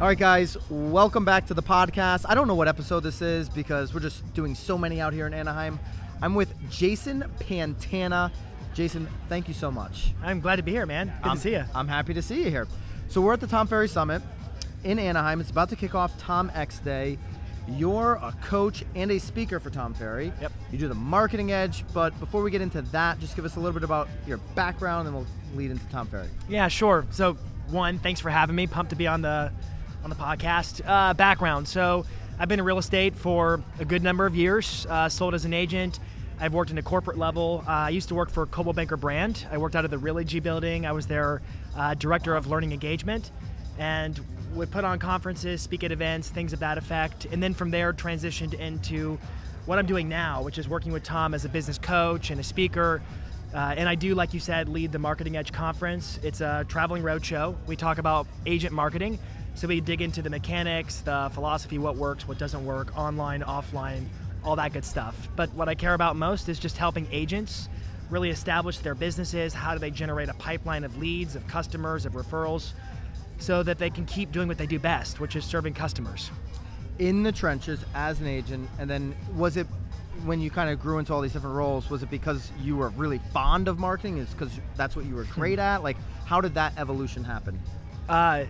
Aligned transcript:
All 0.00 0.06
right, 0.06 0.16
guys, 0.16 0.56
welcome 0.70 1.26
back 1.26 1.44
to 1.48 1.52
the 1.52 1.62
podcast. 1.62 2.24
I 2.26 2.34
don't 2.34 2.48
know 2.48 2.54
what 2.54 2.68
episode 2.68 3.00
this 3.00 3.20
is 3.20 3.50
because 3.50 3.92
we're 3.92 4.00
just 4.00 4.32
doing 4.32 4.54
so 4.54 4.78
many 4.78 4.98
out 4.98 5.12
here 5.12 5.26
in 5.26 5.34
Anaheim. 5.34 5.78
I'm 6.22 6.34
with 6.34 6.54
Jason 6.70 7.22
Pantana. 7.38 8.32
Jason, 8.72 9.06
thank 9.28 9.46
you 9.46 9.52
so 9.52 9.70
much. 9.70 10.14
I'm 10.22 10.40
glad 10.40 10.56
to 10.56 10.62
be 10.62 10.70
here, 10.70 10.86
man. 10.86 11.12
Good 11.22 11.28
I'm, 11.28 11.36
to 11.36 11.42
see 11.42 11.50
you. 11.50 11.64
I'm 11.74 11.86
happy 11.86 12.14
to 12.14 12.22
see 12.22 12.42
you 12.42 12.48
here. 12.48 12.66
So 13.08 13.20
we're 13.20 13.34
at 13.34 13.40
the 13.40 13.46
Tom 13.46 13.66
Ferry 13.66 13.90
Summit 13.90 14.22
in 14.84 14.98
Anaheim. 14.98 15.38
It's 15.38 15.50
about 15.50 15.68
to 15.68 15.76
kick 15.76 15.94
off 15.94 16.16
Tom 16.16 16.50
X 16.54 16.78
Day. 16.78 17.18
You're 17.68 18.14
a 18.22 18.34
coach 18.42 18.84
and 18.94 19.10
a 19.10 19.18
speaker 19.18 19.60
for 19.60 19.68
Tom 19.68 19.92
Ferry. 19.92 20.32
Yep. 20.40 20.52
You 20.72 20.78
do 20.78 20.88
the 20.88 20.94
marketing 20.94 21.52
edge, 21.52 21.84
but 21.92 22.18
before 22.20 22.42
we 22.42 22.50
get 22.50 22.62
into 22.62 22.80
that, 22.80 23.20
just 23.20 23.36
give 23.36 23.44
us 23.44 23.56
a 23.56 23.60
little 23.60 23.74
bit 23.74 23.84
about 23.84 24.08
your 24.26 24.38
background 24.54 25.08
and 25.08 25.14
we'll 25.14 25.26
lead 25.54 25.70
into 25.70 25.84
Tom 25.88 26.06
Ferry. 26.06 26.28
Yeah, 26.48 26.68
sure. 26.68 27.04
So, 27.10 27.34
one, 27.68 27.98
thanks 27.98 28.18
for 28.18 28.30
having 28.30 28.56
me. 28.56 28.66
Pumped 28.66 28.88
to 28.90 28.96
be 28.96 29.06
on 29.06 29.20
the 29.20 29.52
on 30.02 30.10
the 30.10 30.16
podcast. 30.16 30.82
Uh, 30.86 31.14
background. 31.14 31.68
So, 31.68 32.04
I've 32.40 32.48
been 32.48 32.58
in 32.58 32.64
real 32.64 32.78
estate 32.78 33.14
for 33.16 33.62
a 33.78 33.84
good 33.84 34.02
number 34.02 34.24
of 34.24 34.34
years. 34.34 34.86
Uh, 34.88 35.10
sold 35.10 35.34
as 35.34 35.44
an 35.44 35.52
agent. 35.52 36.00
I've 36.40 36.54
worked 36.54 36.70
in 36.70 36.78
a 36.78 36.82
corporate 36.82 37.18
level. 37.18 37.62
Uh, 37.68 37.70
I 37.70 37.90
used 37.90 38.08
to 38.08 38.14
work 38.14 38.30
for 38.30 38.46
Coldwell 38.46 38.72
Banker 38.72 38.96
Brand. 38.96 39.46
I 39.52 39.58
worked 39.58 39.76
out 39.76 39.84
of 39.84 39.90
the 39.90 39.98
Realogy 39.98 40.42
building. 40.42 40.86
I 40.86 40.92
was 40.92 41.06
their 41.06 41.42
uh, 41.76 41.92
director 41.92 42.34
of 42.34 42.46
learning 42.46 42.72
engagement, 42.72 43.30
and 43.78 44.18
would 44.54 44.70
put 44.70 44.84
on 44.84 44.98
conferences, 44.98 45.60
speak 45.60 45.84
at 45.84 45.92
events, 45.92 46.30
things 46.30 46.54
of 46.54 46.60
that 46.60 46.78
effect. 46.78 47.26
And 47.26 47.42
then 47.42 47.52
from 47.52 47.70
there, 47.70 47.92
transitioned 47.92 48.54
into 48.54 49.18
what 49.66 49.78
I'm 49.78 49.84
doing 49.84 50.08
now, 50.08 50.42
which 50.42 50.56
is 50.56 50.66
working 50.66 50.92
with 50.92 51.04
Tom 51.04 51.34
as 51.34 51.44
a 51.44 51.48
business 51.50 51.76
coach 51.76 52.30
and 52.30 52.40
a 52.40 52.42
speaker. 52.42 53.02
Uh, 53.54 53.74
and 53.76 53.86
I 53.86 53.96
do, 53.96 54.14
like 54.14 54.32
you 54.32 54.40
said, 54.40 54.66
lead 54.66 54.92
the 54.92 54.98
Marketing 54.98 55.36
Edge 55.36 55.52
Conference. 55.52 56.18
It's 56.22 56.40
a 56.40 56.64
traveling 56.68 57.02
roadshow. 57.02 57.54
We 57.66 57.76
talk 57.76 57.98
about 57.98 58.26
agent 58.46 58.72
marketing. 58.72 59.18
So 59.54 59.68
we 59.68 59.80
dig 59.80 60.00
into 60.00 60.22
the 60.22 60.30
mechanics, 60.30 61.00
the 61.00 61.30
philosophy, 61.34 61.78
what 61.78 61.96
works, 61.96 62.26
what 62.26 62.38
doesn't 62.38 62.64
work, 62.64 62.96
online, 62.96 63.42
offline, 63.42 64.06
all 64.44 64.56
that 64.56 64.72
good 64.72 64.84
stuff. 64.84 65.28
But 65.36 65.52
what 65.54 65.68
I 65.68 65.74
care 65.74 65.94
about 65.94 66.16
most 66.16 66.48
is 66.48 66.58
just 66.58 66.76
helping 66.76 67.06
agents 67.10 67.68
really 68.08 68.30
establish 68.30 68.78
their 68.78 68.94
businesses. 68.94 69.54
How 69.54 69.72
do 69.72 69.78
they 69.78 69.90
generate 69.90 70.28
a 70.28 70.34
pipeline 70.34 70.84
of 70.84 70.96
leads, 70.98 71.36
of 71.36 71.46
customers, 71.46 72.06
of 72.06 72.14
referrals, 72.14 72.72
so 73.38 73.62
that 73.62 73.78
they 73.78 73.90
can 73.90 74.04
keep 74.04 74.32
doing 74.32 74.48
what 74.48 74.58
they 74.58 74.66
do 74.66 74.78
best, 74.78 75.20
which 75.20 75.36
is 75.36 75.44
serving 75.44 75.74
customers. 75.74 76.30
In 76.98 77.22
the 77.22 77.32
trenches 77.32 77.84
as 77.94 78.20
an 78.20 78.26
agent, 78.26 78.68
and 78.78 78.88
then 78.88 79.14
was 79.34 79.56
it 79.56 79.66
when 80.24 80.40
you 80.40 80.50
kind 80.50 80.68
of 80.68 80.80
grew 80.80 80.98
into 80.98 81.14
all 81.14 81.22
these 81.22 81.32
different 81.32 81.56
roles? 81.56 81.88
Was 81.88 82.02
it 82.02 82.10
because 82.10 82.50
you 82.60 82.76
were 82.76 82.90
really 82.90 83.18
fond 83.32 83.68
of 83.68 83.78
marketing? 83.78 84.18
Is 84.18 84.28
because 84.30 84.52
that's 84.76 84.94
what 84.94 85.06
you 85.06 85.14
were 85.14 85.24
great 85.24 85.58
at? 85.58 85.82
Like, 85.82 85.96
how 86.26 86.40
did 86.40 86.54
that 86.54 86.74
evolution 86.76 87.24
happen? 87.24 87.58
Uh, 88.08 88.44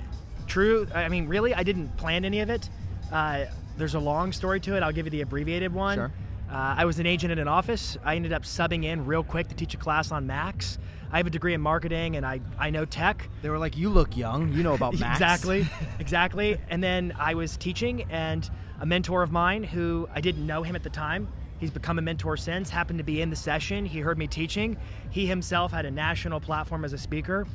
true. 0.50 0.86
I 0.94 1.08
mean, 1.08 1.26
really, 1.26 1.54
I 1.54 1.62
didn't 1.62 1.96
plan 1.96 2.24
any 2.24 2.40
of 2.40 2.50
it. 2.50 2.68
Uh, 3.10 3.46
there's 3.78 3.94
a 3.94 4.00
long 4.00 4.32
story 4.32 4.60
to 4.60 4.76
it. 4.76 4.82
I'll 4.82 4.92
give 4.92 5.06
you 5.06 5.10
the 5.10 5.22
abbreviated 5.22 5.72
one. 5.72 5.96
Sure. 5.96 6.12
Uh, 6.50 6.74
I 6.78 6.84
was 6.84 6.98
an 6.98 7.06
agent 7.06 7.30
at 7.30 7.38
an 7.38 7.48
office. 7.48 7.96
I 8.04 8.16
ended 8.16 8.32
up 8.32 8.42
subbing 8.42 8.84
in 8.84 9.06
real 9.06 9.22
quick 9.22 9.48
to 9.48 9.54
teach 9.54 9.72
a 9.74 9.76
class 9.76 10.10
on 10.10 10.26
Macs. 10.26 10.78
I 11.12 11.16
have 11.16 11.26
a 11.26 11.30
degree 11.30 11.54
in 11.54 11.60
marketing 11.60 12.16
and 12.16 12.26
I, 12.26 12.40
I 12.58 12.70
know 12.70 12.84
tech. 12.84 13.28
They 13.42 13.50
were 13.50 13.58
like, 13.58 13.76
"You 13.76 13.88
look 13.88 14.16
young. 14.16 14.52
You 14.52 14.62
know 14.62 14.74
about 14.74 14.94
Macs." 14.98 15.16
exactly, 15.16 15.66
exactly. 15.98 16.58
And 16.68 16.82
then 16.82 17.14
I 17.18 17.34
was 17.34 17.56
teaching, 17.56 18.04
and 18.10 18.48
a 18.80 18.86
mentor 18.86 19.22
of 19.22 19.30
mine 19.30 19.62
who 19.62 20.08
I 20.14 20.20
didn't 20.20 20.46
know 20.46 20.62
him 20.62 20.74
at 20.76 20.82
the 20.82 20.90
time. 20.90 21.28
He's 21.58 21.70
become 21.70 21.98
a 21.98 22.02
mentor 22.02 22.36
since. 22.36 22.70
Happened 22.70 22.98
to 22.98 23.04
be 23.04 23.20
in 23.20 23.28
the 23.28 23.36
session. 23.36 23.84
He 23.84 24.00
heard 24.00 24.18
me 24.18 24.26
teaching. 24.26 24.76
He 25.10 25.26
himself 25.26 25.72
had 25.72 25.84
a 25.84 25.90
national 25.90 26.40
platform 26.40 26.84
as 26.84 26.92
a 26.94 26.98
speaker, 26.98 27.46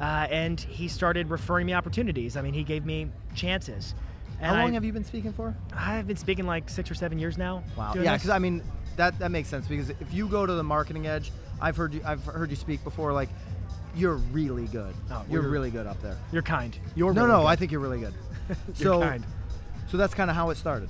uh, 0.00 0.26
and 0.30 0.60
he 0.60 0.88
started 0.88 1.30
referring 1.30 1.66
me 1.66 1.74
opportunities. 1.74 2.36
I 2.36 2.42
mean, 2.42 2.54
he 2.54 2.62
gave 2.62 2.84
me 2.84 3.08
chances. 3.34 3.94
How 4.40 4.52
long 4.52 4.70
I, 4.70 4.74
have 4.74 4.84
you 4.84 4.92
been 4.92 5.04
speaking 5.04 5.32
for? 5.32 5.54
I've 5.74 6.06
been 6.06 6.16
speaking 6.16 6.46
like 6.46 6.70
six 6.70 6.90
or 6.90 6.94
seven 6.94 7.18
years 7.18 7.36
now. 7.36 7.64
Wow. 7.76 7.94
Yeah, 7.96 8.14
because 8.14 8.30
I 8.30 8.38
mean, 8.38 8.62
that 8.96 9.18
that 9.18 9.30
makes 9.30 9.48
sense 9.48 9.66
because 9.66 9.90
if 9.90 10.12
you 10.12 10.28
go 10.28 10.46
to 10.46 10.52
the 10.52 10.62
marketing 10.62 11.06
edge, 11.06 11.32
I've 11.60 11.76
heard 11.76 11.94
you 11.94 12.02
I've 12.04 12.24
heard 12.24 12.50
you 12.50 12.56
speak 12.56 12.84
before. 12.84 13.12
Like, 13.12 13.28
you're 13.96 14.16
really 14.16 14.66
good. 14.66 14.94
Oh, 15.10 15.24
you're 15.28 15.40
we're- 15.40 15.52
really 15.52 15.70
good 15.70 15.86
up 15.86 16.00
there. 16.00 16.16
You're 16.30 16.42
kind. 16.42 16.78
You're 16.94 17.12
no, 17.12 17.22
really 17.22 17.32
no, 17.32 17.40
good. 17.40 17.46
I 17.46 17.56
think 17.56 17.72
you're 17.72 17.80
really 17.80 18.00
good. 18.00 18.14
You're 18.78 18.94
so, 18.94 19.00
kind. 19.00 19.26
so 19.90 19.98
that's 19.98 20.14
kind 20.14 20.30
of 20.30 20.36
how 20.36 20.48
it 20.48 20.56
started. 20.56 20.88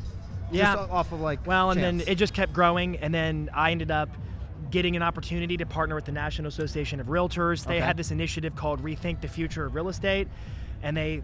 Yeah. 0.52 0.76
Just 0.76 0.90
off 0.90 1.10
of 1.10 1.20
like. 1.20 1.44
Well, 1.44 1.72
and 1.72 1.80
chance. 1.80 2.04
then 2.04 2.12
it 2.12 2.14
just 2.16 2.34
kept 2.34 2.52
growing, 2.52 2.98
and 2.98 3.12
then 3.12 3.50
I 3.52 3.72
ended 3.72 3.90
up 3.90 4.10
getting 4.70 4.96
an 4.96 5.02
opportunity 5.02 5.56
to 5.56 5.66
partner 5.66 5.94
with 5.94 6.04
the 6.04 6.12
National 6.12 6.48
Association 6.48 7.00
of 7.00 7.06
Realtors. 7.06 7.64
They 7.64 7.76
Okay. 7.76 7.86
had 7.86 7.96
this 7.96 8.10
initiative 8.10 8.54
called 8.54 8.82
Rethink 8.82 9.20
the 9.20 9.28
Future 9.28 9.64
of 9.64 9.74
Real 9.74 9.88
Estate, 9.88 10.28
and 10.82 10.96
they 10.96 11.22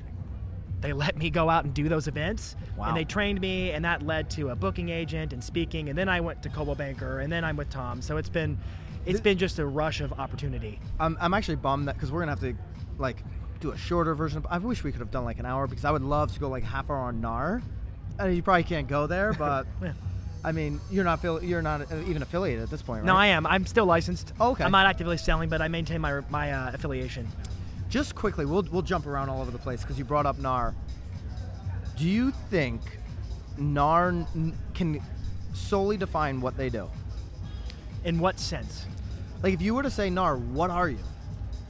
they 0.80 0.92
let 0.92 1.16
me 1.16 1.30
go 1.30 1.48
out 1.48 1.64
and 1.64 1.72
do 1.72 1.88
those 1.88 2.08
events, 2.08 2.56
Wow. 2.76 2.88
and 2.88 2.96
they 2.96 3.04
trained 3.04 3.40
me, 3.40 3.70
and 3.70 3.86
that 3.86 4.02
led 4.02 4.28
to 4.30 4.50
a 4.50 4.54
booking 4.56 4.90
agent 4.90 5.32
and 5.32 5.42
speaking, 5.42 5.88
and 5.88 5.96
then 5.96 6.10
I 6.10 6.20
went 6.20 6.42
to 6.42 6.50
Coldwell 6.50 6.76
Banker, 6.76 7.20
and 7.20 7.32
then 7.32 7.42
I'm 7.42 7.56
with 7.56 7.70
Tom. 7.70 8.02
So 8.02 8.18
it's 8.18 8.28
been 8.28 8.58
it's 9.06 9.20
been 9.20 9.38
just 9.38 9.58
a 9.58 9.66
rush 9.66 10.00
of 10.02 10.12
opportunity. 10.14 10.78
I'm, 11.00 11.16
I'm 11.20 11.32
actually 11.34 11.56
bummed 11.56 11.88
that 11.88 11.94
because 11.96 12.10
we're 12.12 12.20
gonna 12.20 12.32
have 12.32 12.40
to 12.40 12.54
like 12.98 13.22
do 13.60 13.70
a 13.72 13.76
shorter 13.78 14.14
version. 14.14 14.44
I 14.50 14.58
wish 14.58 14.84
we 14.84 14.92
could 14.92 15.00
have 15.00 15.10
done 15.10 15.24
like 15.24 15.38
an 15.38 15.46
hour 15.46 15.66
because 15.66 15.84
I 15.86 15.90
would 15.90 16.02
love 16.02 16.32
to 16.34 16.40
go 16.40 16.48
like 16.50 16.64
half 16.64 16.90
hour 16.90 16.96
on 16.98 17.20
NAR. 17.20 17.62
I 18.18 18.26
mean, 18.28 18.36
you 18.36 18.42
probably 18.42 18.64
can't 18.64 18.86
go 18.88 19.06
there, 19.06 19.32
but 19.38 19.66
Yeah. 19.82 19.92
I 20.44 20.52
mean, 20.52 20.80
you're 20.90 21.04
not 21.04 21.22
affili- 21.22 21.48
you're 21.48 21.62
not 21.62 21.90
uh, 21.90 21.96
even 22.06 22.22
affiliated 22.22 22.62
at 22.62 22.70
this 22.70 22.82
point, 22.82 23.00
right? 23.02 23.06
No, 23.06 23.16
I 23.16 23.28
am. 23.28 23.46
I'm 23.46 23.64
still 23.66 23.86
licensed. 23.86 24.32
Oh, 24.38 24.50
okay. 24.52 24.64
I'm 24.64 24.72
not 24.72 24.86
actively 24.86 25.16
selling, 25.16 25.48
but 25.48 25.62
I 25.62 25.68
maintain 25.68 26.00
my 26.00 26.20
my 26.28 26.52
uh, 26.52 26.70
affiliation. 26.74 27.26
Just 27.88 28.14
quickly, 28.14 28.44
we'll 28.44 28.66
we'll 28.70 28.82
jump 28.82 29.06
around 29.06 29.30
all 29.30 29.40
over 29.40 29.50
the 29.50 29.58
place 29.58 29.80
because 29.82 29.98
you 29.98 30.04
brought 30.04 30.26
up 30.26 30.38
NAR. 30.38 30.74
Do 31.96 32.04
you 32.08 32.30
think 32.50 32.80
NAR 33.56 34.08
n- 34.10 34.52
can 34.74 35.00
solely 35.54 35.96
define 35.96 36.40
what 36.40 36.56
they 36.56 36.68
do? 36.68 36.90
In 38.04 38.18
what 38.18 38.38
sense? 38.38 38.84
Like, 39.42 39.54
if 39.54 39.62
you 39.62 39.74
were 39.74 39.82
to 39.82 39.90
say 39.90 40.10
NAR, 40.10 40.36
what 40.36 40.70
are 40.70 40.88
you? 40.90 40.98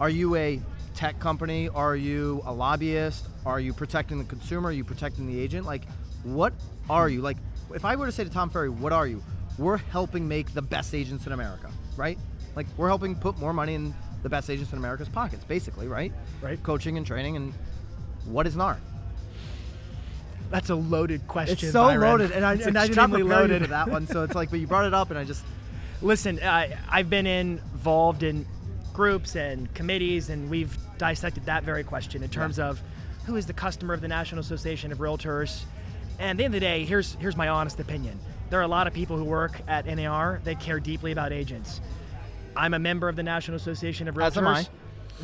Are 0.01 0.09
you 0.11 0.35
a 0.35 0.61
tech 0.95 1.21
company? 1.21 1.69
Are 1.69 1.95
you 1.95 2.43
a 2.47 2.53
lobbyist? 2.53 3.27
Are 3.47 3.61
you 3.61 3.73
protecting 3.73 4.19
the 4.19 4.25
consumer? 4.25 4.71
Are 4.71 4.73
you 4.73 4.83
protecting 4.85 5.27
the 5.27 5.39
agent? 5.39 5.67
Like, 5.67 5.83
what 6.25 6.53
are 6.91 7.09
you? 7.09 7.21
Like, 7.21 7.37
if 7.75 7.85
I 7.85 7.97
were 7.97 8.07
to 8.07 8.13
say 8.13 8.25
to 8.25 8.31
Tom 8.31 8.51
Ferry, 8.51 8.71
what 8.71 8.93
are 8.93 9.07
you? 9.07 9.23
We're 9.59 9.77
helping 9.77 10.27
make 10.27 10.53
the 10.55 10.63
best 10.63 10.95
agents 10.95 11.27
in 11.27 11.33
America, 11.33 11.71
right? 11.97 12.19
Like, 12.57 12.67
we're 12.77 12.89
helping 12.89 13.15
put 13.15 13.39
more 13.39 13.53
money 13.53 13.75
in 13.75 13.95
the 14.23 14.29
best 14.29 14.49
agents 14.49 14.73
in 14.73 14.79
America's 14.79 15.09
pockets, 15.09 15.45
basically, 15.45 15.87
right? 15.89 16.13
Right. 16.41 16.63
Coaching 16.63 16.97
and 16.97 17.07
training. 17.07 17.37
And 17.37 17.53
what 18.25 18.47
is 18.47 18.57
NAR? 18.57 18.79
That's 20.51 20.71
a 20.71 20.75
loaded 20.75 21.27
question. 21.27 21.55
It's 21.55 21.73
so 21.73 21.85
Byron. 21.85 22.01
loaded, 22.01 22.31
and 22.33 22.45
I, 22.45 22.55
It's 22.55 22.67
and 22.67 22.79
I 22.79 22.87
extremely 22.87 23.21
you 23.21 23.29
loaded 23.29 23.63
for 23.63 23.69
that 23.69 23.89
one. 23.89 24.07
So 24.07 24.23
it's 24.23 24.35
like, 24.35 24.51
but 24.51 24.61
you 24.61 24.67
brought 24.67 24.87
it 24.87 24.95
up, 24.95 25.11
and 25.11 25.19
I 25.19 25.25
just 25.25 25.45
Listen, 26.03 26.39
uh, 26.41 26.69
I've 26.91 27.09
been 27.09 27.27
involved 27.27 28.23
in 28.23 28.45
groups 28.93 29.37
and 29.37 29.73
committees, 29.73 30.29
and 30.29 30.51
we've 30.51 30.77
dissected 30.99 31.47
that 31.47 31.65
very 31.65 31.83
question 31.83 32.23
in 32.23 32.29
terms 32.29 32.59
of 32.59 32.83
who 33.25 33.37
is 33.37 33.47
the 33.47 33.55
customer 33.55 33.95
of 33.95 34.03
the 34.03 34.09
National 34.09 34.41
Association 34.41 34.93
of 34.93 34.99
Realtors. 34.99 35.63
And 36.19 36.31
at 36.31 36.37
the 36.37 36.45
end 36.45 36.55
of 36.55 36.61
the 36.61 36.67
day, 36.67 36.85
here's 36.85 37.15
here's 37.15 37.37
my 37.37 37.49
honest 37.49 37.81
opinion. 37.81 38.19
There 38.51 38.61
are 38.61 38.63
a 38.65 38.69
lot 38.69 38.87
of 38.87 38.93
people 38.93 39.17
who 39.17 39.25
work 39.25 39.61
at 39.67 39.87
NAR 39.87 40.41
that 40.45 40.61
care 40.61 40.81
deeply 40.81 41.13
about 41.13 41.33
agents. 41.33 41.81
I'm 42.57 42.75
a 42.75 42.79
member 42.79 43.09
of 43.09 43.17
the 43.17 43.23
National 43.23 43.57
Association 43.57 44.07
of 44.07 44.15
Realtors. 44.15 44.27
As 44.27 44.37
am 44.39 44.47
I. 44.47 44.67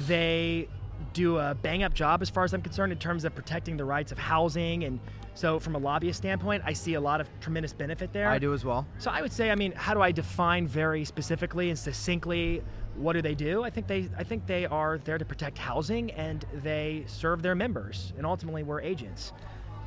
They 0.06 0.68
do 1.12 1.38
a 1.38 1.54
bang 1.54 1.82
up 1.82 1.94
job 1.94 2.22
as 2.22 2.30
far 2.30 2.44
as 2.44 2.52
I'm 2.52 2.62
concerned 2.62 2.92
in 2.92 2.98
terms 2.98 3.24
of 3.24 3.34
protecting 3.34 3.76
the 3.76 3.84
rights 3.84 4.12
of 4.12 4.18
housing 4.18 4.84
and 4.84 5.00
so 5.34 5.58
from 5.58 5.74
a 5.74 5.78
lobbyist 5.78 6.18
standpoint, 6.18 6.62
I 6.66 6.72
see 6.72 6.94
a 6.94 7.00
lot 7.00 7.20
of 7.20 7.28
tremendous 7.40 7.72
benefit 7.72 8.12
there. 8.12 8.28
I 8.28 8.38
do 8.38 8.52
as 8.52 8.64
well. 8.64 8.86
So 8.98 9.10
I 9.10 9.22
would 9.22 9.32
say, 9.32 9.50
I 9.50 9.54
mean, 9.54 9.72
how 9.72 9.94
do 9.94 10.02
I 10.02 10.12
define 10.12 10.66
very 10.66 11.04
specifically 11.04 11.70
and 11.70 11.78
succinctly 11.78 12.62
what 12.96 13.14
do 13.14 13.22
they 13.22 13.34
do? 13.34 13.62
I 13.62 13.70
think 13.70 13.86
they, 13.86 14.08
I 14.18 14.24
think 14.24 14.46
they 14.46 14.66
are 14.66 14.98
there 14.98 15.18
to 15.18 15.24
protect 15.24 15.56
housing 15.56 16.10
and 16.10 16.44
they 16.52 17.04
serve 17.06 17.42
their 17.42 17.54
members, 17.54 18.12
and 18.16 18.26
ultimately 18.26 18.62
we're 18.62 18.80
agents. 18.80 19.32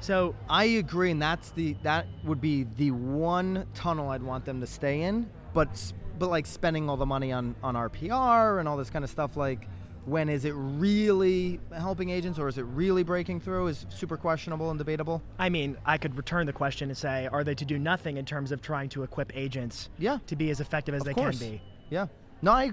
So 0.04 0.36
I 0.50 0.66
agree, 0.66 1.12
and 1.12 1.22
that's 1.22 1.52
the 1.52 1.78
that 1.84 2.08
would 2.26 2.42
be 2.42 2.66
the 2.76 2.92
one 2.92 3.66
tunnel 3.74 4.10
I'd 4.10 4.22
want 4.22 4.44
them 4.44 4.60
to 4.60 4.68
stay 4.68 5.04
in. 5.04 5.30
But 5.54 5.94
but 6.20 6.30
like 6.30 6.46
spending 6.46 6.90
all 6.90 6.98
the 6.98 7.06
money 7.06 7.32
on 7.32 7.56
on 7.64 7.78
our 7.78 7.88
PR 7.88 8.60
and 8.60 8.68
all 8.68 8.76
this 8.76 8.90
kind 8.90 9.06
of 9.06 9.10
stuff, 9.10 9.38
like 9.38 9.66
when 10.04 10.28
is 10.28 10.44
it 10.44 10.52
really 10.58 11.62
helping 11.74 12.10
agents 12.10 12.38
or 12.38 12.50
is 12.50 12.58
it 12.58 12.64
really 12.64 13.04
breaking 13.04 13.40
through? 13.40 13.68
Is 13.68 13.86
super 13.88 14.18
questionable 14.18 14.72
and 14.72 14.78
debatable. 14.78 15.22
I 15.40 15.48
mean, 15.48 15.78
I 15.86 15.98
could 15.98 16.18
return 16.18 16.48
the 16.48 16.52
question 16.54 16.90
and 16.90 16.98
say, 16.98 17.30
are 17.32 17.46
they 17.46 17.56
to 17.56 17.64
do 17.64 17.80
nothing 17.80 18.18
in 18.18 18.26
terms 18.26 18.52
of 18.52 18.62
trying 18.62 18.90
to 18.90 19.04
equip 19.04 19.34
agents 19.38 19.88
Yeah, 19.98 20.18
to 20.28 20.36
be 20.36 20.50
as 20.50 20.60
effective 20.60 20.96
as 20.96 21.04
of 21.04 21.06
they 21.06 21.14
course. 21.14 21.40
can 21.40 21.52
be? 21.52 21.62
Yeah. 21.90 22.08
No, 22.42 22.52
I, 22.52 22.72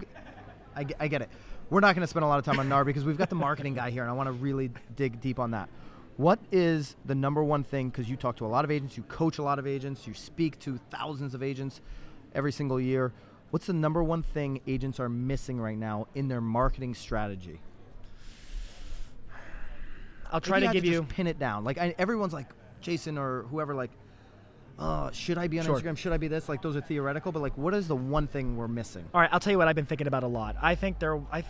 I, 0.74 0.84
I 0.98 1.06
get 1.06 1.22
it. 1.22 1.28
We're 1.70 1.78
not 1.78 1.94
going 1.94 2.02
to 2.02 2.08
spend 2.08 2.24
a 2.24 2.26
lot 2.26 2.40
of 2.40 2.44
time 2.44 2.58
on 2.58 2.68
NAR 2.68 2.84
because 2.84 3.04
we've 3.04 3.16
got 3.16 3.30
the 3.30 3.36
marketing 3.36 3.74
guy 3.74 3.90
here, 3.90 4.02
and 4.02 4.10
I 4.10 4.14
want 4.14 4.26
to 4.26 4.32
really 4.32 4.72
dig 4.96 5.20
deep 5.20 5.38
on 5.38 5.52
that. 5.52 5.68
What 6.20 6.38
is 6.52 6.96
the 7.06 7.14
number 7.14 7.42
one 7.42 7.64
thing? 7.64 7.88
Because 7.88 8.10
you 8.10 8.14
talk 8.14 8.36
to 8.36 8.44
a 8.44 8.46
lot 8.46 8.66
of 8.66 8.70
agents, 8.70 8.94
you 8.94 9.04
coach 9.04 9.38
a 9.38 9.42
lot 9.42 9.58
of 9.58 9.66
agents, 9.66 10.06
you 10.06 10.12
speak 10.12 10.58
to 10.58 10.78
thousands 10.90 11.34
of 11.34 11.42
agents 11.42 11.80
every 12.34 12.52
single 12.52 12.78
year. 12.78 13.14
What's 13.52 13.64
the 13.64 13.72
number 13.72 14.02
one 14.02 14.22
thing 14.22 14.60
agents 14.66 15.00
are 15.00 15.08
missing 15.08 15.58
right 15.58 15.78
now 15.78 16.08
in 16.14 16.28
their 16.28 16.42
marketing 16.42 16.94
strategy? 16.94 17.58
I'll 20.30 20.42
try 20.42 20.60
to 20.60 20.66
give 20.68 20.84
just 20.84 20.92
you- 20.92 21.02
pin 21.04 21.26
it 21.26 21.38
down. 21.38 21.64
Like 21.64 21.78
I, 21.78 21.94
everyone's 21.98 22.34
like 22.34 22.48
Jason 22.82 23.16
or 23.16 23.44
whoever 23.44 23.74
like. 23.74 23.90
Uh, 24.78 25.10
should 25.12 25.38
I 25.38 25.48
be 25.48 25.58
on 25.58 25.64
Sure. 25.64 25.80
Instagram? 25.80 25.96
Should 25.96 26.12
I 26.12 26.18
be 26.18 26.28
this? 26.28 26.50
Like 26.50 26.60
those 26.60 26.76
are 26.76 26.82
theoretical, 26.82 27.32
but 27.32 27.40
like, 27.40 27.56
what 27.56 27.72
is 27.72 27.88
the 27.88 27.96
one 27.96 28.26
thing 28.26 28.58
we're 28.58 28.68
missing? 28.68 29.06
All 29.14 29.22
right, 29.22 29.30
I'll 29.32 29.40
tell 29.40 29.52
you 29.52 29.58
what 29.58 29.68
I've 29.68 29.74
been 29.76 29.86
thinking 29.86 30.06
about 30.06 30.22
a 30.22 30.26
lot. 30.28 30.56
I 30.60 30.74
think 30.74 30.98
there. 30.98 31.18
I. 31.32 31.44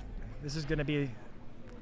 This 0.45 0.55
is 0.55 0.65
going 0.65 0.79
to 0.79 0.85
be. 0.85 1.11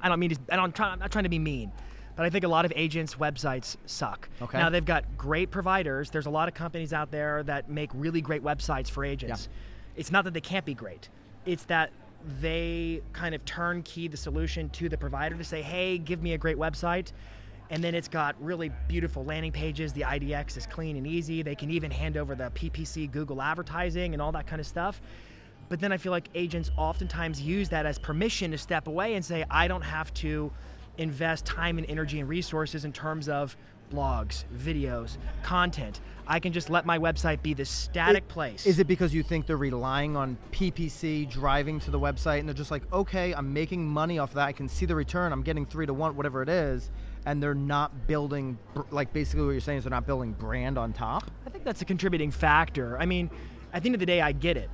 I 0.01 0.09
don't 0.09 0.19
mean. 0.19 0.31
To, 0.31 0.39
I 0.51 0.55
don't. 0.55 0.73
Try, 0.73 0.87
I'm 0.87 0.97
not 0.97 1.11
trying 1.11 1.25
to 1.25 1.29
be 1.29 1.37
mean, 1.39 1.71
but 2.19 2.25
I 2.25 2.29
think 2.29 2.43
a 2.43 2.49
lot 2.49 2.65
of 2.65 2.73
agents' 2.75 3.15
websites 3.15 3.77
suck. 3.85 4.27
Okay. 4.41 4.57
Now 4.57 4.69
they've 4.69 4.83
got 4.83 5.05
great 5.17 5.51
providers. 5.51 6.09
There's 6.09 6.25
a 6.25 6.29
lot 6.29 6.49
of 6.49 6.53
companies 6.53 6.91
out 6.91 7.11
there 7.11 7.43
that 7.43 7.69
make 7.69 7.89
really 7.93 8.19
great 8.19 8.43
websites 8.43 8.89
for 8.89 9.05
agents. 9.05 9.47
Yeah. 9.49 9.99
It's 10.01 10.11
not 10.11 10.25
that 10.25 10.33
they 10.33 10.41
can't 10.41 10.65
be 10.65 10.73
great. 10.73 11.07
It's 11.45 11.63
that 11.67 11.91
they 12.41 13.01
kind 13.13 13.33
of 13.33 13.45
turnkey 13.45 14.09
the 14.09 14.17
solution 14.17 14.69
to 14.71 14.89
the 14.89 14.97
provider 14.97 15.37
to 15.37 15.45
say, 15.45 15.61
"Hey, 15.61 15.97
give 15.97 16.21
me 16.21 16.33
a 16.33 16.37
great 16.37 16.57
website." 16.57 17.13
And 17.69 17.81
then 17.81 17.95
it's 17.95 18.09
got 18.09 18.35
really 18.43 18.69
beautiful 18.89 19.23
landing 19.23 19.53
pages. 19.53 19.93
The 19.93 20.03
IDX 20.03 20.57
is 20.57 20.67
clean 20.67 20.97
and 20.97 21.07
easy. 21.07 21.41
They 21.41 21.55
can 21.55 21.71
even 21.71 21.89
hand 21.89 22.17
over 22.17 22.35
the 22.35 22.51
PPC 22.53 23.07
Google 23.07 23.41
advertising 23.41 24.11
and 24.11 24.21
all 24.21 24.33
that 24.33 24.45
kind 24.45 24.59
of 24.59 24.67
stuff. 24.67 25.01
But 25.69 25.79
then 25.79 25.93
I 25.93 25.97
feel 25.97 26.11
like 26.11 26.27
agents 26.35 26.69
oftentimes 26.75 27.41
use 27.41 27.69
that 27.69 27.85
as 27.85 27.97
permission 27.97 28.51
to 28.51 28.57
step 28.57 28.87
away 28.87 29.13
and 29.15 29.23
say, 29.23 29.45
I 29.49 29.69
don't 29.69 29.83
have 29.83 30.13
to 30.15 30.51
invest 30.99 31.45
time 31.45 31.77
and 31.77 31.89
energy 31.89 32.19
and 32.19 32.29
resources 32.29 32.85
in 32.85 32.91
terms 32.91 33.29
of 33.29 33.55
blogs, 33.91 34.43
videos, 34.55 35.17
content. 35.41 36.01
I 36.27 36.39
can 36.39 36.53
just 36.53 36.69
let 36.69 36.85
my 36.85 36.99
website 36.99 37.41
be 37.41 37.55
this 37.55 37.69
static 37.69 38.27
place. 38.27 38.67
Is 38.67 38.77
it 38.77 38.85
because 38.85 39.15
you 39.15 39.23
think 39.23 39.47
they're 39.47 39.57
relying 39.57 40.15
on 40.15 40.37
PPC 40.51 41.27
driving 41.27 41.79
to 41.79 41.91
the 41.91 41.99
website 41.99 42.39
and 42.39 42.47
they're 42.47 42.53
just 42.53 42.69
like, 42.69 42.83
okay, 42.93 43.33
I'm 43.33 43.51
making 43.51 43.87
money 43.87 44.19
off 44.19 44.33
that. 44.33 44.45
I 44.45 44.51
can 44.51 44.67
see 44.67 44.85
the 44.85 44.95
return. 44.95 45.31
I'm 45.31 45.41
getting 45.41 45.65
three 45.65 45.87
to 45.87 45.93
one, 45.93 46.15
whatever 46.15 46.43
it 46.43 46.49
is, 46.49 46.91
and 47.25 47.41
they're 47.41 47.55
not 47.55 48.05
building 48.05 48.59
like 48.91 49.11
basically 49.11 49.45
what 49.45 49.51
you're 49.51 49.61
saying 49.61 49.79
is 49.79 49.83
they're 49.85 49.91
not 49.91 50.05
building 50.05 50.33
brand 50.33 50.77
on 50.77 50.93
top. 50.93 51.31
I 51.47 51.49
think 51.49 51.63
that's 51.63 51.81
a 51.81 51.85
contributing 51.85 52.29
factor. 52.29 52.99
I 52.99 53.07
mean, 53.07 53.31
at 53.73 53.81
the 53.81 53.87
end 53.87 53.95
of 53.95 53.99
the 53.99 54.05
day, 54.05 54.21
I 54.21 54.31
get 54.31 54.55
it. 54.55 54.69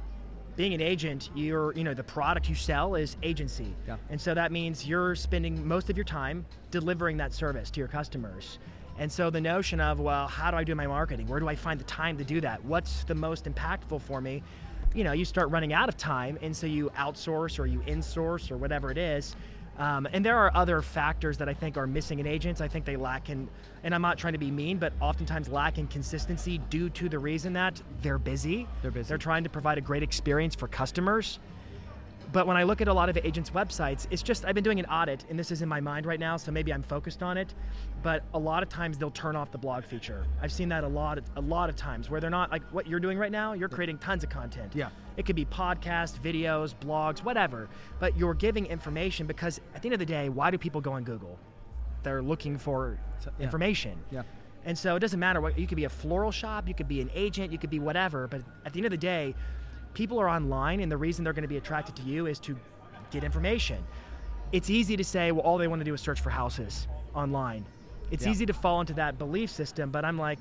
Being 0.56 0.74
an 0.74 0.82
agent, 0.82 1.30
you're, 1.36 1.74
you 1.74 1.84
know, 1.84 1.94
the 1.94 2.04
product 2.04 2.48
you 2.48 2.56
sell 2.56 2.96
is 2.96 3.18
agency. 3.24 3.74
Yeah. 3.88 3.98
And 4.10 4.20
so 4.20 4.34
that 4.34 4.52
means 4.52 4.88
you're 4.88 5.16
spending 5.16 5.68
most 5.68 5.90
of 5.90 5.98
your 5.98 6.06
time 6.06 6.46
delivering 6.72 7.18
that 7.18 7.34
service 7.34 7.70
to 7.72 7.80
your 7.80 7.90
customers. 7.90 8.58
And 8.98 9.12
so 9.12 9.30
the 9.30 9.42
notion 9.42 9.82
of, 9.82 10.00
well, 10.00 10.28
how 10.28 10.52
do 10.52 10.58
I 10.58 10.64
do 10.64 10.74
my 10.74 10.88
marketing? 10.88 11.28
Where 11.28 11.42
do 11.42 11.50
I 11.50 11.56
find 11.56 11.78
the 11.78 11.86
time 11.86 12.18
to 12.18 12.24
do 12.24 12.40
that? 12.42 12.64
What's 12.64 13.04
the 13.04 13.16
most 13.16 13.46
impactful 13.46 14.02
for 14.02 14.22
me? 14.22 14.42
You 14.94 15.04
know, 15.04 15.12
you 15.12 15.26
start 15.26 15.50
running 15.50 15.74
out 15.74 15.90
of 15.90 15.98
time, 15.98 16.40
and 16.42 16.56
so 16.56 16.68
you 16.68 16.90
outsource 16.92 17.60
or 17.60 17.66
you 17.66 17.80
insource 17.82 18.50
or 18.50 18.56
whatever 18.56 18.92
it 18.92 18.98
is. 18.98 19.36
Um, 19.78 20.08
and 20.14 20.24
there 20.24 20.38
are 20.38 20.56
other 20.56 20.82
factors 20.82 21.38
that 21.38 21.50
I 21.50 21.54
think 21.54 21.78
are 21.78 21.88
missing 21.88 22.20
in 22.20 22.28
agents. 22.28 22.62
I 22.62 22.68
think 22.68 22.86
they 22.86 22.96
lack 22.96 23.30
in, 23.30 23.50
and 23.84 23.94
I'm 23.94 24.02
not 24.02 24.18
trying 24.18 24.34
to 24.34 24.40
be 24.40 24.52
mean, 24.52 24.78
but 24.78 24.94
oftentimes 25.02 25.50
lack 25.50 25.78
in 25.78 25.88
consistency 25.88 26.60
due 26.70 26.90
to 26.92 27.10
the 27.10 27.20
reason 27.20 27.54
that 27.54 27.82
they're 28.02 28.18
busy. 28.18 28.68
They're 28.82 28.92
busy. 28.92 29.10
They're 29.10 29.18
trying 29.18 29.44
to 29.44 29.50
provide 29.50 29.78
a 29.78 29.82
great 29.82 30.04
experience 30.04 30.56
for 30.56 30.68
customers. 30.68 31.40
But 32.36 32.48
when 32.48 32.58
I 32.58 32.64
look 32.64 32.82
at 32.82 32.90
a 32.90 32.94
lot 32.94 33.08
of 33.08 33.18
agents' 33.24 33.50
websites, 33.52 34.08
it's 34.12 34.22
just 34.22 34.44
I've 34.44 34.56
been 34.56 34.64
doing 34.66 34.78
an 34.78 34.86
audit, 34.88 35.24
and 35.30 35.40
this 35.40 35.52
is 35.52 35.62
in 35.62 35.70
my 35.70 35.80
mind 35.80 36.06
right 36.06 36.20
now, 36.20 36.36
so 36.36 36.52
maybe 36.52 36.74
I'm 36.74 36.84
focused 36.84 37.24
on 37.24 37.38
it. 37.38 37.54
But 38.04 38.24
a 38.34 38.38
lot 38.38 38.62
of 38.62 38.68
times 38.68 38.98
they'll 38.98 39.10
turn 39.10 39.38
off 39.38 39.54
the 39.54 39.58
blog 39.58 39.86
feature. 39.86 40.26
I've 40.42 40.52
seen 40.52 40.68
that 40.68 40.84
a 40.84 40.88
lot, 40.90 41.18
a 41.38 41.40
lot 41.40 41.70
of 41.70 41.78
times 41.78 42.10
where 42.10 42.20
they're 42.20 42.30
not 42.30 42.52
like 42.52 42.62
what 42.74 42.88
you're 42.88 43.00
doing 43.00 43.18
right 43.18 43.32
now. 43.32 43.54
You're 43.54 43.70
creating 43.70 44.00
tons 44.00 44.26
of 44.26 44.30
content. 44.30 44.74
Yeah. 44.76 44.90
It 45.16 45.26
could 45.26 45.38
be 45.38 45.46
podcasts, 45.46 46.20
videos, 46.20 46.76
blogs, 46.76 47.20
whatever. 47.20 47.70
But 48.02 48.18
you're 48.18 48.34
giving 48.34 48.66
information 48.66 49.28
because 49.28 49.62
at 49.74 49.82
the 49.82 49.88
end 49.88 49.94
of 49.94 50.00
the 50.00 50.06
day, 50.06 50.28
why 50.28 50.52
do 50.52 50.58
people 50.58 50.82
go 50.82 50.92
on 50.92 51.06
Google? 51.06 51.40
They're 52.04 52.22
looking 52.22 52.58
for 52.58 53.00
yeah. 53.24 53.46
information. 53.46 53.98
Yeah. 54.12 54.24
And 54.66 54.78
so 54.78 54.98
it 54.98 55.00
doesn't 55.00 55.22
matter 55.22 55.40
what 55.40 55.58
you 55.58 55.68
could 55.68 55.78
be 55.78 55.86
a 55.86 55.90
floral 55.90 56.32
shop, 56.32 56.68
you 56.68 56.74
could 56.74 56.90
be 56.90 57.00
an 57.00 57.12
agent, 57.14 57.54
you 57.54 57.58
could 57.58 57.70
be 57.70 57.80
whatever, 57.80 58.28
but 58.28 58.42
at 58.66 58.74
the 58.74 58.80
end 58.80 58.88
of 58.88 58.92
the 58.92 58.98
day, 58.98 59.36
people 59.96 60.20
are 60.20 60.30
online 60.30 60.82
and 60.82 60.92
the 60.92 60.98
reason 60.98 61.24
they're 61.24 61.34
going 61.34 61.42
to 61.42 61.48
be 61.48 61.58
attracted 61.58 61.96
to 61.96 62.04
you 62.04 62.28
is 62.28 62.38
to 62.42 62.56
get 63.10 63.24
information. 63.24 63.84
It's 64.52 64.70
easy 64.70 64.96
to 64.96 65.04
say, 65.04 65.32
well, 65.32 65.42
all 65.42 65.58
they 65.58 65.68
want 65.68 65.80
to 65.80 65.84
do 65.86 65.94
is 65.94 66.02
search 66.02 66.22
for 66.22 66.30
houses 66.30 66.88
online. 67.16 67.66
It's 68.12 68.26
Yeah. 68.26 68.32
easy 68.32 68.46
to 68.46 68.54
fall 68.54 68.82
into 68.82 68.94
that 68.94 69.18
belief 69.18 69.50
system, 69.50 69.90
but 69.90 70.06
I'm 70.06 70.20
like, 70.20 70.40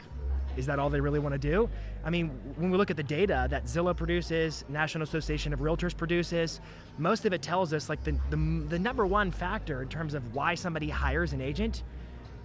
is 0.57 0.67
that 0.67 0.79
all 0.79 0.91
they 0.91 1.01
really 1.01 1.19
want 1.19 1.33
to 1.33 1.39
do? 1.39 1.69
I 2.05 2.11
mean, 2.11 2.29
when 2.57 2.71
we 2.71 2.77
look 2.77 2.91
at 2.91 2.97
the 2.97 3.03
data 3.03 3.47
that 3.51 3.65
Zillow 3.65 3.97
produces, 3.97 4.65
National 4.69 5.03
Association 5.03 5.53
of 5.53 5.61
Realtors 5.61 5.97
produces, 5.97 6.61
most 6.99 7.25
of 7.25 7.33
it 7.33 7.43
tells 7.43 7.73
us 7.73 7.89
like 7.89 8.05
the, 8.05 8.13
the, 8.31 8.37
the 8.69 8.79
number 8.79 9.07
one 9.07 9.31
factor 9.33 9.83
in 9.83 9.89
terms 9.89 10.15
of 10.15 10.35
why 10.35 10.55
somebody 10.55 10.89
hires 10.91 11.33
an 11.33 11.41
agent 11.41 11.83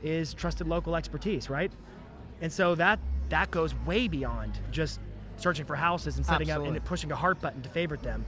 is 0.02 0.34
trusted 0.34 0.68
local 0.68 0.96
expertise, 0.96 1.50
right? 1.50 1.72
And 2.42 2.52
so 2.52 2.74
that 2.76 3.00
that 3.30 3.52
goes 3.52 3.76
way 3.86 4.08
beyond 4.08 4.58
just 4.72 5.00
searching 5.42 5.66
for 5.66 5.76
houses 5.76 6.18
and 6.18 6.26
setting 6.26 6.52
up 6.52 6.62
and 6.64 6.84
pushing 6.86 7.12
a 7.12 7.16
heart 7.16 7.40
button 7.42 7.62
to 7.62 7.70
favorite 7.70 8.04
them. 8.04 8.26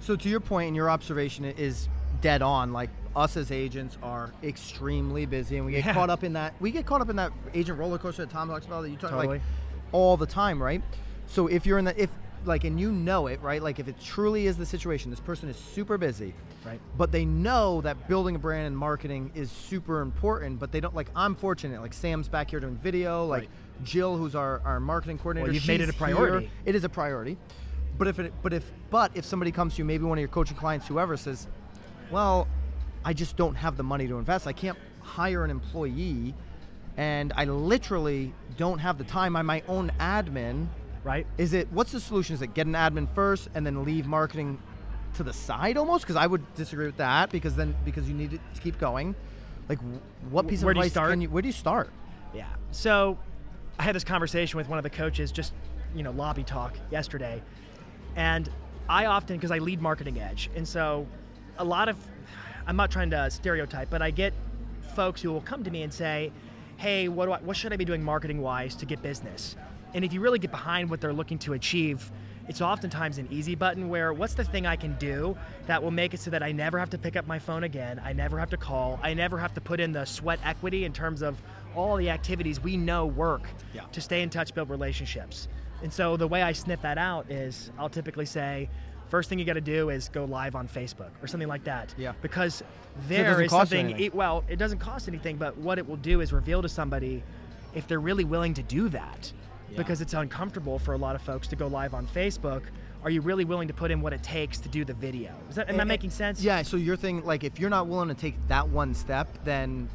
So 0.00 0.16
to 0.16 0.28
your 0.28 0.40
point 0.40 0.68
and 0.68 0.76
your 0.76 0.90
observation 0.90 1.44
is 1.44 1.88
dead 2.20 2.42
on. 2.42 2.72
Like 2.72 2.90
us 3.14 3.36
as 3.36 3.50
agents 3.52 3.98
are 4.02 4.32
extremely 4.42 5.26
busy, 5.26 5.56
and 5.58 5.66
we 5.66 5.72
get 5.72 5.84
Yeah. 5.84 5.92
caught 5.94 6.10
up 6.10 6.24
in 6.24 6.32
that. 6.34 6.54
We 6.60 6.70
get 6.70 6.86
caught 6.86 7.00
up 7.00 7.10
in 7.10 7.16
that 7.16 7.32
agent 7.54 7.78
roller 7.78 7.98
coaster 7.98 8.24
that 8.24 8.30
Tom 8.32 8.48
talks 8.48 8.66
about 8.66 8.82
that 8.82 8.90
you 8.90 8.96
talk 8.96 9.10
Totally. 9.10 9.28
like 9.28 9.42
all 9.92 10.16
the 10.16 10.26
time, 10.26 10.62
right? 10.62 10.82
So 11.26 11.46
if 11.48 11.66
you're 11.66 11.78
in 11.78 11.84
the 11.84 12.00
if 12.00 12.10
like 12.44 12.64
and 12.64 12.80
you 12.80 12.90
know 12.90 13.26
it, 13.28 13.40
right? 13.42 13.62
Like 13.62 13.78
if 13.78 13.86
it 13.86 14.00
truly 14.00 14.46
is 14.46 14.56
the 14.56 14.66
situation, 14.66 15.10
this 15.10 15.20
person 15.20 15.48
is 15.48 15.56
super 15.56 15.98
busy, 15.98 16.34
Right. 16.64 16.80
But 16.96 17.10
they 17.10 17.24
know 17.24 17.80
that 17.80 18.06
building 18.08 18.36
a 18.36 18.38
brand 18.38 18.68
and 18.68 18.78
marketing 18.78 19.32
is 19.34 19.50
super 19.50 20.00
important. 20.00 20.60
But 20.60 20.70
they 20.70 20.78
don't 20.80 20.94
like. 20.94 21.08
I'm 21.16 21.34
fortunate. 21.34 21.80
Like 21.80 21.92
Sam's 21.92 22.28
back 22.28 22.50
here 22.50 22.60
doing 22.60 22.76
video. 22.76 23.26
Like 23.26 23.40
Right. 23.42 23.50
Jill, 23.84 24.16
who's 24.16 24.34
our, 24.34 24.60
our 24.64 24.80
marketing 24.80 25.18
coordinator, 25.18 25.52
you've 25.52 25.66
made 25.66 25.80
it 25.80 25.88
a 25.88 25.92
priority. 25.92 26.46
here. 26.46 26.54
It 26.64 26.74
is 26.74 26.84
a 26.84 26.88
priority. 26.88 27.36
But 27.98 28.08
if 28.08 28.18
it, 28.18 28.32
but 28.42 28.52
if 28.52 28.70
but 28.90 29.12
if 29.14 29.24
somebody 29.24 29.52
comes 29.52 29.74
to 29.74 29.78
you, 29.78 29.84
maybe 29.84 30.04
one 30.04 30.18
of 30.18 30.20
your 30.20 30.28
coaching 30.28 30.56
clients, 30.56 30.88
whoever 30.88 31.16
says, 31.16 31.46
"Well, 32.10 32.48
I 33.04 33.12
just 33.12 33.36
don't 33.36 33.54
have 33.54 33.76
the 33.76 33.82
money 33.82 34.08
to 34.08 34.18
invest. 34.18 34.46
I 34.46 34.52
can't 34.52 34.78
hire 35.00 35.44
an 35.44 35.50
employee, 35.50 36.34
and 36.96 37.32
I 37.36 37.44
literally 37.44 38.32
don't 38.56 38.78
have 38.78 38.98
the 38.98 39.04
time. 39.04 39.36
I'm 39.36 39.46
my 39.46 39.62
own 39.68 39.92
admin." 40.00 40.68
Right? 41.04 41.26
Is 41.36 41.52
it 41.52 41.68
what's 41.72 41.92
the 41.92 42.00
solution? 42.00 42.34
Is 42.34 42.42
it 42.42 42.54
get 42.54 42.66
an 42.66 42.72
admin 42.74 43.12
first 43.14 43.48
and 43.54 43.66
then 43.66 43.84
leave 43.84 44.06
marketing 44.06 44.58
to 45.14 45.22
the 45.22 45.32
side 45.32 45.76
almost? 45.76 46.04
Because 46.04 46.16
I 46.16 46.26
would 46.26 46.54
disagree 46.54 46.86
with 46.86 46.96
that 46.96 47.30
because 47.30 47.56
then 47.56 47.74
because 47.84 48.08
you 48.08 48.14
need 48.14 48.30
to 48.30 48.60
keep 48.60 48.78
going. 48.78 49.14
Like, 49.68 49.78
what 50.30 50.48
piece 50.48 50.62
Where 50.62 50.72
of 50.72 50.78
do 50.78 50.84
you 50.84 50.90
start? 50.90 51.10
can 51.10 51.20
you? 51.20 51.28
Where 51.28 51.42
do 51.42 51.48
you 51.48 51.52
start? 51.52 51.90
Yeah. 52.34 52.46
So 52.70 53.18
I 53.82 53.84
had 53.84 53.96
this 53.96 54.04
conversation 54.04 54.58
with 54.58 54.68
one 54.68 54.78
of 54.78 54.84
the 54.84 54.90
coaches, 54.90 55.32
just 55.32 55.52
you 55.92 56.04
know, 56.04 56.12
lobby 56.12 56.44
talk 56.44 56.78
yesterday, 56.92 57.42
and 58.14 58.48
I 58.88 59.06
often 59.06 59.36
because 59.36 59.50
I 59.50 59.58
lead 59.58 59.82
Marketing 59.82 60.20
Edge, 60.20 60.50
and 60.54 60.68
so 60.68 61.04
a 61.58 61.64
lot 61.64 61.88
of 61.88 61.96
I'm 62.64 62.76
not 62.76 62.92
trying 62.92 63.10
to 63.10 63.28
stereotype, 63.28 63.90
but 63.90 64.00
I 64.00 64.12
get 64.12 64.34
folks 64.94 65.20
who 65.20 65.32
will 65.32 65.40
come 65.40 65.64
to 65.64 65.70
me 65.72 65.82
and 65.82 65.92
say, 65.92 66.30
"Hey, 66.76 67.08
what 67.08 67.28
I, 67.28 67.38
what 67.38 67.56
should 67.56 67.72
I 67.72 67.76
be 67.76 67.84
doing 67.84 68.04
marketing 68.04 68.40
wise 68.40 68.76
to 68.76 68.86
get 68.86 69.02
business?" 69.02 69.56
And 69.94 70.04
if 70.04 70.12
you 70.12 70.20
really 70.20 70.38
get 70.38 70.52
behind 70.52 70.88
what 70.88 71.00
they're 71.00 71.12
looking 71.12 71.40
to 71.40 71.54
achieve, 71.54 72.08
it's 72.46 72.60
oftentimes 72.60 73.18
an 73.18 73.26
easy 73.32 73.56
button 73.56 73.88
where 73.88 74.12
what's 74.12 74.34
the 74.34 74.44
thing 74.44 74.64
I 74.64 74.76
can 74.76 74.94
do 74.98 75.36
that 75.66 75.82
will 75.82 75.90
make 75.90 76.14
it 76.14 76.20
so 76.20 76.30
that 76.30 76.42
I 76.44 76.52
never 76.52 76.78
have 76.78 76.90
to 76.90 76.98
pick 76.98 77.16
up 77.16 77.26
my 77.26 77.40
phone 77.40 77.64
again, 77.64 78.00
I 78.04 78.12
never 78.12 78.38
have 78.38 78.50
to 78.50 78.56
call, 78.56 79.00
I 79.02 79.12
never 79.12 79.38
have 79.38 79.54
to 79.54 79.60
put 79.60 79.80
in 79.80 79.90
the 79.90 80.04
sweat 80.04 80.38
equity 80.44 80.84
in 80.84 80.92
terms 80.92 81.20
of 81.20 81.36
all 81.74 81.96
the 81.96 82.10
activities 82.10 82.60
we 82.60 82.76
know 82.76 83.06
work 83.06 83.46
Yeah. 83.74 83.82
to 83.92 84.00
stay 84.00 84.22
in 84.22 84.30
touch, 84.30 84.54
build 84.54 84.70
relationships. 84.70 85.48
And 85.82 85.92
so 85.92 86.16
the 86.16 86.28
way 86.28 86.42
I 86.42 86.52
sniff 86.52 86.82
that 86.82 86.98
out 86.98 87.30
is 87.30 87.70
I'll 87.78 87.88
typically 87.88 88.26
say, 88.26 88.68
first 89.08 89.28
thing 89.28 89.38
you 89.38 89.44
got 89.44 89.54
to 89.54 89.60
do 89.60 89.90
is 89.90 90.08
go 90.08 90.24
live 90.24 90.54
on 90.54 90.68
Facebook 90.68 91.10
or 91.22 91.26
something 91.26 91.48
like 91.48 91.64
that. 91.64 91.94
Yeah. 91.98 92.12
Because 92.22 92.62
there 93.08 93.24
doesn't 93.24 93.44
is 93.44 93.50
something. 93.50 93.90
It, 94.00 94.14
well, 94.14 94.44
it 94.48 94.56
doesn't 94.56 94.78
cost 94.78 95.08
anything, 95.08 95.36
but 95.36 95.56
what 95.58 95.78
it 95.78 95.86
will 95.86 95.96
do 95.96 96.20
is 96.20 96.32
reveal 96.32 96.62
to 96.62 96.68
somebody 96.68 97.22
if 97.74 97.86
they're 97.88 98.00
really 98.00 98.24
willing 98.24 98.54
to 98.54 98.62
do 98.62 98.88
that. 98.90 99.32
Yeah. 99.70 99.78
Because 99.78 100.00
it's 100.00 100.14
uncomfortable 100.14 100.78
for 100.78 100.94
a 100.94 100.98
lot 100.98 101.16
of 101.16 101.22
folks 101.22 101.48
to 101.48 101.56
go 101.56 101.66
live 101.66 101.94
on 101.94 102.06
Facebook. 102.06 102.62
Are 103.02 103.10
you 103.10 103.20
really 103.20 103.44
willing 103.44 103.66
to 103.68 103.74
put 103.74 103.90
in 103.90 104.00
what 104.00 104.12
it 104.12 104.22
takes 104.22 104.58
to 104.60 104.68
do 104.68 104.84
the 104.84 104.94
video? 104.94 105.32
Is 105.50 105.56
that, 105.56 105.68
am 105.68 105.80
I 105.80 105.84
making 105.84 106.10
sense? 106.10 106.42
Yeah. 106.42 106.62
So 106.62 106.76
your 106.76 106.94
thing, 106.96 107.24
like, 107.24 107.42
if 107.42 107.58
you're 107.58 107.70
not 107.70 107.88
willing 107.88 108.08
to 108.08 108.14
take 108.14 108.36
that 108.48 108.68
one 108.68 108.94
step, 108.94 109.26
then 109.44 109.88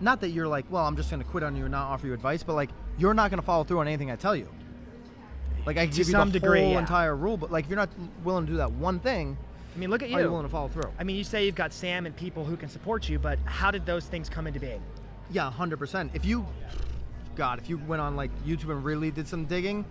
not 0.00 0.20
that 0.20 0.30
you're 0.30 0.48
like, 0.48 0.64
well, 0.70 0.84
I'm 0.84 0.96
just 0.96 1.10
going 1.10 1.22
to 1.22 1.28
quit 1.28 1.42
on 1.42 1.56
you 1.56 1.64
and 1.64 1.72
not 1.72 1.86
offer 1.88 2.06
you 2.06 2.14
advice, 2.14 2.42
but 2.42 2.54
like, 2.54 2.70
you're 2.98 3.14
not 3.14 3.30
going 3.30 3.40
to 3.40 3.46
follow 3.46 3.64
through 3.64 3.80
on 3.80 3.88
anything 3.88 4.10
I 4.10 4.16
tell 4.16 4.36
you. 4.36 4.48
Like, 5.66 5.76
I 5.76 5.84
can 5.86 5.90
To 5.90 5.96
give 5.98 6.06
you 6.08 6.12
some 6.12 6.30
the 6.30 6.40
degree, 6.40 6.60
whole 6.62 6.72
yeah. 6.72 6.78
entire 6.78 7.16
rule, 7.16 7.36
but 7.36 7.50
like, 7.50 7.64
if 7.64 7.70
you're 7.70 7.78
not 7.78 7.90
willing 8.24 8.46
to 8.46 8.52
do 8.52 8.58
that 8.58 8.72
one 8.72 9.00
thing, 9.00 9.36
I 9.74 9.78
mean, 9.78 9.90
look 9.90 10.02
at 10.02 10.10
you. 10.10 10.16
are 10.16 10.22
you. 10.22 10.30
willing 10.30 10.46
to 10.46 10.50
follow 10.50 10.68
through? 10.68 10.90
I 10.98 11.04
mean, 11.04 11.16
you 11.16 11.24
say 11.24 11.44
you've 11.46 11.54
got 11.54 11.72
Sam 11.72 12.06
and 12.06 12.16
people 12.16 12.44
who 12.44 12.56
can 12.56 12.68
support 12.68 13.08
you, 13.08 13.18
but 13.18 13.38
how 13.44 13.70
did 13.70 13.86
those 13.86 14.06
things 14.06 14.28
come 14.28 14.46
into 14.46 14.58
being? 14.58 14.82
Yeah, 15.30 15.50
hundred 15.50 15.78
percent. 15.78 16.12
If 16.14 16.24
you, 16.24 16.46
God, 17.36 17.58
if 17.58 17.68
you 17.68 17.78
went 17.78 18.00
on 18.00 18.16
like 18.16 18.30
YouTube 18.44 18.70
and 18.70 18.82
really 18.84 19.10
did 19.10 19.28
some 19.28 19.44
digging, 19.44 19.84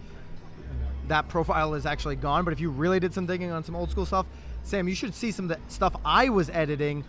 that 1.08 1.30
profile 1.30 1.74
is 1.74 1.86
actually 1.86 2.16
gone. 2.16 2.44
But 2.44 2.54
if 2.54 2.60
you 2.60 2.70
really 2.70 3.00
did 3.00 3.14
some 3.14 3.26
digging 3.26 3.52
on 3.52 3.64
some 3.64 3.76
old 3.76 3.92
school 3.92 4.06
stuff, 4.06 4.26
Sam, 4.64 4.88
you 4.88 4.96
should 4.96 5.14
see 5.14 5.32
some 5.32 5.50
of 5.50 5.58
the 5.58 5.74
stuff 5.74 5.96
I 6.04 6.30
was 6.30 6.50
editing 6.50 7.06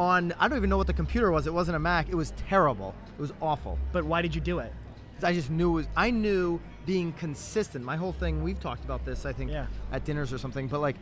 on 0.00 0.32
I 0.40 0.48
don't 0.48 0.56
even 0.56 0.70
know 0.70 0.78
what 0.78 0.86
the 0.86 0.94
computer 0.94 1.30
was. 1.30 1.46
It 1.46 1.52
wasn't 1.52 1.76
a 1.76 1.78
Mac. 1.78 2.08
It 2.08 2.14
was 2.14 2.32
terrible. 2.48 2.94
It 3.18 3.20
was 3.20 3.32
awful. 3.42 3.78
But 3.92 4.04
why 4.04 4.22
did 4.22 4.34
you 4.34 4.40
do 4.40 4.58
it? 4.58 4.72
'Cause 5.14 5.24
I 5.24 5.34
just 5.34 5.50
knew 5.50 5.72
it 5.72 5.74
was 5.74 5.88
I 5.94 6.10
knew 6.10 6.58
being 6.86 7.12
consistent. 7.12 7.84
My 7.84 7.96
whole 7.96 8.12
thing, 8.12 8.42
we've 8.42 8.58
talked 8.58 8.82
about 8.84 9.04
this, 9.04 9.26
I 9.26 9.34
think 9.34 9.50
Yeah. 9.50 9.66
at 9.92 10.04
dinners 10.06 10.32
or 10.32 10.38
something, 10.38 10.68
but 10.68 10.80
like 10.80 10.96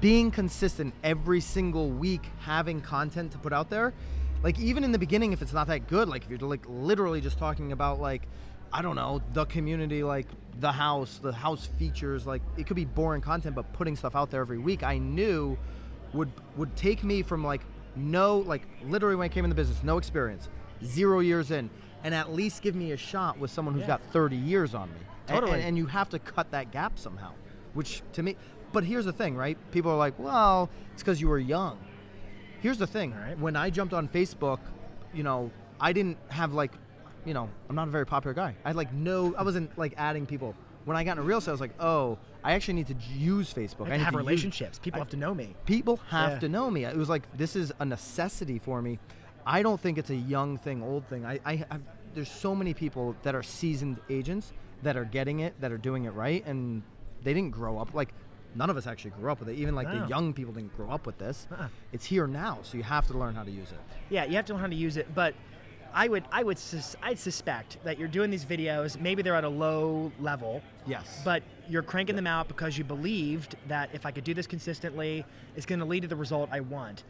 being 0.00 0.30
consistent 0.30 0.94
every 1.02 1.40
single 1.40 1.90
week 1.90 2.30
having 2.38 2.80
content 2.80 3.32
to 3.32 3.38
put 3.38 3.52
out 3.52 3.68
there. 3.68 3.92
Like 4.44 4.58
even 4.60 4.84
in 4.84 4.92
the 4.92 4.98
beginning 4.98 5.32
if 5.32 5.42
it's 5.42 5.52
not 5.52 5.66
that 5.66 5.88
good, 5.88 6.08
like 6.08 6.22
if 6.24 6.30
you're 6.30 6.38
like 6.48 6.64
literally 6.68 7.20
just 7.20 7.36
talking 7.38 7.72
about 7.72 8.00
like 8.00 8.28
I 8.72 8.82
don't 8.82 8.94
know, 8.94 9.20
the 9.32 9.46
community, 9.46 10.04
like 10.04 10.28
the 10.60 10.70
house, 10.70 11.18
the 11.20 11.32
house 11.32 11.66
features, 11.66 12.24
like 12.28 12.42
it 12.56 12.68
could 12.68 12.76
be 12.76 12.84
boring 12.84 13.20
content, 13.22 13.56
but 13.56 13.72
putting 13.72 13.96
stuff 13.96 14.14
out 14.14 14.30
there 14.30 14.40
every 14.40 14.58
week, 14.58 14.84
I 14.84 14.98
knew 14.98 15.58
would 16.12 16.30
would 16.56 16.76
take 16.76 17.02
me 17.02 17.22
from 17.22 17.42
like 17.42 17.62
no, 17.96 18.38
like 18.38 18.62
literally 18.84 19.16
when 19.16 19.24
I 19.24 19.28
came 19.28 19.44
in 19.44 19.50
the 19.50 19.56
business, 19.56 19.82
no 19.82 19.98
experience, 19.98 20.48
zero 20.84 21.20
years 21.20 21.50
in, 21.50 21.70
and 22.04 22.14
at 22.14 22.32
least 22.32 22.62
give 22.62 22.74
me 22.74 22.92
a 22.92 22.96
shot 22.96 23.38
with 23.38 23.50
someone 23.50 23.74
who's 23.74 23.82
Yeah. 23.82 23.98
got 23.98 24.02
30 24.12 24.36
years 24.36 24.74
on 24.74 24.88
me. 24.90 24.96
Totally. 25.26 25.54
And, 25.54 25.62
and 25.62 25.76
you 25.78 25.86
have 25.86 26.08
to 26.10 26.18
cut 26.18 26.50
that 26.52 26.70
gap 26.72 26.98
somehow, 26.98 27.32
which 27.74 28.02
to 28.14 28.22
me, 28.22 28.36
but 28.72 28.84
here's 28.84 29.04
the 29.04 29.12
thing, 29.12 29.36
right? 29.36 29.58
People 29.72 29.90
are 29.92 29.96
like, 29.98 30.18
well, 30.18 30.68
it's 30.92 31.02
because 31.02 31.20
you 31.20 31.28
were 31.28 31.38
young. 31.38 31.78
Here's 32.60 32.78
the 32.78 32.86
thing. 32.86 33.12
Right. 33.12 33.38
When 33.38 33.56
I 33.56 33.70
jumped 33.70 33.94
on 33.94 34.08
Facebook, 34.08 34.58
you 35.14 35.22
know, 35.22 35.50
I 35.80 35.92
didn't 35.92 36.18
have 36.28 36.52
like, 36.52 36.72
you 37.24 37.34
know, 37.34 37.48
I'm 37.68 37.76
not 37.76 37.88
a 37.88 37.90
very 37.90 38.06
popular 38.06 38.34
guy. 38.34 38.54
I 38.64 38.68
had 38.70 38.76
like 38.76 38.92
no, 38.92 39.34
I 39.36 39.42
wasn't 39.42 39.76
like 39.78 39.94
adding 39.96 40.26
people. 40.26 40.54
When 40.84 40.96
I 40.96 41.04
got 41.04 41.12
into 41.12 41.22
real 41.22 41.38
estate, 41.38 41.50
I 41.50 41.52
was 41.52 41.60
like, 41.60 41.74
oh, 41.80 42.18
I 42.42 42.52
actually 42.52 42.74
need 42.74 42.86
to 42.88 42.96
use 43.14 43.52
Facebook. 43.52 43.90
I 43.90 43.96
have 43.98 44.12
to 44.12 44.18
use- 44.18 44.26
relationships. 44.26 44.78
People 44.78 44.98
I- 45.00 45.02
have 45.04 45.10
to 45.10 45.16
know 45.16 45.34
me. 45.34 45.54
people 45.66 45.98
have 46.08 46.32
Yeah. 46.32 46.38
to 46.40 46.48
know 46.48 46.70
me. 46.70 46.84
It 46.84 46.96
was 46.96 47.08
like 47.08 47.22
this 47.36 47.54
is 47.56 47.72
a 47.78 47.84
necessity 47.84 48.58
for 48.58 48.80
me. 48.80 48.98
I 49.46 49.62
don't 49.62 49.80
think 49.80 49.98
it's 49.98 50.10
a 50.10 50.16
young 50.16 50.56
thing, 50.58 50.82
old 50.82 51.06
thing. 51.06 51.24
I, 51.26 51.40
I, 51.44 51.52
I 51.70 51.78
there's 52.14 52.30
so 52.30 52.54
many 52.54 52.74
people 52.74 53.14
that 53.22 53.34
are 53.34 53.42
seasoned 53.42 53.98
agents 54.08 54.52
that 54.82 54.96
are 54.96 55.04
getting 55.04 55.40
it, 55.40 55.60
that 55.60 55.70
are 55.70 55.78
doing 55.78 56.04
it 56.04 56.10
right, 56.10 56.44
and 56.46 56.82
they 57.22 57.34
didn't 57.34 57.52
grow 57.52 57.78
up 57.78 57.92
like 57.94 58.12
none 58.54 58.68
of 58.70 58.76
us 58.76 58.86
actually 58.86 59.12
grew 59.12 59.30
up 59.30 59.38
with 59.38 59.48
it. 59.48 59.56
Even 59.56 59.74
like 59.74 59.86
No. 59.88 60.00
the 60.00 60.08
young 60.08 60.32
people 60.32 60.52
didn't 60.52 60.74
grow 60.76 60.90
up 60.90 61.06
with 61.06 61.18
this. 61.18 61.46
Uh-uh. 61.52 61.68
It's 61.92 62.06
here 62.06 62.26
now, 62.26 62.58
so 62.62 62.76
you 62.78 62.82
have 62.82 63.06
to 63.08 63.16
learn 63.16 63.34
how 63.34 63.44
to 63.44 63.50
use 63.50 63.70
it. 63.70 63.78
Yeah, 64.08 64.24
you 64.24 64.34
have 64.36 64.46
to 64.46 64.54
learn 64.54 64.62
how 64.62 64.66
to 64.68 64.74
use 64.74 64.96
it, 64.96 65.14
but 65.14 65.34
I 65.94 66.08
would 66.08 66.24
I 66.30 66.42
would 66.42 66.58
sus- 66.58 66.96
I'd 67.02 67.18
suspect 67.18 67.78
that 67.84 67.98
you're 67.98 68.08
doing 68.08 68.30
these 68.30 68.44
videos, 68.44 69.00
maybe 69.00 69.22
they're 69.22 69.34
at 69.34 69.44
a 69.44 69.48
low 69.48 70.12
level, 70.20 70.62
Yes. 70.86 71.20
but 71.24 71.42
you're 71.68 71.82
cranking 71.82 72.16
them 72.16 72.26
out 72.26 72.48
because 72.48 72.78
you 72.78 72.84
believed 72.84 73.56
that 73.68 73.90
if 73.92 74.06
I 74.06 74.10
could 74.10 74.24
do 74.24 74.34
this 74.34 74.46
consistently, 74.46 75.24
it's 75.56 75.66
going 75.66 75.78
to 75.80 75.84
lead 75.84 76.02
to 76.02 76.08
the 76.08 76.16
result 76.16 76.48
I 76.52 76.60
want. 76.60 77.04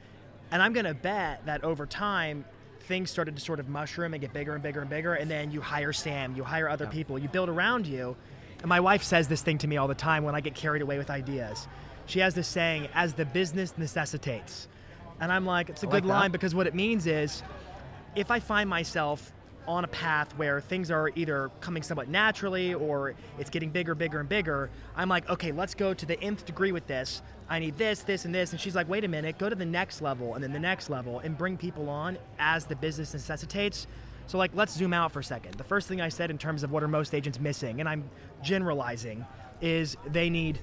And 0.50 0.62
I'm 0.62 0.72
going 0.72 0.86
to 0.86 0.94
bet 0.94 1.44
that 1.46 1.62
over 1.62 1.86
time 1.86 2.44
things 2.82 3.10
started 3.10 3.36
to 3.36 3.40
sort 3.42 3.60
of 3.60 3.68
mushroom 3.68 4.14
and 4.14 4.20
get 4.20 4.32
bigger 4.32 4.54
and 4.54 4.62
bigger 4.62 4.80
and 4.80 4.90
bigger 4.90 5.14
and 5.14 5.30
then 5.30 5.50
you 5.50 5.60
hire 5.60 5.92
Sam, 5.92 6.34
you 6.34 6.42
hire 6.42 6.68
other 6.68 6.86
Yeah. 6.86 6.90
people, 6.90 7.18
you 7.18 7.28
build 7.28 7.48
around 7.48 7.86
you. 7.86 8.16
And 8.60 8.68
my 8.68 8.80
wife 8.80 9.02
says 9.02 9.28
this 9.28 9.42
thing 9.42 9.58
to 9.58 9.68
me 9.68 9.76
all 9.76 9.88
the 9.88 9.94
time 9.94 10.24
when 10.24 10.34
I 10.34 10.40
get 10.40 10.54
carried 10.54 10.82
away 10.82 10.98
with 10.98 11.08
ideas. 11.10 11.68
She 12.06 12.18
has 12.20 12.34
this 12.34 12.48
saying 12.48 12.88
as 12.94 13.14
the 13.14 13.24
business 13.24 13.74
necessitates. 13.78 14.68
And 15.20 15.30
I'm 15.30 15.46
like, 15.46 15.68
it's 15.70 15.82
a 15.84 15.86
I 15.86 15.90
good 15.90 16.04
like 16.06 16.20
line 16.20 16.30
because 16.32 16.54
what 16.54 16.66
it 16.66 16.74
means 16.74 17.06
is 17.06 17.42
if 18.14 18.30
I 18.30 18.40
find 18.40 18.68
myself 18.68 19.32
on 19.66 19.84
a 19.84 19.88
path 19.88 20.36
where 20.36 20.60
things 20.60 20.90
are 20.90 21.10
either 21.14 21.50
coming 21.60 21.82
somewhat 21.82 22.08
naturally 22.08 22.74
or 22.74 23.14
it's 23.38 23.50
getting 23.50 23.70
bigger, 23.70 23.94
bigger, 23.94 24.18
and 24.18 24.28
bigger, 24.28 24.70
I'm 24.96 25.08
like, 25.08 25.28
okay, 25.28 25.52
let's 25.52 25.74
go 25.74 25.94
to 25.94 26.06
the 26.06 26.20
nth 26.20 26.44
degree 26.44 26.72
with 26.72 26.86
this. 26.86 27.22
I 27.48 27.58
need 27.58 27.76
this, 27.78 28.00
this, 28.00 28.24
and 28.24 28.34
this. 28.34 28.52
And 28.52 28.60
she's 28.60 28.74
like, 28.74 28.88
wait 28.88 29.04
a 29.04 29.08
minute, 29.08 29.38
go 29.38 29.48
to 29.48 29.54
the 29.54 29.66
next 29.66 30.00
level 30.00 30.34
and 30.34 30.42
then 30.42 30.52
the 30.52 30.58
next 30.58 30.90
level 30.90 31.20
and 31.20 31.36
bring 31.36 31.56
people 31.56 31.88
on 31.88 32.18
as 32.38 32.64
the 32.64 32.76
business 32.76 33.12
necessitates. 33.12 33.86
So, 34.26 34.38
like, 34.38 34.52
let's 34.54 34.72
zoom 34.72 34.92
out 34.92 35.12
for 35.12 35.20
a 35.20 35.24
second. 35.24 35.54
The 35.54 35.64
first 35.64 35.88
thing 35.88 36.00
I 36.00 36.08
said 36.08 36.30
in 36.30 36.38
terms 36.38 36.62
of 36.62 36.70
what 36.70 36.82
are 36.82 36.88
most 36.88 37.14
agents 37.14 37.40
missing, 37.40 37.80
and 37.80 37.88
I'm 37.88 38.08
generalizing, 38.42 39.26
is 39.60 39.96
they 40.06 40.30
need 40.30 40.60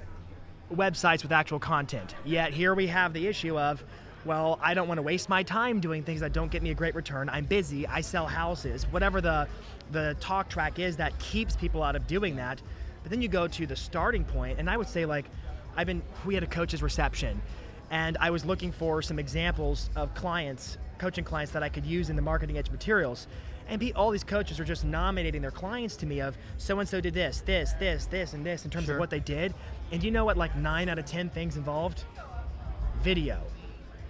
websites 0.74 1.22
with 1.22 1.32
actual 1.32 1.60
content. 1.60 2.16
Yet 2.26 2.54
here 2.54 2.74
we 2.74 2.88
have 2.88 3.14
the 3.14 3.28
issue 3.28 3.58
of, 3.58 3.84
well, 4.28 4.60
I 4.62 4.74
don't 4.74 4.88
want 4.88 4.98
to 4.98 5.02
waste 5.02 5.30
my 5.30 5.42
time 5.42 5.80
doing 5.80 6.04
things 6.04 6.20
that 6.20 6.34
don't 6.34 6.52
get 6.52 6.62
me 6.62 6.70
a 6.70 6.76
great 6.76 6.94
return. 6.94 7.30
I'm 7.30 7.46
busy. 7.46 7.88
I 7.88 8.02
sell 8.02 8.28
houses. 8.28 8.84
Whatever 8.92 9.22
the 9.22 9.48
the 9.92 10.16
talk 10.20 10.50
track 10.50 10.80
is 10.80 10.98
that 10.98 11.18
keeps 11.18 11.56
people 11.56 11.82
out 11.82 11.96
of 11.96 12.06
doing 12.08 12.36
that. 12.36 12.62
But 13.04 13.12
then 13.12 13.22
you 13.22 13.30
go 13.30 13.48
to 13.48 13.66
the 13.66 13.76
starting 13.76 14.26
point, 14.26 14.60
and 14.60 14.70
I 14.70 14.76
would 14.76 14.90
say 14.90 15.06
like, 15.06 15.26
I've 15.78 15.88
been. 15.88 16.02
We 16.26 16.34
had 16.34 16.44
a 16.44 16.48
coach's 16.48 16.84
reception, 16.84 17.42
and 17.90 18.18
I 18.20 18.30
was 18.30 18.44
looking 18.46 18.72
for 18.72 19.02
some 19.02 19.18
examples 19.18 19.90
of 19.96 20.14
clients, 20.14 20.78
coaching 20.98 21.24
clients 21.24 21.54
that 21.54 21.64
I 21.64 21.70
could 21.70 21.86
use 21.86 22.10
in 22.10 22.16
the 22.18 22.22
marketing 22.22 22.58
edge 22.58 22.70
materials. 22.70 23.28
And 23.70 23.82
be, 23.82 23.92
all 23.94 24.12
these 24.12 24.24
coaches 24.24 24.62
are 24.62 24.64
just 24.64 24.86
nominating 24.86 25.42
their 25.42 25.52
clients 25.52 25.98
to 25.98 26.06
me 26.06 26.22
of 26.22 26.38
so 26.58 26.80
and 26.80 26.88
so 26.88 27.02
did 27.02 27.14
this, 27.14 27.42
this, 27.46 27.74
this, 27.74 28.06
this, 28.06 28.32
and 28.32 28.46
this 28.46 28.64
in 28.64 28.72
terms 28.72 28.86
Sure. 28.86 28.96
of 28.96 29.00
what 29.02 29.10
they 29.10 29.20
did. 29.20 29.54
And 29.92 30.02
you 30.02 30.10
know 30.10 30.24
what? 30.24 30.38
Like 30.38 30.56
nine 30.56 30.88
out 30.88 30.98
of 31.00 31.06
ten 31.06 31.30
things 31.30 31.58
involved 31.58 32.06
video. 33.02 33.42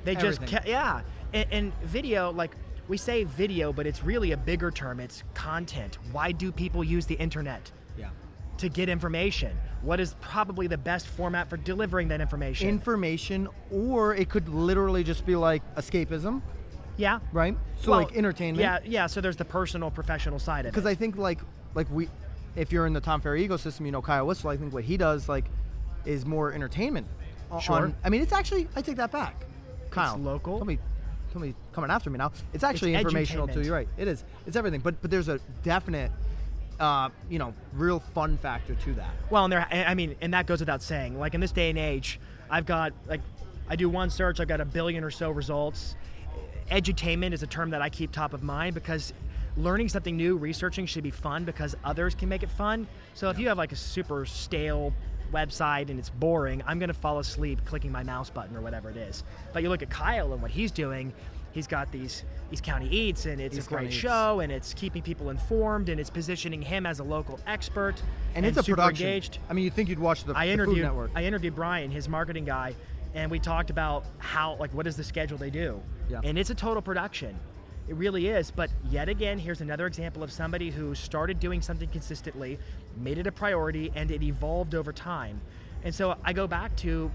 They 0.07 0.15
just 0.15 0.45
ca- 0.47 0.61
yeah, 0.65 1.01
and, 1.33 1.47
and 1.51 1.73
video 1.83 2.31
like 2.31 2.55
we 2.87 2.95
say 2.95 3.25
video, 3.25 3.73
but 3.73 3.85
it's 3.85 4.01
really 4.03 4.31
a 4.31 4.37
bigger 4.37 4.71
term. 4.71 5.01
It's 5.01 5.23
content. 5.33 5.97
Why 6.13 6.31
do 6.31 6.51
people 6.51 6.81
use 6.83 7.05
the 7.05 7.15
internet? 7.15 7.69
yeah. 7.97 8.09
To 8.59 8.69
get 8.69 8.87
information. 8.89 9.55
What 9.81 9.99
is 9.99 10.15
probably 10.21 10.67
the 10.67 10.77
best 10.77 11.07
format 11.07 11.49
for 11.49 11.57
delivering 11.57 12.07
that 12.07 12.21
information? 12.21 12.69
Information, 12.69 13.49
or 13.69 14.15
it 14.15 14.29
could 14.29 14.47
literally 14.49 15.03
just 15.03 15.25
be 15.25 15.35
like 15.35 15.61
escapism, 15.75 16.41
yeah. 16.95 17.19
right? 17.33 17.55
So 17.81 17.91
Well, 17.91 17.99
like 17.99 18.15
entertainment. 18.15 18.61
Yeah, 18.61 18.79
yeah. 18.83 19.07
So 19.07 19.19
there's 19.21 19.35
the 19.35 19.45
personal, 19.45 19.91
professional 19.91 20.39
side 20.39 20.61
of 20.61 20.67
it. 20.67 20.71
because 20.71 20.85
I 20.87 20.95
think 20.95 21.17
like 21.17 21.39
like 21.75 21.87
we, 21.91 22.07
if 22.55 22.71
you're 22.71 22.87
in 22.87 22.93
the 22.93 23.01
Tom 23.01 23.19
Ferry 23.19 23.45
ecosystem, 23.47 23.85
you 23.85 23.91
know 23.91 24.01
Kyle 24.01 24.25
Whissel. 24.25 24.49
I 24.49 24.55
think 24.57 24.73
what 24.73 24.85
he 24.85 24.95
does 24.95 25.27
like 25.27 25.45
is 26.05 26.25
more 26.25 26.53
entertainment. 26.53 27.07
Sure. 27.61 27.75
on- 27.75 27.95
I 28.05 28.09
mean, 28.09 28.21
it's 28.21 28.33
actually 28.33 28.69
I 28.77 28.81
take 28.81 28.95
that 28.95 29.11
back. 29.11 29.45
Kyle, 29.91 30.17
local. 30.17 30.57
Tell 30.57 30.65
me, 30.65 30.79
tell 31.31 31.41
me, 31.41 31.53
coming 31.73 31.89
after 31.89 32.09
me 32.09 32.17
now. 32.17 32.31
It's 32.53 32.63
actually 32.63 32.95
informational 32.95 33.47
too. 33.47 33.61
You're 33.61 33.73
right. 33.73 33.87
It 33.97 34.07
is. 34.07 34.23
It's 34.45 34.55
everything. 34.55 34.81
But 34.81 35.01
but 35.01 35.11
there's 35.11 35.29
a 35.29 35.39
definite, 35.63 36.11
uh, 36.79 37.09
you 37.29 37.39
know, 37.39 37.53
real 37.73 37.99
fun 37.99 38.37
factor 38.37 38.75
to 38.75 38.93
that. 38.95 39.11
Well, 39.29 39.45
and 39.45 39.51
there, 39.51 39.67
I 39.71 39.93
mean, 39.93 40.15
and 40.21 40.33
that 40.33 40.47
goes 40.47 40.59
without 40.59 40.81
saying. 40.81 41.19
Like 41.19 41.33
in 41.33 41.41
this 41.41 41.51
day 41.51 41.69
and 41.69 41.77
age, 41.77 42.19
I've 42.49 42.65
got 42.65 42.93
like, 43.07 43.21
I 43.69 43.75
do 43.75 43.89
one 43.89 44.09
search, 44.09 44.39
I've 44.39 44.47
got 44.47 44.61
a 44.61 44.65
billion 44.65 45.03
or 45.03 45.11
so 45.11 45.31
results. 45.31 45.95
Edutainment 46.71 47.31
is 47.31 47.43
a 47.43 47.47
term 47.47 47.69
that 47.69 47.81
I 47.81 47.89
keep 47.89 48.11
top 48.11 48.33
of 48.33 48.43
mind 48.43 48.73
because 48.73 49.13
learning 49.55 49.89
something 49.89 50.15
new, 50.15 50.35
researching 50.37 50.85
should 50.85 51.03
be 51.03 51.11
fun 51.11 51.45
because 51.45 51.75
others 51.83 52.13
can 52.13 52.29
make 52.29 52.43
it 52.43 52.51
fun. 52.51 52.87
So 53.13 53.29
if 53.29 53.39
you 53.39 53.47
have 53.47 53.57
like 53.57 53.71
a 53.71 53.75
super 53.75 54.25
stale 54.25 54.93
website 55.31 55.89
and 55.89 55.99
it's 55.99 56.09
boring, 56.09 56.61
I'm 56.65 56.79
gonna 56.79 56.93
fall 56.93 57.19
asleep 57.19 57.59
clicking 57.65 57.91
my 57.91 58.03
mouse 58.03 58.29
button 58.29 58.55
or 58.55 58.61
whatever 58.61 58.89
it 58.89 58.97
is. 58.97 59.23
But 59.53 59.63
you 59.63 59.69
look 59.69 59.81
at 59.81 59.89
Kyle 59.89 60.33
and 60.33 60.41
what 60.41 60.51
he's 60.51 60.71
doing. 60.71 61.13
He's 61.53 61.65
got 61.67 61.91
these 61.91 62.23
East 62.51 62.63
County 62.63 62.87
Eats, 62.89 63.25
and 63.25 63.41
it's 63.41 63.57
East 63.57 63.65
a 63.67 63.69
great 63.69 63.77
County 63.79 63.87
Eats. 63.89 63.95
show, 63.97 64.41
and 64.41 64.51
it's 64.51 64.73
keeping 64.75 65.01
people 65.01 65.31
informed, 65.31 65.89
and 65.89 65.99
it's 65.99 66.09
positioning 66.09 66.61
him 66.61 66.85
as 66.85 66.99
a 66.99 67.03
local 67.03 67.39
expert, 67.47 67.95
And, 68.35 68.45
it's 68.45 68.57
a 68.57 68.63
production. 68.63 69.07
engaged. 69.07 69.39
I 69.49 69.53
mean, 69.53 69.63
you 69.65 69.71
think 69.71 69.89
you'd 69.89 69.97
watch 69.97 70.23
the, 70.23 70.33
I 70.37 70.55
the 70.55 70.65
Food 70.65 70.77
Network? 70.77 71.11
I 71.15 71.23
interviewed 71.23 71.55
Brian, 71.55 71.89
his 71.89 72.07
marketing 72.07 72.45
guy, 72.45 72.75
and 73.15 73.31
we 73.31 73.39
talked 73.39 73.71
about 73.71 74.05
how 74.19 74.55
like 74.59 74.71
what 74.73 74.85
is 74.85 74.95
the 74.95 75.03
schedule 75.03 75.37
they 75.37 75.49
do. 75.49 75.81
Yeah. 76.09 76.21
And 76.23 76.37
it's 76.37 76.51
a 76.51 76.55
total 76.55 76.81
production. 76.81 77.39
It 77.87 77.95
really 77.95 78.27
is. 78.27 78.51
But 78.51 78.69
yet 78.89 79.09
again, 79.09 79.37
here's 79.37 79.61
another 79.61 79.87
example 79.87 80.23
of 80.23 80.31
somebody 80.31 80.69
who 80.69 80.93
started 80.93 81.39
doing 81.39 81.61
something 81.61 81.89
consistently, 81.89 82.59
made 82.97 83.17
it 83.17 83.27
a 83.27 83.31
priority, 83.31 83.91
and 83.95 84.11
it 84.11 84.23
evolved 84.23 84.75
over 84.75 84.91
time. 84.91 85.41
And 85.83 85.93
so 85.93 86.17
I 86.23 86.33
go 86.33 86.47
back 86.47 86.75
to 86.77 87.11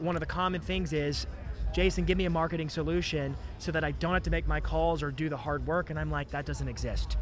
one 0.00 0.16
of 0.16 0.20
the 0.20 0.26
common 0.26 0.60
things 0.60 0.92
is 0.92 1.26
Jason, 1.72 2.04
give 2.04 2.18
me 2.18 2.26
a 2.26 2.30
marketing 2.30 2.68
solution 2.68 3.34
so 3.58 3.72
that 3.72 3.82
I 3.82 3.92
don't 3.92 4.12
have 4.12 4.22
to 4.24 4.30
make 4.30 4.46
my 4.46 4.60
calls 4.60 5.02
or 5.02 5.10
do 5.10 5.30
the 5.30 5.36
hard 5.36 5.66
work. 5.66 5.88
And 5.88 5.98
I'm 5.98 6.10
like, 6.10 6.30
that 6.30 6.44
doesn't 6.44 6.68
exist. 6.68 7.16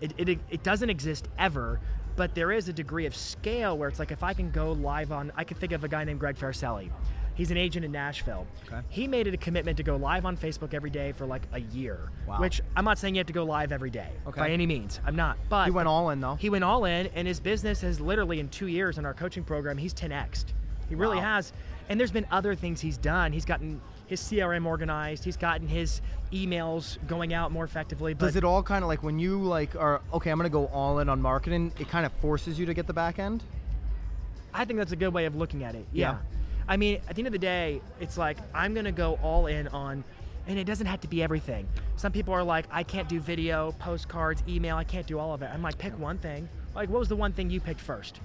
It, 0.00 0.12
it, 0.18 0.38
it 0.50 0.62
doesn't 0.62 0.90
exist 0.90 1.28
ever, 1.38 1.80
but 2.16 2.34
there 2.34 2.52
is 2.52 2.68
a 2.68 2.72
degree 2.72 3.06
of 3.06 3.16
scale 3.16 3.78
where 3.78 3.88
it's 3.88 3.98
like 3.98 4.10
if 4.10 4.22
I 4.22 4.34
can 4.34 4.50
go 4.50 4.72
live 4.72 5.12
on, 5.12 5.32
I 5.36 5.44
can 5.44 5.56
think 5.56 5.72
of 5.72 5.84
a 5.84 5.88
guy 5.88 6.04
named 6.04 6.20
Greg 6.20 6.36
Farcelli. 6.36 6.90
He's 7.40 7.50
an 7.50 7.56
agent 7.56 7.86
in 7.86 7.90
Nashville. 7.92 8.46
Okay. 8.66 8.82
He 8.90 9.08
made 9.08 9.26
it 9.26 9.32
a 9.32 9.38
commitment 9.38 9.78
to 9.78 9.82
go 9.82 9.96
live 9.96 10.26
on 10.26 10.36
Facebook 10.36 10.74
every 10.74 10.90
day 10.90 11.12
for 11.12 11.24
like 11.24 11.40
a 11.54 11.60
year. 11.60 12.10
Wow. 12.26 12.38
Which 12.38 12.60
I'm 12.76 12.84
not 12.84 12.98
saying 12.98 13.14
you 13.14 13.20
have 13.20 13.28
to 13.28 13.32
go 13.32 13.44
live 13.44 13.72
every 13.72 13.88
day 13.88 14.08
Okay. 14.26 14.38
by 14.42 14.50
any 14.50 14.66
means. 14.66 15.00
I'm 15.06 15.16
not. 15.16 15.38
But 15.48 15.64
He 15.64 15.70
went 15.70 15.88
all 15.88 16.10
in 16.10 16.20
though. 16.20 16.34
he 16.34 16.50
went 16.50 16.64
all 16.64 16.84
in, 16.84 17.06
and 17.14 17.26
his 17.26 17.40
business 17.40 17.80
has 17.80 17.98
literally 17.98 18.40
in 18.40 18.50
two 18.50 18.66
years 18.66 18.98
in 18.98 19.06
our 19.06 19.14
coaching 19.14 19.42
program, 19.42 19.78
he's 19.78 19.94
10x'd. 19.94 20.52
He 20.90 20.94
really 20.94 21.16
Wow. 21.16 21.36
has. 21.38 21.54
And 21.88 21.98
there's 21.98 22.10
been 22.10 22.26
other 22.30 22.54
things 22.54 22.78
he's 22.82 22.98
done. 22.98 23.32
He's 23.32 23.46
gotten 23.46 23.80
his 24.06 24.20
CRM 24.20 24.66
organized. 24.66 25.24
He's 25.24 25.38
gotten 25.38 25.66
his 25.66 26.02
emails 26.34 26.98
going 27.06 27.32
out 27.32 27.52
more 27.52 27.64
effectively. 27.64 28.12
But 28.12 28.26
Does 28.26 28.36
it 28.36 28.44
all 28.44 28.62
kind 28.62 28.84
of 28.84 28.88
like 28.88 29.02
when 29.02 29.18
you 29.18 29.38
like 29.40 29.74
are 29.76 30.02
okay? 30.12 30.30
I'm 30.30 30.36
gonna 30.36 30.50
go 30.50 30.66
all 30.66 30.98
in 30.98 31.08
on 31.08 31.22
marketing. 31.22 31.72
It 31.78 31.88
kind 31.88 32.04
of 32.04 32.12
forces 32.20 32.58
you 32.58 32.66
to 32.66 32.74
get 32.74 32.86
the 32.86 32.92
back 32.92 33.18
end. 33.18 33.42
I 34.52 34.66
think 34.66 34.78
that's 34.78 34.92
a 34.92 34.96
good 34.96 35.14
way 35.14 35.24
of 35.24 35.36
looking 35.36 35.64
at 35.64 35.74
it. 35.74 35.86
Yeah. 35.90 36.10
Yeah. 36.12 36.18
I 36.68 36.76
mean, 36.76 37.00
at 37.08 37.16
the 37.16 37.20
end 37.20 37.26
of 37.26 37.32
the 37.32 37.38
day, 37.38 37.80
it's 38.00 38.16
like 38.16 38.38
I'm 38.54 38.74
to 38.74 38.92
go 38.92 39.18
all 39.22 39.46
in 39.46 39.68
on, 39.68 40.04
And 40.46 40.58
it 40.58 40.64
doesn't 40.64 40.86
have 40.86 41.00
to 41.02 41.08
be 41.08 41.22
everything. 41.22 41.68
Some 41.96 42.12
people 42.12 42.34
are 42.34 42.42
like, 42.42 42.66
I 42.72 42.82
can't 42.82 43.08
do 43.08 43.20
video, 43.20 43.72
postcards, 43.78 44.42
email, 44.48 44.76
I 44.76 44.84
can't 44.84 45.06
do 45.06 45.18
all 45.18 45.32
of 45.32 45.42
it. 45.42 45.50
I'm 45.52 45.62
like, 45.62 45.78
pick 45.78 45.96
one 45.98 46.18
thing. 46.18 46.48
Like, 46.74 46.88
what 46.88 46.98
was 46.98 47.08
the 47.08 47.16
one 47.16 47.32
thing 47.32 47.50
you 47.50 47.60
picked 47.60 47.80
first? 47.80 48.20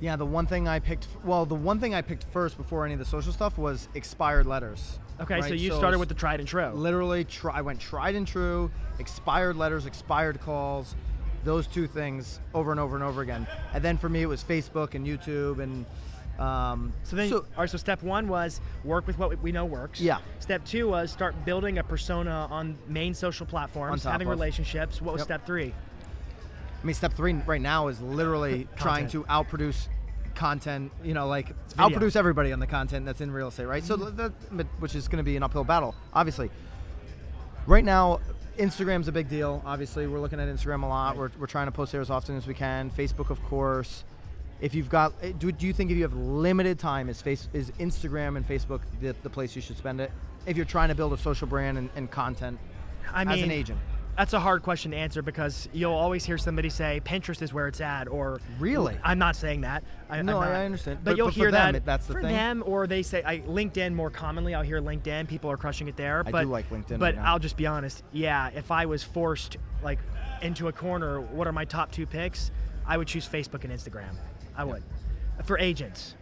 Yeah, 0.00 0.16
the 0.16 0.26
one 0.26 0.46
thing 0.46 0.66
I 0.66 0.80
picked, 0.80 1.06
well, 1.24 1.46
the 1.46 1.54
one 1.54 1.78
thing 1.78 1.94
I 1.94 2.02
picked 2.02 2.24
first 2.32 2.56
before 2.56 2.84
any 2.84 2.94
of 2.94 2.98
the 2.98 3.04
social 3.04 3.32
stuff 3.32 3.56
was 3.56 3.88
expired 3.94 4.46
letters. 4.46 4.98
Okay, 5.20 5.40
so 5.42 5.50
right? 5.50 5.58
you 5.58 5.72
started 5.74 5.98
with 6.00 6.08
the 6.08 6.14
tried 6.14 6.40
and 6.40 6.48
true. 6.48 6.70
literally 6.70 7.22
try, 7.24 7.58
I 7.58 7.60
went 7.60 7.78
tried 7.78 8.16
and 8.16 8.26
true, 8.26 8.68
expired 8.98 9.56
letters, 9.56 9.86
expired 9.86 10.40
calls, 10.40 10.96
those 11.44 11.68
two 11.68 11.86
things 11.86 12.40
over 12.52 12.72
and 12.72 12.80
over 12.80 12.96
and 12.96 13.04
over 13.04 13.22
again. 13.22 13.46
And 13.74 13.84
then 13.84 13.96
for 13.96 14.08
me, 14.08 14.22
it 14.22 14.26
was 14.26 14.42
Facebook 14.42 14.94
and 14.94 15.06
YouTube 15.06 15.62
and. 15.62 15.86
Um, 16.38 16.92
So 17.04 17.16
then, 17.16 17.32
all 17.32 17.44
right. 17.58 17.70
So 17.70 17.78
step 17.78 18.02
one 18.02 18.28
was 18.28 18.60
work 18.84 19.06
with 19.06 19.18
what 19.18 19.40
we 19.42 19.52
know 19.52 19.64
works. 19.64 20.00
Yeah. 20.00 20.18
Step 20.40 20.64
two 20.64 20.88
was 20.88 21.10
start 21.10 21.44
building 21.44 21.78
a 21.78 21.84
persona 21.84 22.48
on 22.50 22.76
main 22.88 23.14
social 23.14 23.46
platforms, 23.46 24.02
having 24.04 24.26
of. 24.26 24.32
relationships. 24.32 25.00
What 25.00 25.12
was 25.12 25.20
Yep. 25.20 25.26
step 25.26 25.46
three? 25.46 25.74
I 26.82 26.84
mean, 26.86 26.94
step 26.94 27.12
three 27.12 27.34
right 27.46 27.60
now 27.60 27.88
is 27.88 28.00
literally 28.00 28.66
trying 28.76 29.06
to 29.08 29.22
outproduce 29.24 29.88
content. 30.34 30.90
You 31.04 31.14
know, 31.14 31.28
like 31.28 31.54
outproduce 31.76 32.16
everybody 32.16 32.52
on 32.52 32.58
the 32.58 32.66
content 32.66 33.06
that's 33.06 33.20
in 33.20 33.30
real 33.30 33.48
estate, 33.48 33.66
right? 33.66 33.84
So 33.84 33.96
that, 33.96 34.32
which 34.80 34.94
is 34.94 35.06
going 35.06 35.18
to 35.18 35.22
be 35.22 35.36
an 35.36 35.42
uphill 35.42 35.64
battle, 35.64 35.94
obviously. 36.12 36.50
Right 37.66 37.84
now, 37.84 38.18
Instagram's 38.58 39.06
a 39.06 39.12
big 39.12 39.28
deal. 39.28 39.62
Obviously, 39.64 40.06
we're 40.08 40.18
looking 40.18 40.40
at 40.40 40.48
Instagram 40.48 40.82
a 40.82 40.86
lot. 40.86 41.16
We're, 41.16 41.30
we're 41.38 41.46
trying 41.46 41.66
to 41.66 41.72
post 41.72 41.92
there 41.92 42.00
as 42.00 42.10
often 42.10 42.36
as 42.36 42.46
we 42.46 42.54
can. 42.54 42.90
Facebook, 42.90 43.30
of 43.30 43.40
course. 43.44 44.02
If 44.62 44.74
you've 44.76 44.88
got, 44.88 45.12
eh, 45.22 45.32
do, 45.36 45.50
do 45.50 45.66
you 45.66 45.72
think 45.72 45.90
if 45.90 45.96
you 45.96 46.04
have 46.04 46.14
limited 46.14 46.78
time, 46.78 47.08
is 47.08 47.20
face 47.20 47.48
is 47.52 47.72
Instagram 47.72 48.36
and 48.36 48.48
Facebook 48.48 48.80
the, 49.00 49.14
the 49.24 49.28
place 49.28 49.56
you 49.56 49.60
should 49.60 49.76
spend 49.76 50.00
it? 50.00 50.10
If 50.46 50.56
you're 50.56 50.64
trying 50.64 50.88
to 50.88 50.94
build 50.94 51.12
a 51.12 51.18
social 51.18 51.48
brand 51.48 51.76
and, 51.78 51.90
and 51.96 52.08
content 52.10 52.58
I 53.12 53.24
mean, 53.24 53.34
as 53.38 53.42
an 53.42 53.50
agent, 53.50 53.80
That's 54.16 54.34
a 54.34 54.40
hard 54.40 54.62
question 54.62 54.92
to 54.92 54.96
answer 54.96 55.20
because 55.20 55.68
you'll 55.72 55.92
always 55.92 56.24
hear 56.24 56.38
somebody 56.38 56.68
say 56.68 57.00
Pinterest 57.04 57.42
is 57.42 57.52
where 57.52 57.66
it's 57.66 57.80
at, 57.80 58.06
or 58.06 58.40
Really? 58.60 58.96
I'm 59.02 59.18
not 59.18 59.34
saying 59.34 59.62
that. 59.62 59.82
I, 60.08 60.22
No, 60.22 60.38
I- 60.38 60.64
understand. 60.64 61.00
But, 61.02 61.10
But- 61.10 61.16
you'll 61.16 61.26
but 61.26 61.34
hear 61.34 61.50
them, 61.50 61.72
that 61.72 61.84
that's 61.84 62.06
the 62.06 62.12
for 62.12 62.22
thing. 62.22 62.32
them, 62.32 62.62
or 62.64 62.86
they 62.86 63.02
say 63.02 63.24
I, 63.24 63.40
LinkedIn 63.40 63.94
more 63.94 64.10
commonly. 64.10 64.54
I'll 64.54 64.62
hear 64.62 64.80
LinkedIn. 64.80 65.26
People 65.26 65.50
are 65.50 65.56
crushing 65.56 65.88
it 65.88 65.96
there. 65.96 66.22
I 66.24 66.30
but, 66.30 66.42
do 66.42 66.48
like 66.48 66.70
LinkedIn 66.70 67.00
But 67.00 67.16
right. 67.16 67.24
I'll 67.24 67.40
just 67.40 67.56
be 67.56 67.66
honest. 67.66 68.04
Yeah, 68.12 68.50
if 68.54 68.70
I 68.70 68.86
was 68.86 69.02
forced 69.02 69.56
like 69.82 69.98
into 70.40 70.68
a 70.68 70.72
corner, 70.72 71.20
what 71.20 71.48
are 71.48 71.52
my 71.52 71.64
top 71.64 71.90
two 71.90 72.06
picks? 72.06 72.52
I 72.86 72.96
would 72.96 73.08
choose 73.08 73.28
Facebook 73.28 73.64
and 73.64 73.72
Instagram. 73.72 74.14
I 74.56 74.64
would. 74.64 74.82
For 75.44 75.58
agents. 75.58 76.14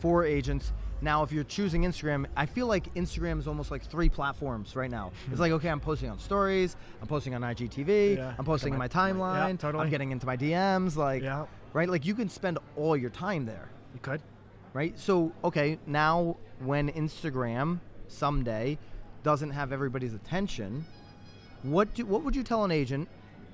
for 0.00 0.24
agents. 0.24 0.72
Now, 1.00 1.22
if 1.22 1.30
you're 1.30 1.44
choosing 1.44 1.82
Instagram, 1.82 2.26
I 2.36 2.46
feel 2.46 2.66
like 2.66 2.92
Instagram 2.94 3.38
is 3.38 3.46
almost 3.46 3.70
like 3.70 3.84
three 3.84 4.08
platforms 4.08 4.74
right 4.74 4.90
now. 4.90 5.12
It's 5.26 5.36
hmm. 5.36 5.40
like, 5.40 5.52
okay, 5.52 5.68
I'm 5.68 5.80
posting 5.80 6.10
on 6.10 6.18
stories, 6.18 6.76
I'm 7.00 7.06
posting 7.06 7.34
on 7.34 7.42
IGTV, 7.42 8.16
Yeah. 8.16 8.34
I'm 8.36 8.44
posting 8.44 8.72
in 8.72 8.78
my 8.78 8.86
on. 8.86 8.90
timeline, 8.90 9.50
Yeah, 9.50 9.56
totally. 9.56 9.84
I'm 9.84 9.90
getting 9.90 10.10
into 10.10 10.26
my 10.26 10.36
DMs, 10.36 10.96
like, 10.96 11.22
Yeah. 11.22 11.46
right? 11.72 11.88
Like, 11.88 12.04
you 12.04 12.14
can 12.14 12.28
spend 12.28 12.58
all 12.76 12.96
your 12.96 13.10
time 13.10 13.46
there, 13.46 13.68
You 13.94 14.00
could. 14.00 14.20
right? 14.72 14.98
So, 14.98 15.32
okay, 15.44 15.78
now 15.86 16.36
when 16.58 16.90
Instagram 16.90 17.78
someday 18.08 18.78
doesn't 19.22 19.50
have 19.50 19.72
everybody's 19.72 20.14
attention, 20.14 20.84
what 21.62 21.94
do, 21.94 22.06
what 22.06 22.24
would 22.24 22.34
you 22.34 22.42
tell 22.42 22.64
an 22.64 22.72
agent? 22.72 23.08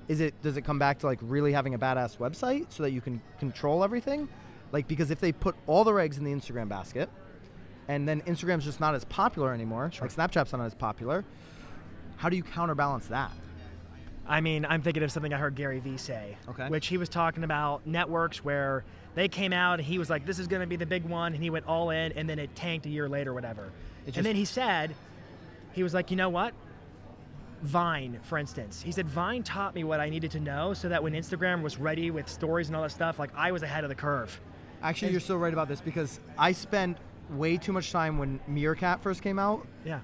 Is 0.07 0.19
it 0.21 0.39
does 0.41 0.55
it 0.57 0.61
come 0.61 0.77
back 0.79 0.99
to 0.99 1.07
like 1.07 1.19
really 1.21 1.51
having 1.51 1.73
a 1.73 1.79
badass 1.79 2.17
website 2.17 2.67
so 2.69 2.83
that 2.83 2.91
you 2.91 3.01
can 3.01 3.21
control 3.39 3.83
everything? 3.83 4.27
Like 4.71 4.87
because 4.87 5.09
if 5.11 5.19
they 5.19 5.31
put 5.31 5.55
all 5.67 5.83
their 5.83 5.99
eggs 5.99 6.17
in 6.17 6.23
the 6.23 6.31
Instagram 6.31 6.69
basket, 6.69 7.09
and 7.87 8.07
then 8.07 8.21
Instagram's 8.21 8.65
just 8.65 8.79
not 8.79 8.93
as 8.95 9.03
popular 9.05 9.53
anymore, 9.53 9.91
like 10.01 10.11
Snapchat's 10.13 10.51
not 10.51 10.61
as 10.61 10.75
popular, 10.75 11.23
how 12.17 12.29
do 12.29 12.35
you 12.37 12.43
counterbalance 12.43 13.07
that? 13.07 13.31
I 14.27 14.41
mean, 14.41 14.65
I'm 14.65 14.81
thinking 14.81 15.03
of 15.03 15.11
something 15.11 15.31
I 15.33 15.37
heard 15.37 15.53
Gary 15.53 15.79
Vee 15.79 15.97
say, 15.97 16.35
Okay. 16.49 16.67
which 16.67 16.87
he 16.87 16.97
was 16.97 17.09
talking 17.09 17.43
about 17.43 17.85
networks 17.85 18.43
where 18.43 18.83
they 19.13 19.27
came 19.27 19.53
out 19.53 19.79
and 19.79 19.87
he 19.87 19.99
was 19.99 20.09
like, 20.09 20.25
"This 20.25 20.39
is 20.39 20.47
going 20.47 20.61
to 20.61 20.67
be 20.67 20.75
the 20.77 20.85
big 20.85 21.03
one," 21.05 21.33
and 21.33 21.43
he 21.43 21.51
went 21.51 21.67
all 21.67 21.91
in, 21.91 22.11
and 22.13 22.27
then 22.27 22.39
it 22.39 22.55
tanked 22.55 22.85
a 22.87 22.89
year 22.89 23.07
later, 23.07 23.31
or 23.31 23.33
whatever. 23.35 23.69
Just- 24.05 24.17
and 24.17 24.25
then 24.25 24.35
he 24.35 24.45
said, 24.45 24.95
he 25.73 25.83
was 25.83 25.93
like, 25.93 26.09
"You 26.09 26.17
know 26.17 26.29
what? 26.29 26.53
Vine, 27.65 28.19
for 28.23 28.37
instance, 28.37 28.81
he 28.81 28.91
said 28.91 29.07
Vine 29.07 29.43
taught 29.43 29.75
me 29.75 29.83
what 29.83 29.99
I 29.99 30.09
needed 30.09 30.31
to 30.31 30.39
know, 30.39 30.73
so 30.73 30.87
that 30.89 31.01
when 31.03 31.13
Instagram 31.13 31.61
was 31.61 31.77
ready 31.77 32.11
with 32.11 32.29
stories 32.29 32.67
and 32.67 32.75
all 32.75 32.83
that 32.83 32.91
stuff, 32.91 33.19
like 33.19 33.31
I 33.35 33.51
was 33.51 33.63
ahead 33.63 33.83
of 33.83 33.89
the 33.89 33.95
curve." 33.95 34.39
Actually, 34.81 35.11
you're 35.11 35.19
so 35.19 35.35
right 35.37 35.51
about 35.53 35.67
this 35.67 35.81
because 35.81 36.19
I 36.37 36.51
spent 36.51 36.97
way 37.31 37.57
too 37.57 37.71
much 37.73 37.91
time 37.91 38.17
when 38.19 38.39
Meerkat 38.47 39.01
first 39.01 39.21
came 39.23 39.39
out 39.39 39.65
Yeah. 39.83 39.99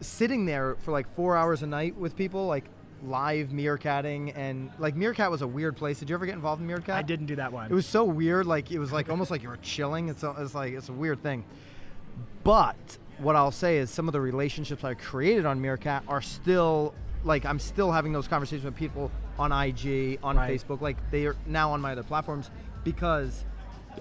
sitting 0.00 0.44
there 0.44 0.76
for 0.80 0.92
like 0.92 1.06
four 1.16 1.36
hours 1.36 1.62
a 1.62 1.66
night 1.66 1.96
with 1.96 2.14
people, 2.16 2.46
like 2.46 2.64
live 3.06 3.48
meerkatting, 3.48 4.32
and 4.36 4.70
like 4.78 4.94
Meerkat 4.96 5.30
was 5.30 5.40
a 5.42 5.46
weird 5.46 5.76
place. 5.76 5.98
Did 6.00 6.10
you 6.10 6.14
ever 6.16 6.26
get 6.26 6.34
involved 6.34 6.60
in 6.60 6.66
Meerkat? 6.66 6.96
I 6.96 7.02
didn't 7.02 7.26
do 7.26 7.36
that 7.36 7.52
one. 7.52 7.70
It 7.70 7.74
was 7.74 7.86
so 7.86 8.04
weird. 8.04 8.44
Like 8.46 8.70
it 8.70 8.78
was 8.78 8.92
like 8.92 9.08
almost 9.08 9.30
like 9.30 9.42
you 9.42 9.48
were 9.48 9.58
chilling. 9.58 10.08
It's, 10.08 10.22
a, 10.22 10.34
it's 10.38 10.54
like 10.54 10.74
it's 10.74 10.88
a 10.90 10.92
weird 10.92 11.22
thing. 11.22 11.44
But 12.42 12.98
what 13.18 13.36
I'll 13.36 13.50
say 13.50 13.78
is 13.78 13.90
some 13.90 14.08
of 14.08 14.12
the 14.12 14.20
relationships 14.20 14.84
I 14.84 14.94
created 14.94 15.46
on 15.46 15.60
Meerkat 15.60 16.04
are 16.08 16.22
still 16.22 16.94
like 17.24 17.44
I'm 17.46 17.58
still 17.58 17.90
having 17.90 18.12
those 18.12 18.28
conversations 18.28 18.64
with 18.64 18.76
people 18.76 19.10
on 19.38 19.50
IG, 19.52 20.18
on 20.22 20.36
Right. 20.36 20.50
Facebook. 20.60 20.80
Like 20.80 20.96
they 21.10 21.26
are 21.26 21.36
now 21.46 21.70
on 21.72 21.80
my 21.80 21.92
other 21.92 22.02
platforms 22.02 22.50
because 22.84 23.44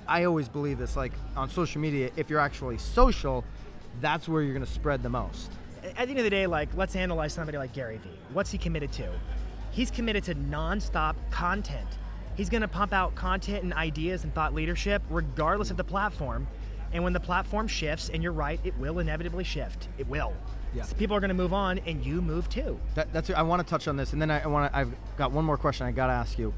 I 0.08 0.26
always 0.26 0.50
believe 0.50 0.78
this. 0.78 0.96
Like 0.96 1.14
on 1.38 1.50
social 1.50 1.80
media, 1.80 2.12
if 2.18 2.30
you're 2.30 2.40
actually 2.40 2.78
social, 2.78 3.44
that's 4.02 4.28
where 4.28 4.42
you're 4.42 4.54
going 4.54 4.66
to 4.66 4.72
spread 4.72 5.04
the 5.04 5.10
most. 5.10 5.52
at 5.84 5.96
the 5.96 6.02
end 6.02 6.18
of 6.18 6.24
the 6.24 6.30
day, 6.30 6.48
like 6.48 6.70
let's 6.76 6.96
analyze 6.96 7.34
somebody 7.34 7.58
like 7.58 7.74
Gary 7.74 7.98
Vee. 7.98 8.10
What's 8.34 8.52
he 8.52 8.58
committed 8.58 8.92
to? 8.94 9.10
He's 9.72 9.90
committed 9.92 10.24
to 10.26 10.36
nonstop 10.36 11.16
content. 11.32 11.88
He's 12.36 12.50
going 12.50 12.62
to 12.62 12.68
pump 12.68 12.94
out 12.94 13.14
content 13.16 13.64
and 13.64 13.74
ideas 13.74 14.24
and 14.24 14.34
thought 14.34 14.54
leadership 14.54 15.02
regardless 15.10 15.72
of 15.72 15.78
the 15.78 15.84
platform. 15.84 16.48
And 16.94 17.04
when 17.04 17.14
the 17.14 17.20
platform 17.20 17.68
shifts, 17.68 18.10
and 18.10 18.22
you're 18.22 18.32
right, 18.32 18.60
it 18.64 18.78
will 18.78 19.00
inevitably 19.00 19.44
shift. 19.44 19.88
It 19.98 20.08
will. 20.08 20.34
Yeah. 20.76 20.84
So 20.84 20.96
people 20.96 21.16
are 21.16 21.20
going 21.20 21.30
to 21.30 21.34
move 21.36 21.54
on, 21.54 21.80
and 21.80 22.06
you 22.06 22.22
move 22.22 22.48
too. 22.50 22.80
That, 22.96 23.12
that's 23.12 23.30
I 23.32 23.42
want 23.42 23.62
to 23.62 23.68
touch 23.70 23.88
on 23.88 23.98
this, 23.98 24.14
and 24.14 24.22
then 24.22 24.30
I, 24.32 24.42
I 24.44 24.48
want 24.48 24.72
to. 24.72 24.78
I've 24.78 24.94
got 25.18 25.32
one 25.32 25.44
more 25.44 25.58
question 25.58 25.86
I 25.88 25.92
got 25.92 26.08
to 26.08 26.14
ask 26.14 26.38
you. 26.38 26.54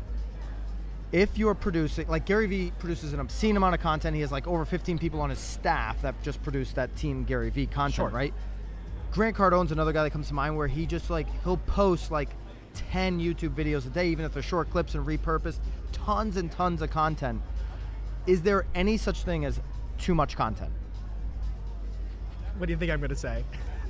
If 1.12 1.38
you're 1.38 1.56
producing, 1.56 2.08
like 2.10 2.26
Gary 2.26 2.48
Vee 2.48 2.74
produces 2.80 3.14
an 3.14 3.22
obscene 3.22 3.56
amount 3.56 3.76
of 3.76 3.80
content, 3.82 4.16
he 4.16 4.22
has 4.22 4.32
like 4.32 4.48
over 4.48 4.66
15 4.66 4.98
people 4.98 5.22
on 5.22 5.30
his 5.30 5.40
staff 5.40 6.02
that 6.02 6.22
just 6.24 6.44
produce 6.44 6.74
that 6.74 6.94
team 6.98 7.24
Gary 7.24 7.50
Vee 7.50 7.68
content, 7.68 7.96
Sure. 7.96 8.10
right? 8.10 8.34
Grant 9.14 9.36
Cardone's 9.38 9.72
another 9.72 9.94
guy 9.94 10.04
that 10.04 10.10
comes 10.10 10.28
to 10.28 10.34
mind 10.34 10.58
where 10.58 10.68
he 10.68 10.86
just 10.86 11.10
like 11.10 11.28
he'll 11.46 11.56
post 11.58 12.12
like 12.12 12.30
10 12.92 13.20
YouTube 13.22 13.56
videos 13.56 13.86
a 13.86 13.90
day, 13.90 14.10
even 14.10 14.26
if 14.26 14.34
they're 14.34 14.44
short 14.44 14.70
clips 14.70 14.94
and 14.96 15.06
repurposed, 15.08 15.60
tons 15.94 16.36
and 16.36 16.52
tons 16.52 16.82
of 16.82 16.90
content. 16.90 17.42
Is 18.28 18.42
there 18.42 18.66
any 18.76 18.98
such 18.98 19.24
thing 19.24 19.46
as 19.46 19.62
too 19.98 20.16
much 20.16 20.36
content? 20.36 20.72
What 22.58 22.68
do 22.68 22.72
you 22.74 22.78
think 22.78 22.92
I'm 22.92 23.00
going 23.00 23.10
to 23.10 23.16
say? 23.16 23.44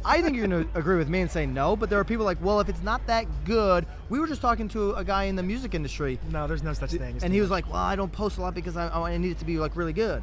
I 0.03 0.21
think 0.21 0.35
you're 0.35 0.47
going 0.47 0.67
to 0.71 0.77
agree 0.77 0.97
with 0.97 1.09
me 1.09 1.21
and 1.21 1.29
say 1.31 1.45
no, 1.45 1.75
but 1.75 1.89
there 1.89 1.99
are 1.99 2.03
people 2.03 2.25
like, 2.25 2.37
well, 2.41 2.59
if 2.59 2.69
it's 2.69 2.81
not 2.81 3.05
that 3.07 3.25
good, 3.45 3.85
we 4.09 4.19
were 4.19 4.27
just 4.27 4.41
talking 4.41 4.67
to 4.69 4.93
a 4.93 5.03
guy 5.03 5.23
in 5.25 5.35
the 5.35 5.43
music 5.43 5.73
industry, 5.73 6.19
No, 6.31 6.47
there's 6.47 6.63
no 6.63 6.73
such 6.73 6.91
thing. 6.91 7.17
and 7.23 7.33
he 7.33 7.41
was 7.41 7.49
like, 7.49 7.67
well, 7.67 7.81
I 7.81 7.95
don't 7.95 8.11
post 8.11 8.37
a 8.37 8.41
lot 8.41 8.53
because 8.53 8.77
I, 8.77 8.87
I 8.89 9.17
need 9.17 9.31
it 9.31 9.39
to 9.39 9.45
be 9.45 9.57
like 9.57 9.75
really 9.75 9.93
good. 9.93 10.21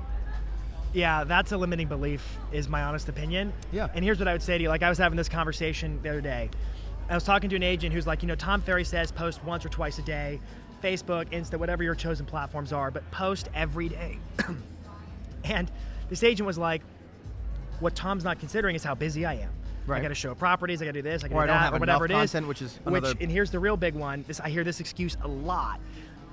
Yeah, 0.92 1.24
that's 1.24 1.52
a 1.52 1.56
limiting 1.56 1.88
belief, 1.88 2.36
is 2.52 2.68
my 2.68 2.82
honest 2.82 3.08
opinion. 3.08 3.52
Yeah. 3.72 3.88
And 3.94 4.04
here's 4.04 4.18
what 4.18 4.28
I 4.28 4.32
would 4.32 4.42
say 4.42 4.58
to 4.58 4.62
you. 4.62 4.68
Like, 4.68 4.82
I 4.82 4.90
was 4.90 4.98
having 4.98 5.16
this 5.16 5.28
conversation 5.28 5.98
the 6.02 6.10
other 6.10 6.20
day. 6.20 6.50
I 7.08 7.14
was 7.14 7.24
talking 7.24 7.48
to 7.50 7.56
an 7.56 7.62
agent 7.62 7.94
who's 7.94 8.06
like, 8.06 8.22
you 8.22 8.28
know, 8.28 8.34
Tom 8.34 8.60
Ferry 8.60 8.84
says 8.84 9.10
post 9.10 9.42
once 9.42 9.64
or 9.64 9.70
twice 9.70 9.98
a 9.98 10.02
day, 10.02 10.38
Facebook, 10.82 11.30
Insta, 11.30 11.58
whatever 11.58 11.82
your 11.82 11.94
chosen 11.94 12.26
platforms 12.26 12.72
are, 12.74 12.90
but 12.90 13.10
post 13.10 13.48
every 13.54 13.88
day. 13.88 14.18
and 15.44 15.70
this 16.08 16.22
agent 16.22 16.46
was 16.46 16.58
like, 16.58 16.82
what 17.80 17.94
Tom's 17.94 18.24
not 18.24 18.38
considering 18.38 18.76
is 18.76 18.84
how 18.84 18.94
busy 18.94 19.24
I 19.26 19.34
am. 19.34 19.50
I 19.88 20.00
got 20.00 20.08
to 20.08 20.14
show 20.14 20.34
properties. 20.34 20.80
I 20.80 20.84
got 20.84 20.92
to 20.94 21.02
do 21.02 21.10
this. 21.10 21.24
I 21.24 21.28
got 21.28 21.34
to 21.34 21.40
Or 21.40 21.46
do 21.46 21.50
I 21.50 21.54
don't 21.54 21.56
that, 21.56 21.64
have 21.64 21.74
or 21.74 21.78
whatever 21.80 22.04
enough 22.04 22.20
it 22.20 22.24
is. 22.24 22.30
content, 22.32 22.48
which 22.48 22.62
is 22.62 22.78
which, 22.84 23.02
another- 23.02 23.18
and 23.20 23.30
here's 23.30 23.50
the 23.50 23.58
real 23.58 23.76
big 23.76 23.94
one. 23.94 24.24
This 24.28 24.38
I 24.38 24.48
hear 24.48 24.62
this 24.62 24.78
excuse 24.78 25.16
a 25.22 25.28
lot. 25.28 25.80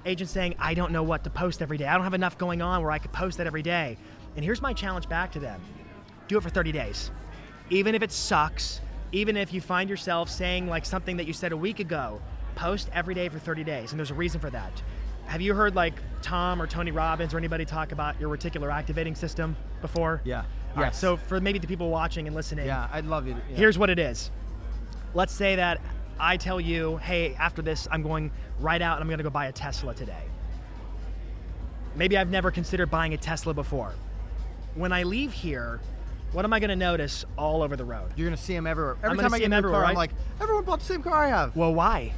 Agents 0.05 0.31
saying, 0.31 0.55
I 0.59 0.75
don't 0.75 0.91
know 0.91 1.01
what 1.03 1.23
to 1.23 1.29
post 1.29 1.61
every 1.61 1.77
day. 1.77 1.85
I 1.87 1.95
don't 1.95 2.03
have 2.03 2.13
enough 2.13 2.37
going 2.37 2.61
on 2.61 2.83
where 2.83 2.91
I 2.91 2.99
could 2.99 3.11
post 3.11 3.37
that 3.39 3.47
every 3.47 3.63
day. 3.63 3.97
And 4.35 4.45
here's 4.45 4.61
my 4.61 4.73
challenge 4.73 5.09
back 5.09 5.31
to 5.33 5.39
them 5.39 5.59
do 6.27 6.37
it 6.37 6.43
for 6.43 6.49
30 6.49 6.71
days. 6.71 7.09
Even 7.71 7.95
if 7.95 8.03
it 8.03 8.11
sucks, 8.11 8.81
even 9.11 9.35
if 9.35 9.51
you 9.51 9.59
find 9.61 9.89
yourself 9.89 10.29
saying 10.29 10.67
like 10.67 10.85
something 10.85 11.17
that 11.17 11.25
you 11.25 11.33
said 11.33 11.51
a 11.51 11.57
week 11.57 11.79
ago, 11.79 12.21
post 12.55 12.87
every 12.93 13.15
day 13.15 13.29
for 13.29 13.39
30 13.39 13.63
days. 13.63 13.91
And 13.91 13.99
there's 13.99 14.11
a 14.11 14.15
reason 14.15 14.39
for 14.39 14.51
that. 14.51 14.71
Have 15.29 15.41
you 15.41 15.53
heard 15.53 15.75
like 15.75 15.93
Tom 16.23 16.59
or 16.61 16.65
Tony 16.67 16.89
Robbins 16.91 17.33
or 17.33 17.37
anybody 17.37 17.63
talk 17.63 17.91
about 17.91 18.19
your 18.19 18.35
reticular 18.35 18.73
activating 18.73 19.13
system 19.13 19.55
before? 19.81 20.21
Yeah. 20.23 20.39
All 20.75 20.81
right, 20.81 20.87
Yes. 20.87 20.97
so 20.99 21.17
for 21.17 21.39
maybe 21.39 21.59
the 21.59 21.67
people 21.67 21.89
watching 21.91 22.25
and 22.27 22.35
listening, 22.35 22.65
Yeah, 22.65 22.87
I'd 22.91 23.05
love 23.05 23.27
you. 23.27 23.33
To, 23.35 23.39
yeah. 23.49 23.55
Here's 23.57 23.77
what 23.77 23.89
it 23.91 23.99
is. 23.99 24.31
Let's 25.13 25.31
say 25.33 25.55
that 25.57 25.81
I 26.19 26.37
tell 26.37 26.59
you, 26.59 26.97
hey, 26.97 27.35
after 27.35 27.61
this, 27.61 27.87
I'm 27.91 28.01
going 28.01 28.31
right 28.59 28.81
out 28.81 28.97
and 28.97 29.03
I'm 29.03 29.07
going 29.07 29.19
to 29.19 29.23
go 29.23 29.29
buy 29.29 29.45
a 29.47 29.51
Tesla 29.51 29.93
today. 29.93 30.23
Maybe 31.95 32.17
I've 32.17 32.29
never 32.29 32.49
considered 32.51 32.89
buying 32.89 33.13
a 33.13 33.17
Tesla 33.17 33.53
before. 33.53 33.93
When 34.75 34.91
I 34.91 35.03
leave 35.03 35.31
here, 35.31 35.79
What 36.31 36.45
am 36.45 36.53
I 36.53 36.59
going 36.59 36.69
to 36.69 36.75
notice 36.75 37.25
all 37.37 37.63
over 37.63 37.75
the 37.75 37.85
road? 37.85 38.11
You're 38.15 38.27
gonna 38.27 38.37
see 38.37 38.53
them 38.53 38.67
everywhere. 38.67 38.97
Every 39.01 39.17
gonna 39.17 39.23
time 39.29 39.33
I 39.33 39.39
get 39.39 39.45
in 39.45 39.53
a 39.53 39.57
everywhere, 39.57 39.81
car, 39.81 39.89
I'm 39.89 39.95
like, 39.95 40.11
everyone 40.39 40.63
bought 40.63 40.77
the 40.79 40.85
same 40.85 41.01
car 41.01 41.25
I 41.25 41.27
have. 41.29 41.55
Well, 41.55 41.73
why? 41.73 42.13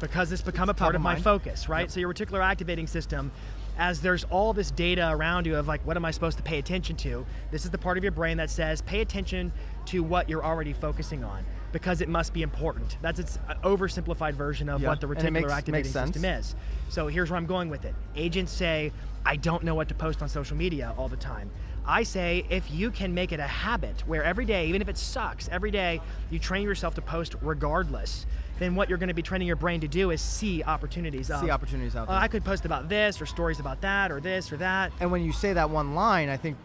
Because 0.00 0.32
it's 0.32 0.42
become 0.42 0.68
It's 0.70 0.78
a 0.78 0.80
part 0.80 0.94
of 0.94 1.00
of 1.00 1.04
my 1.04 1.20
focus, 1.20 1.68
right? 1.68 1.82
Yep. 1.82 1.90
So 1.90 2.00
your 2.00 2.12
reticular 2.12 2.42
activating 2.42 2.86
system, 2.86 3.30
as 3.78 4.00
there's 4.00 4.24
all 4.24 4.52
this 4.52 4.70
data 4.70 5.10
around 5.10 5.46
you 5.46 5.56
of 5.56 5.68
like, 5.68 5.86
what 5.86 5.96
am 5.96 6.04
I 6.04 6.10
supposed 6.10 6.36
to 6.38 6.42
pay 6.42 6.58
attention 6.58 6.96
to? 6.96 7.24
This 7.50 7.64
is 7.64 7.70
the 7.70 7.78
part 7.78 7.98
of 7.98 8.04
your 8.04 8.12
brain 8.12 8.36
that 8.38 8.50
says, 8.50 8.82
pay 8.82 9.00
attention 9.02 9.52
to 9.86 10.02
what 10.02 10.28
you're 10.28 10.44
already 10.44 10.72
focusing 10.72 11.22
on 11.22 11.44
because 11.72 12.00
it 12.00 12.08
must 12.08 12.32
be 12.32 12.42
important. 12.42 12.96
That's 13.00 13.18
its 13.18 13.38
uh, 13.48 13.54
oversimplified 13.64 14.34
version 14.34 14.68
of 14.68 14.80
Yeah, 14.80 14.88
what 14.88 15.00
the 15.00 15.06
reticular 15.06 15.32
makes- 15.32 15.52
activating 15.52 15.92
makes 15.92 16.12
system 16.12 16.24
is. 16.24 16.54
So 16.88 17.06
here's 17.06 17.30
where 17.30 17.36
I'm 17.38 17.46
going 17.46 17.68
with 17.70 17.84
it. 17.84 17.94
Agents 18.16 18.52
say, 18.52 18.92
I 19.24 19.36
don't 19.36 19.62
know 19.64 19.74
what 19.74 19.88
to 19.88 19.94
post 19.94 20.22
on 20.22 20.28
social 20.28 20.56
media 20.56 20.94
all 20.96 21.08
the 21.08 21.16
time. 21.16 21.50
I 21.86 22.02
say, 22.02 22.44
if 22.50 22.70
you 22.70 22.90
can 22.90 23.14
make 23.14 23.32
it 23.32 23.40
a 23.40 23.46
habit 23.46 24.02
where 24.06 24.22
every 24.22 24.44
day, 24.44 24.66
even 24.68 24.82
if 24.82 24.88
it 24.88 24.98
sucks, 24.98 25.48
every 25.48 25.70
day 25.70 26.00
you 26.30 26.38
train 26.38 26.62
yourself 26.64 26.94
to 26.96 27.02
post 27.02 27.34
regardless, 27.40 28.26
then 28.58 28.74
what 28.74 28.88
you're 28.88 28.98
going 28.98 29.08
to 29.08 29.14
be 29.14 29.22
training 29.22 29.46
your 29.46 29.56
brain 29.56 29.80
to 29.80 29.88
do 29.88 30.10
is 30.10 30.20
see 30.20 30.62
opportunities. 30.62 31.30
Of, 31.30 31.40
See 31.40 31.50
opportunities 31.50 31.96
out 31.96 32.08
"Oh, 32.08 32.12
there." 32.12 32.20
I 32.20 32.28
could 32.28 32.44
post 32.44 32.66
about 32.66 32.88
this 32.90 33.20
or 33.20 33.26
stories 33.26 33.58
about 33.60 33.80
that 33.80 34.12
or 34.12 34.20
this 34.20 34.52
or 34.52 34.58
that. 34.58 34.92
And 35.00 35.10
when 35.10 35.24
you 35.24 35.32
say 35.32 35.54
that 35.54 35.70
one 35.70 35.94
line, 35.94 36.28
I 36.28 36.36
think 36.36 36.56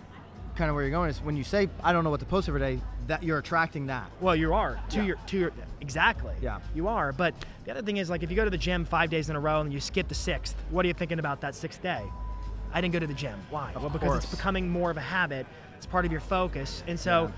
kind 0.56 0.70
of 0.70 0.76
where 0.76 0.84
you're 0.84 0.91
going 0.91 1.10
is 1.10 1.20
when 1.22 1.36
you 1.36 1.44
say, 1.44 1.70
I 1.84 1.94
don't 1.94 2.04
know 2.04 2.10
what 2.10 2.20
to 2.22 2.26
post 2.26 2.48
every 2.48 2.60
day, 2.62 2.80
that 3.08 3.24
you're 3.24 3.38
attracting 3.38 3.88
that. 3.88 4.10
Well, 4.22 4.36
you 4.36 4.54
are 4.54 4.80
to 4.89 4.98
Yeah. 4.98 5.04
your 5.04 5.15
to 5.28 5.38
your 5.38 5.52
exactly. 5.82 6.34
Yeah. 6.41 6.60
You 6.74 6.88
are, 6.88 7.12
but 7.12 7.34
the 7.65 7.72
other 7.72 7.82
thing 7.82 7.98
is 7.98 8.10
like 8.10 8.24
if 8.24 8.30
you 8.30 8.36
go 8.36 8.44
to 8.46 8.50
the 8.50 8.58
gym 8.58 8.86
five 8.86 9.10
days 9.10 9.30
in 9.30 9.36
a 9.36 9.39
row 9.39 9.62
and 9.62 9.72
you 9.72 9.80
skip 9.80 10.08
the 10.08 10.15
sixth, 10.15 10.56
what 10.70 10.86
are 10.86 10.88
you 10.88 10.94
thinking 10.94 11.20
about 11.20 11.41
that 11.41 11.56
sixth 11.56 11.82
day? 11.84 12.04
I 12.74 12.82
didn't 12.82 12.94
go 12.94 13.00
to 13.00 13.08
the 13.08 13.13
gym. 13.13 13.39
Why? 13.50 13.72
Of 13.74 13.82
well, 13.84 13.89
because 13.91 14.24
it's 14.24 14.34
becoming 14.34 14.70
more 14.70 14.89
of 14.91 14.98
a 14.98 15.02
habit. 15.02 15.46
It's 15.78 15.86
part 15.86 16.06
of 16.06 16.12
your 16.12 16.22
focus, 16.22 16.84
and 16.88 17.00
so, 17.00 17.32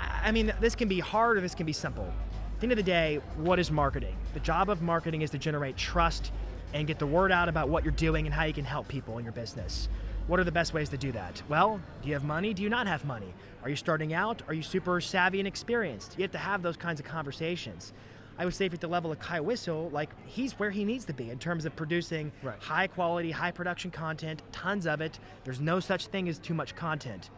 I 0.00 0.28
I 0.28 0.32
mean, 0.32 0.52
this 0.60 0.74
can 0.74 0.88
be 0.88 0.98
hard 0.98 1.36
or 1.36 1.40
this 1.40 1.54
can 1.54 1.66
be 1.66 1.72
simple. 1.72 2.04
At 2.04 2.60
the 2.60 2.64
end 2.64 2.72
of 2.72 2.76
the 2.76 2.82
day, 2.82 3.20
what 3.36 3.58
is 3.58 3.70
marketing? 3.70 4.16
The 4.34 4.40
job 4.40 4.70
of 4.70 4.82
marketing 4.82 5.22
is 5.22 5.30
to 5.30 5.38
generate 5.38 5.76
trust 5.76 6.32
and 6.74 6.86
get 6.86 6.98
the 6.98 7.06
word 7.06 7.30
out 7.32 7.48
about 7.48 7.68
what 7.68 7.84
you're 7.84 7.92
doing 7.92 8.26
and 8.26 8.34
how 8.34 8.44
you 8.44 8.52
can 8.54 8.64
help 8.64 8.88
people 8.88 9.18
in 9.18 9.24
your 9.24 9.32
business. 9.32 9.88
What 10.28 10.38
are 10.40 10.44
the 10.44 10.52
best 10.52 10.72
ways 10.72 10.88
to 10.90 10.96
do 10.96 11.12
that? 11.12 11.42
Well, 11.48 11.80
do 12.00 12.08
you 12.08 12.14
have 12.14 12.24
money? 12.24 12.54
Do 12.54 12.62
you 12.62 12.68
not 12.68 12.86
have 12.86 13.04
money? 13.04 13.32
Are 13.62 13.68
you 13.68 13.76
starting 13.76 14.14
out? 14.14 14.42
Are 14.48 14.54
you 14.54 14.62
super 14.62 15.00
savvy 15.00 15.40
and 15.40 15.48
experienced? 15.48 16.14
You 16.16 16.22
have 16.22 16.30
to 16.32 16.38
have 16.38 16.62
those 16.62 16.76
kinds 16.76 17.00
of 17.00 17.06
conversations. 17.06 17.92
I 18.38 18.44
would 18.44 18.54
say 18.54 18.66
if 18.66 18.72
at 18.74 18.80
the 18.80 18.88
level 18.88 19.12
of 19.12 19.18
Kai 19.18 19.40
Whissel, 19.40 19.90
like 19.90 20.10
he's 20.26 20.52
where 20.58 20.70
he 20.70 20.84
needs 20.84 21.04
to 21.06 21.12
be 21.12 21.30
in 21.30 21.38
terms 21.38 21.64
of 21.66 21.76
producing 21.76 22.32
Right. 22.42 22.58
high 22.60 22.86
quality, 22.86 23.30
high 23.30 23.50
production 23.50 23.90
content, 23.90 24.42
tons 24.52 24.86
of 24.86 25.00
it. 25.00 25.18
There's 25.44 25.60
no 25.60 25.80
such 25.80 26.06
thing 26.06 26.28
as 26.28 26.38
too 26.38 26.54
much 26.54 26.74
content. 26.74 27.28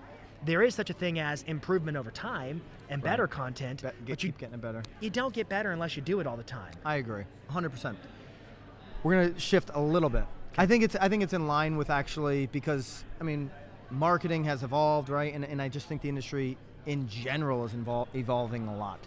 There 0.44 0.62
is 0.62 0.75
such 0.75 0.90
a 0.90 0.92
thing 0.92 1.18
as 1.18 1.42
improvement 1.44 1.97
over 1.97 2.11
time 2.11 2.61
and 2.90 3.03
better 3.03 3.27
content, 3.27 3.81
Be- 3.83 3.88
get, 3.88 3.94
but 4.07 4.23
you, 4.23 4.29
keep 4.31 4.38
getting 4.38 4.59
better. 4.61 4.83
you 5.01 5.11
don't 5.11 5.35
get 5.35 5.49
better 5.49 5.73
unless 5.73 5.97
you 5.97 6.03
do 6.03 6.20
it 6.20 6.27
all 6.27 6.37
the 6.37 6.42
time. 6.44 6.73
I 6.85 6.97
agree, 6.97 7.25
100%. 7.51 7.97
We're 9.03 9.14
gonna 9.27 9.38
shift 9.40 9.70
a 9.75 9.81
little 9.81 10.11
bit. 10.11 10.25
I 10.56 10.66
think 10.66 10.84
it's 10.84 10.94
I 10.96 11.08
think 11.08 11.22
it's 11.22 11.32
in 11.32 11.48
line 11.48 11.76
with 11.76 11.90
actually 11.90 12.46
because 12.46 13.04
I 13.20 13.24
mean, 13.24 13.50
marketing 13.90 14.44
has 14.44 14.62
evolved, 14.62 15.08
right? 15.08 15.34
And, 15.34 15.44
and 15.44 15.60
I 15.60 15.68
just 15.68 15.88
think 15.88 16.02
the 16.02 16.08
industry 16.08 16.56
in 16.86 17.08
general 17.08 17.64
is 17.64 17.72
invol- 17.72 18.06
evolving 18.14 18.68
a 18.68 18.76
lot. 18.76 19.00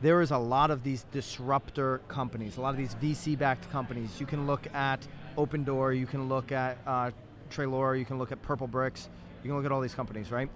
There 0.00 0.20
is 0.20 0.30
a 0.30 0.38
lot 0.38 0.70
of 0.70 0.84
these 0.84 1.06
disruptor 1.12 1.98
companies, 2.08 2.56
a 2.56 2.60
lot 2.60 2.70
of 2.70 2.76
these 2.76 2.94
VC-backed 2.96 3.70
companies. 3.70 4.20
You 4.20 4.26
can 4.26 4.46
look 4.46 4.72
at 4.74 5.06
Opendoor, 5.36 5.98
you 5.98 6.06
can 6.06 6.28
look 6.28 6.52
at 6.52 6.76
uh, 6.86 7.10
Trelora, 7.50 7.98
you 7.98 8.04
can 8.04 8.18
look 8.18 8.30
at 8.30 8.42
Purplebricks, 8.42 9.08
you 9.42 9.48
can 9.48 9.56
look 9.56 9.64
at 9.64 9.72
all 9.72 9.80
these 9.80 9.94
companies, 9.94 10.30
right? 10.30 10.50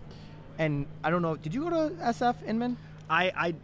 And 0.59 0.87
I 1.03 1.11
don't 1.11 1.23
know, 1.23 1.37
did 1.37 1.55
you 1.55 1.65
go 1.65 1.71
to 1.71 1.95
SF 1.95 2.47
Inman? 2.47 2.77
I, 3.09 3.33
I, 3.35 3.55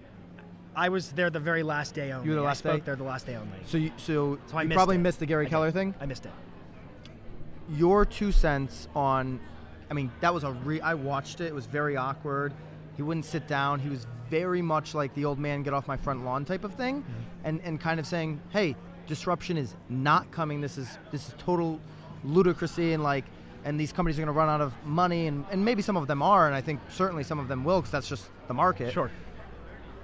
I 0.76 0.88
was 0.88 1.12
there 1.12 1.30
the 1.30 1.40
very 1.40 1.62
last 1.62 1.94
day 1.94 2.12
only. 2.12 2.24
You 2.26 2.30
were 2.32 2.36
the 2.36 2.42
I 2.42 2.46
last 2.46 2.58
spoke 2.58 2.80
day? 2.80 2.86
there 2.86 2.96
the 2.96 3.04
last 3.04 3.26
day 3.26 3.36
only. 3.36 3.58
So 3.66 3.76
you, 3.78 3.92
so, 3.96 4.38
So 4.46 4.56
I 4.56 4.62
you 4.62 4.68
missed 4.68 4.76
probably 4.76 4.96
it. 4.96 5.00
missed 5.00 5.20
the 5.20 5.26
Gary 5.26 5.46
I 5.46 5.48
Keller 5.50 5.68
did. 5.68 5.74
thing. 5.74 5.94
I 6.00 6.06
missed 6.06 6.26
it. 6.26 6.32
your 7.70 8.04
two 8.04 8.30
cents 8.32 8.88
on 8.94 9.40
i 9.90 9.94
mean 9.94 10.10
that 10.20 10.32
was 10.34 10.44
a 10.44 10.52
re 10.52 10.80
i 10.82 10.92
watched 10.94 11.40
it 11.40 11.46
it 11.46 11.54
was 11.54 11.64
very 11.66 11.96
awkward 11.96 12.52
he 12.96 13.02
wouldn't 13.02 13.24
sit 13.24 13.46
down 13.48 13.78
he 13.80 13.88
was 13.88 14.06
very 14.28 14.60
much 14.60 14.94
like 14.94 15.14
the 15.14 15.24
old 15.24 15.38
man 15.38 15.62
get 15.62 15.72
off 15.72 15.86
my 15.88 15.96
front 15.96 16.24
lawn 16.24 16.44
type 16.44 16.64
of 16.64 16.74
thing 16.74 17.00
mm-hmm. 17.02 17.12
and 17.44 17.60
and 17.64 17.80
kind 17.80 17.98
of 18.00 18.06
saying 18.06 18.40
hey 18.50 18.76
disruption 19.06 19.56
is 19.56 19.74
not 19.88 20.30
coming 20.30 20.60
this 20.60 20.76
is 20.76 20.98
this 21.10 21.28
is 21.28 21.34
total 21.38 21.80
ludicrousy 22.26 22.92
and 22.94 23.02
like 23.02 23.24
and 23.64 23.80
these 23.80 23.92
companies 23.92 24.18
are 24.18 24.22
going 24.22 24.34
to 24.34 24.38
run 24.38 24.48
out 24.50 24.60
of 24.60 24.74
money 24.84 25.26
and, 25.26 25.46
and 25.50 25.64
maybe 25.64 25.80
some 25.80 25.96
of 25.96 26.06
them 26.06 26.22
are 26.22 26.46
and 26.46 26.54
i 26.54 26.60
think 26.60 26.80
certainly 26.90 27.22
some 27.24 27.38
of 27.38 27.48
them 27.48 27.64
will 27.64 27.80
because 27.80 27.90
that's 27.92 28.08
just 28.08 28.28
the 28.48 28.54
market 28.54 28.92
Sure. 28.92 29.10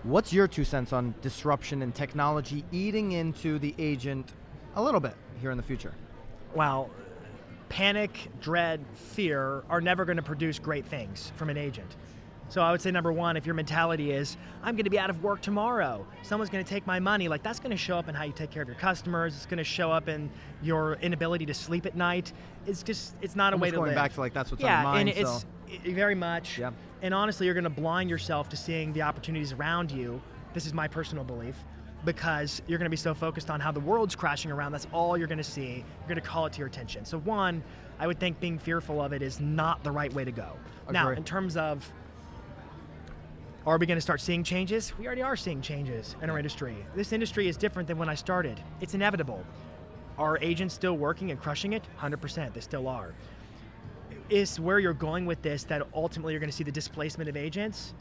What's 0.03 0.33
your 0.33 0.49
two 0.49 0.65
cents 0.65 0.93
on 0.93 1.15
disruption 1.21 1.83
and 1.83 1.95
technology 1.95 2.65
eating 2.73 3.13
into 3.13 3.59
the 3.59 3.75
agent 3.79 4.33
a 4.77 4.83
little 4.83 5.01
bit 5.01 5.15
here 5.41 5.51
in 5.51 5.57
the 5.57 5.63
future 5.63 5.95
Well, 6.55 6.91
panic, 7.69 8.29
dread, 8.41 8.85
fear 8.95 9.63
are 9.69 9.81
never 9.81 10.05
going 10.05 10.17
to 10.17 10.23
produce 10.23 10.59
great 10.59 10.85
things 10.87 11.33
from 11.37 11.51
an 11.51 11.57
agent. 11.57 11.97
So 12.49 12.61
I 12.61 12.73
would 12.73 12.83
say 12.83 12.91
number 12.91 13.13
one, 13.13 13.37
if 13.37 13.47
your 13.47 13.55
mentality 13.55 14.11
is, 14.11 14.37
I'm 14.65 14.75
going 14.75 14.85
to 14.85 14.91
be 14.91 14.99
out 14.99 15.09
of 15.09 15.23
work 15.23 15.41
tomorrow, 15.41 16.05
someone's 16.23 16.51
going 16.51 16.65
to 16.65 16.69
take 16.69 16.85
my 16.85 16.99
money, 16.99 17.29
like 17.29 17.45
that's 17.45 17.61
going 17.61 17.71
to 17.71 17.77
show 17.77 17.97
up 17.97 18.09
in 18.09 18.15
how 18.17 18.25
you 18.25 18.33
take 18.33 18.51
care 18.51 18.63
of 18.63 18.69
your 18.69 18.77
customers. 18.77 19.37
It's 19.37 19.47
going 19.47 19.59
to 19.59 19.65
show 19.65 19.93
up 19.93 20.09
in 20.09 20.29
your 20.61 20.95
inability 20.95 21.47
to 21.47 21.55
sleep 21.55 21.87
at 21.87 21.95
night. 21.95 22.33
It's 22.67 22.83
just, 22.83 23.15
it's 23.23 23.37
not 23.37 23.53
a 23.53 23.57
way 23.57 23.71
to 23.71 23.77
going 23.77 23.91
live. 23.91 23.95
back 23.95 24.15
to 24.15 24.21
like 24.21 24.35
that's 24.35 24.51
what's 24.51 24.65
on 24.65 24.69
yeah, 24.69 24.83
your 24.83 24.93
mind 24.93 25.09
and 25.11 25.19
it's 25.19 25.43
so. 25.43 25.47
Very 25.85 26.15
much. 26.15 26.59
Yeah. 26.59 26.71
And 27.03 27.15
honestly, 27.15 27.47
you're 27.47 27.55
going 27.55 27.65
to 27.65 27.71
blind 27.71 28.11
yourself 28.11 28.49
to 28.51 28.57
seeing 28.57 28.93
the 28.93 29.03
opportunities 29.03 29.53
around 29.53 29.91
you. 29.91 30.21
This 30.55 30.67
is 30.67 30.75
my 30.75 30.89
personal 30.89 31.25
belief. 31.25 31.57
Because 32.05 32.63
you're 32.67 32.79
going 32.79 32.87
to 32.87 32.91
be 32.91 32.97
so 32.97 33.13
focused 33.13 33.51
on 33.51 33.61
how 33.61 33.71
the 33.73 33.81
world's 33.81 34.15
crashing 34.15 34.51
around, 34.51 34.73
that's 34.73 34.87
all 34.91 35.19
you're 35.19 35.27
going 35.27 35.37
to 35.37 35.45
see. 35.45 35.85
You're 35.99 36.09
going 36.09 36.15
to 36.15 36.23
call 36.23 36.47
it 36.47 36.53
to 36.55 36.59
your 36.59 36.69
attention. 36.69 37.05
So, 37.05 37.19
one, 37.19 37.63
I 37.99 38.07
would 38.07 38.19
think 38.19 38.41
being 38.41 38.59
fearful 38.59 39.03
of 39.03 39.13
it 39.13 39.21
is 39.21 39.39
not 39.39 39.85
the 39.85 39.91
right 39.91 40.13
way 40.15 40.25
to 40.25 40.33
go. 40.33 40.57
Now, 40.91 41.11
in 41.11 41.25
terms 41.25 41.59
of 41.59 41.93
are 43.67 43.77
we 43.77 43.85
going 43.85 43.99
to 43.99 44.03
start 44.03 44.23
seeing 44.23 44.43
changes? 44.43 44.97
We 44.99 45.07
already 45.07 45.21
are 45.21 45.37
seeing 45.37 45.61
changes 45.61 46.17
in 46.23 46.31
our 46.31 46.39
industry. 46.39 46.75
This 46.95 47.13
industry 47.13 47.47
is 47.47 47.59
different 47.59 47.87
than 47.87 47.99
when 47.99 48.09
I 48.09 48.15
started. 48.15 48.59
It's 48.81 48.95
inevitable. 48.95 49.45
Are 50.17 50.39
agents 50.39 50.75
still 50.75 50.97
working 50.97 51.31
and 51.31 51.39
crushing 51.39 51.75
it? 51.75 51.83
100%. 52.01 52.55
They 52.55 52.61
still 52.61 52.89
are. 52.89 53.15
Is 54.31 54.61
where 54.61 54.79
you're 54.79 54.93
going 54.93 55.27
with 55.27 55.43
this 55.43 55.65
that 55.65 55.87
ultimately 55.93 56.33
you're 56.33 56.41
going 56.41 56.51
to 56.51 56.57
see 56.57 56.65
the 56.65 56.71
displacement 56.71 57.29
of 57.29 57.37
agents? 57.37 57.95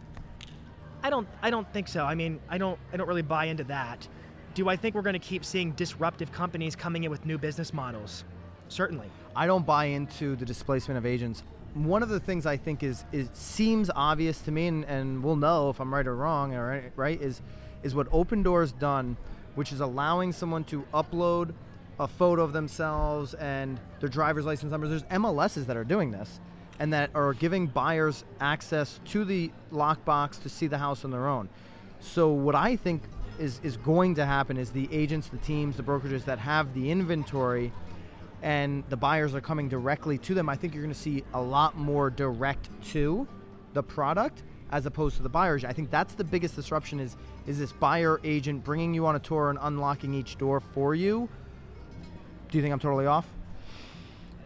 I 1.02 1.10
don't 1.10 1.28
I 1.42 1.50
don't 1.50 1.72
think 1.74 1.88
so. 1.88 2.06
I 2.06 2.14
mean, 2.14 2.40
I 2.50 2.58
don't 2.58 2.80
I 2.94 2.98
don't 2.98 3.08
really 3.08 3.24
buy 3.24 3.46
into 3.46 3.64
that. 3.66 4.08
Do 4.54 4.70
I 4.70 4.76
think 4.76 4.96
we're 4.96 5.02
going 5.02 5.14
to 5.14 5.20
keep 5.20 5.44
seeing 5.44 5.72
disruptive 5.72 6.32
companies 6.32 6.76
coming 6.76 7.04
in 7.04 7.12
with 7.12 7.26
new 7.26 7.38
business 7.38 7.74
models? 7.74 8.24
Certainly. 8.68 9.10
I 9.36 9.48
don't 9.48 9.66
buy 9.66 9.86
into 9.86 10.36
the 10.36 10.46
displacement 10.46 10.98
of 10.98 11.06
agents. 11.06 11.44
One 11.74 12.04
of 12.04 12.10
the 12.10 12.20
things 12.20 12.46
I 12.46 12.58
think 12.58 12.84
is 12.84 13.06
is 13.12 13.30
seems 13.34 13.90
obvious 13.96 14.42
to 14.42 14.52
me, 14.52 14.68
and, 14.68 14.86
and 14.86 15.24
we'll 15.24 15.36
know 15.36 15.70
if 15.70 15.80
I'm 15.80 15.94
right 15.94 16.06
or 16.06 16.16
wrong, 16.16 16.56
all 16.56 16.64
right, 16.64 16.92
right? 16.96 17.20
Is 17.20 17.42
is 17.82 17.96
what 17.96 18.10
Opendoor's 18.12 18.72
done, 18.74 19.18
which 19.56 19.72
is 19.72 19.80
allowing 19.80 20.32
someone 20.32 20.64
to 20.66 20.84
upload 20.94 21.54
a 22.00 22.08
photo 22.08 22.44
of 22.44 22.54
themselves 22.54 23.34
and 23.36 23.80
their 24.00 24.10
driver's 24.10 24.46
license 24.46 24.72
numbers. 24.72 24.90
There's 24.90 25.04
MLSs 25.04 25.66
that 25.66 25.78
are 25.78 25.84
doing 25.84 26.12
this, 26.12 26.40
and 26.80 26.94
that 26.94 27.12
are 27.14 27.34
giving 27.34 27.68
buyers 27.68 28.24
access 28.40 29.00
to 29.06 29.26
the 29.26 29.52
lockbox 29.72 30.42
to 30.44 30.50
see 30.50 30.68
the 30.68 30.78
house 30.78 31.04
on 31.04 31.12
their 31.12 31.28
own. 31.28 31.50
So 32.00 32.30
what 32.30 32.56
I 32.56 32.78
think 32.78 33.04
is 33.38 33.60
is 33.64 33.78
going 33.78 34.16
to 34.16 34.26
happen 34.26 34.58
is 34.58 34.72
the 34.72 34.88
agents, 34.92 35.28
the 35.28 35.38
teams, 35.38 35.76
the 35.76 35.84
brokerages 35.84 36.26
that 36.26 36.40
have 36.40 36.74
the 36.74 36.90
inventory 36.90 37.72
and 38.42 38.86
the 38.88 38.96
buyers 38.96 39.36
are 39.36 39.42
coming 39.42 39.68
directly 39.68 40.18
to 40.18 40.34
them, 40.34 40.48
I 40.48 40.56
think 40.56 40.74
you're 40.74 40.84
going 40.84 40.94
to 40.94 41.00
see 41.00 41.26
a 41.34 41.42
lot 41.42 41.76
more 41.78 42.10
direct 42.10 42.70
to 42.92 43.28
the 43.74 43.84
product 43.84 44.44
as 44.72 44.86
opposed 44.86 45.18
to 45.18 45.24
the 45.24 45.30
buyers. 45.30 45.66
I 45.66 45.74
think 45.74 45.90
that's 45.90 46.14
the 46.14 46.24
biggest 46.24 46.56
disruption 46.56 47.02
is 47.02 47.18
is 47.46 47.60
this 47.60 47.74
buyer 47.74 48.22
agent 48.24 48.64
bringing 48.64 48.94
you 48.94 49.06
on 49.06 49.16
a 49.16 49.20
tour 49.20 49.50
and 49.50 49.60
unlocking 49.62 50.14
each 50.14 50.38
door 50.38 50.62
for 50.62 50.96
you. 50.96 51.28
Do 52.52 52.58
you 52.58 52.62
think 52.62 52.74
I'm 52.74 52.80
totally 52.80 53.06
off? 53.06 53.28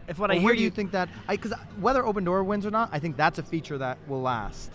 If 0.06 0.18
what 0.18 0.30
Or 0.30 0.34
I 0.34 0.36
hear 0.36 0.44
where 0.44 0.54
do 0.54 0.62
you 0.62 0.70
think 0.70 0.92
that? 0.92 1.08
Because 1.28 1.54
whether 1.80 2.02
Opendoor 2.02 2.44
wins 2.44 2.66
or 2.66 2.70
not, 2.70 2.90
I 2.92 2.98
think 2.98 3.16
that's 3.16 3.38
a 3.38 3.42
feature 3.42 3.78
that 3.78 3.98
will 4.06 4.20
last. 4.20 4.70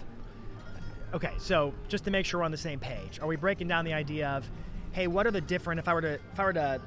Okay, 1.13 1.31
so 1.37 1.73
just 1.87 2.03
to 2.05 2.11
make 2.11 2.25
sure 2.25 2.39
we're 2.39 2.45
on 2.45 2.51
the 2.51 2.57
same 2.57 2.79
page, 2.79 3.19
are 3.19 3.27
we 3.27 3.35
breaking 3.35 3.67
down 3.67 3.85
the 3.85 3.93
idea 3.93 4.29
of, 4.29 4.49
hey, 4.91 5.07
what 5.07 5.27
are 5.27 5.31
the 5.31 5.41
different? 5.41 5.79
If 5.79 5.87
I 5.87 5.93
were 5.93 6.01
to, 6.01 6.13
if 6.13 6.39
I 6.39 6.43
were 6.43 6.53
to 6.53 6.81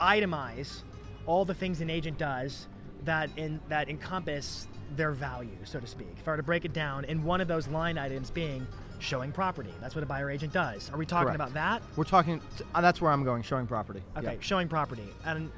itemize 0.00 0.82
all 1.26 1.44
the 1.44 1.54
things 1.54 1.80
an 1.80 1.90
agent 1.90 2.18
does 2.18 2.66
that 3.04 3.30
in 3.36 3.60
that 3.68 3.88
encompass 3.88 4.66
their 4.96 5.12
value, 5.12 5.56
so 5.64 5.78
to 5.78 5.86
speak. 5.86 6.12
If 6.18 6.26
I 6.26 6.32
were 6.32 6.36
to 6.36 6.42
break 6.42 6.64
it 6.64 6.72
down, 6.72 7.04
in 7.04 7.22
one 7.22 7.40
of 7.40 7.48
those 7.48 7.68
line 7.68 7.98
items 7.98 8.30
being 8.30 8.66
showing 8.98 9.32
property, 9.32 9.72
that's 9.80 9.94
what 9.94 10.02
a 10.02 10.06
buyer 10.06 10.30
agent 10.30 10.52
does. 10.52 10.90
Are 10.90 10.96
we 10.98 11.06
talking 11.06 11.26
Correct. 11.26 11.36
about 11.36 11.54
that? 11.54 11.82
We're 11.96 12.04
talking. 12.04 12.40
Uh, 12.74 12.80
that's 12.80 13.00
where 13.00 13.12
I'm 13.12 13.24
going. 13.24 13.42
Showing 13.42 13.66
property. 13.66 14.02
Okay, 14.16 14.36
showing 14.40 14.68
property. 14.68 15.08
And 15.24 15.50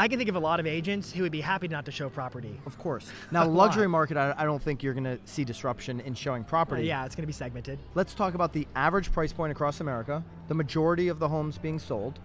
I 0.00 0.08
can 0.08 0.16
think 0.16 0.30
of 0.30 0.36
a 0.36 0.40
lot 0.40 0.60
of 0.60 0.66
agents 0.66 1.12
who 1.12 1.22
would 1.24 1.30
be 1.30 1.42
happy 1.42 1.68
not 1.68 1.84
to 1.84 1.92
show 1.92 2.08
property. 2.08 2.58
Of 2.64 2.78
course. 2.78 3.12
Now, 3.30 3.46
luxury 3.46 3.86
market, 3.86 4.16
I, 4.16 4.34
I 4.34 4.44
don't 4.46 4.62
think 4.62 4.82
you're 4.82 4.94
going 4.94 5.04
to 5.04 5.18
see 5.26 5.44
disruption 5.44 6.00
in 6.00 6.14
showing 6.14 6.42
Uh, 6.42 6.46
property. 6.46 6.84
yeah, 6.84 7.04
it's 7.04 7.14
going 7.14 7.24
to 7.24 7.26
be 7.26 7.34
segmented. 7.34 7.78
Let's 7.94 8.14
talk 8.14 8.32
about 8.32 8.54
the 8.54 8.66
average 8.74 9.12
price 9.12 9.30
point 9.34 9.52
across 9.52 9.80
America, 9.80 10.24
the 10.48 10.54
majority 10.54 11.08
of 11.08 11.18
the 11.18 11.28
homes 11.28 11.58
being 11.58 11.78
sold. 11.78 12.18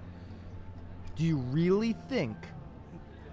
Do 1.18 1.26
you 1.26 1.36
really 1.36 1.98
think 2.08 2.38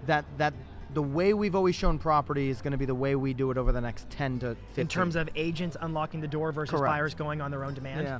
that 0.07 0.25
that 0.37 0.53
the 0.93 1.01
way 1.01 1.33
we've 1.33 1.55
always 1.55 1.75
shown 1.75 1.97
property 1.97 2.49
is 2.49 2.61
going 2.61 2.73
to 2.73 2.77
be 2.77 2.85
the 2.85 2.93
way 2.93 3.15
we 3.15 3.33
do 3.33 3.49
it 3.49 3.57
over 3.57 3.71
the 3.71 3.79
next 3.79 4.09
10 4.09 4.39
to 4.39 4.55
15? 4.55 4.81
In 4.81 4.87
terms 4.89 5.15
of 5.15 5.29
agents 5.37 5.77
unlocking 5.79 6.19
the 6.19 6.27
door 6.27 6.51
versus 6.51 6.71
Correct. 6.77 6.91
buyers 6.91 7.15
going 7.15 7.39
on 7.39 7.49
their 7.49 7.63
own 7.63 7.73
demand. 7.73 8.01
Yeah. 8.03 8.19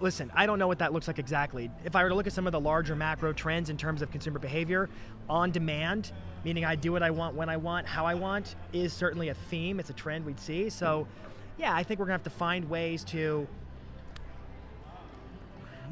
Listen, 0.00 0.30
I 0.34 0.46
don't 0.46 0.58
know 0.58 0.68
what 0.68 0.78
that 0.78 0.92
looks 0.92 1.06
like 1.06 1.18
exactly. 1.18 1.70
If 1.84 1.96
I 1.96 2.02
were 2.02 2.08
to 2.08 2.14
look 2.14 2.26
at 2.26 2.32
some 2.32 2.46
of 2.46 2.52
the 2.52 2.60
larger 2.60 2.96
macro 2.96 3.32
trends 3.32 3.70
in 3.70 3.76
terms 3.76 4.02
of 4.02 4.10
consumer 4.10 4.38
behavior, 4.38 4.88
on 5.28 5.50
demand, 5.50 6.12
meaning 6.44 6.64
I 6.64 6.74
do 6.74 6.92
what 6.92 7.02
I 7.02 7.10
want 7.10 7.34
when 7.34 7.48
I 7.48 7.56
want, 7.56 7.86
how 7.86 8.04
I 8.04 8.14
want, 8.14 8.56
is 8.72 8.92
certainly 8.92 9.28
a 9.28 9.34
theme. 9.34 9.80
It's 9.80 9.90
a 9.90 9.94
trend 9.94 10.26
we'd 10.26 10.40
see. 10.40 10.68
So, 10.70 11.06
yeah, 11.58 11.74
I 11.74 11.82
think 11.82 12.00
we're 12.00 12.06
gonna 12.06 12.14
have 12.14 12.24
to 12.24 12.30
find 12.30 12.68
ways 12.68 13.04
to. 13.04 13.46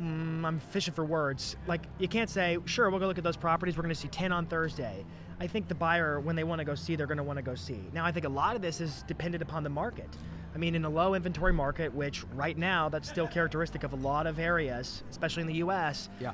Mm, 0.01 0.45
I'm 0.45 0.61
fishing 0.61 0.95
for 0.95 1.05
words. 1.05 1.57
Like 1.67 1.83
you 1.99 2.09
can't 2.09 2.31
say, 2.31 2.59
sure, 2.65 2.89
we'll 2.91 3.01
go 3.01 3.07
look 3.07 3.19
at 3.19 3.25
those 3.25 3.37
properties. 3.37 3.77
We're 3.77 3.83
going 3.83 3.95
to 3.95 4.01
see 4.01 4.09
10 4.09 4.33
on 4.33 4.47
Thursday. 4.47 5.05
I 5.41 5.47
think 5.47 5.69
the 5.69 5.75
buyer, 5.75 6.21
when 6.21 6.37
they 6.37 6.45
want 6.45 6.61
to 6.61 6.65
go 6.65 6.75
see, 6.75 6.97
they're 6.97 7.07
going 7.07 7.19
to 7.19 7.23
want 7.23 7.39
to 7.39 7.43
go 7.43 7.55
see. 7.55 7.83
Now, 7.93 8.05
I 8.05 8.13
think 8.13 8.25
a 8.25 8.31
lot 8.31 8.57
of 8.57 8.63
this 8.63 8.81
is 8.81 9.05
dependent 9.07 9.43
upon 9.43 9.63
the 9.63 9.71
market. 9.71 10.09
I 10.55 10.59
mean, 10.59 10.75
in 10.75 10.85
a 10.85 10.91
low 10.91 11.15
inventory 11.15 11.53
market, 11.53 11.95
which 11.95 12.25
right 12.35 12.57
now 12.59 12.89
that's 12.89 13.09
still 13.09 13.29
characteristic 13.29 13.85
of 13.85 13.93
a 13.93 13.97
lot 13.97 14.27
of 14.27 14.39
areas, 14.39 15.03
especially 15.11 15.43
in 15.43 15.47
the 15.47 15.55
U.S. 15.55 16.09
Yeah. 16.21 16.33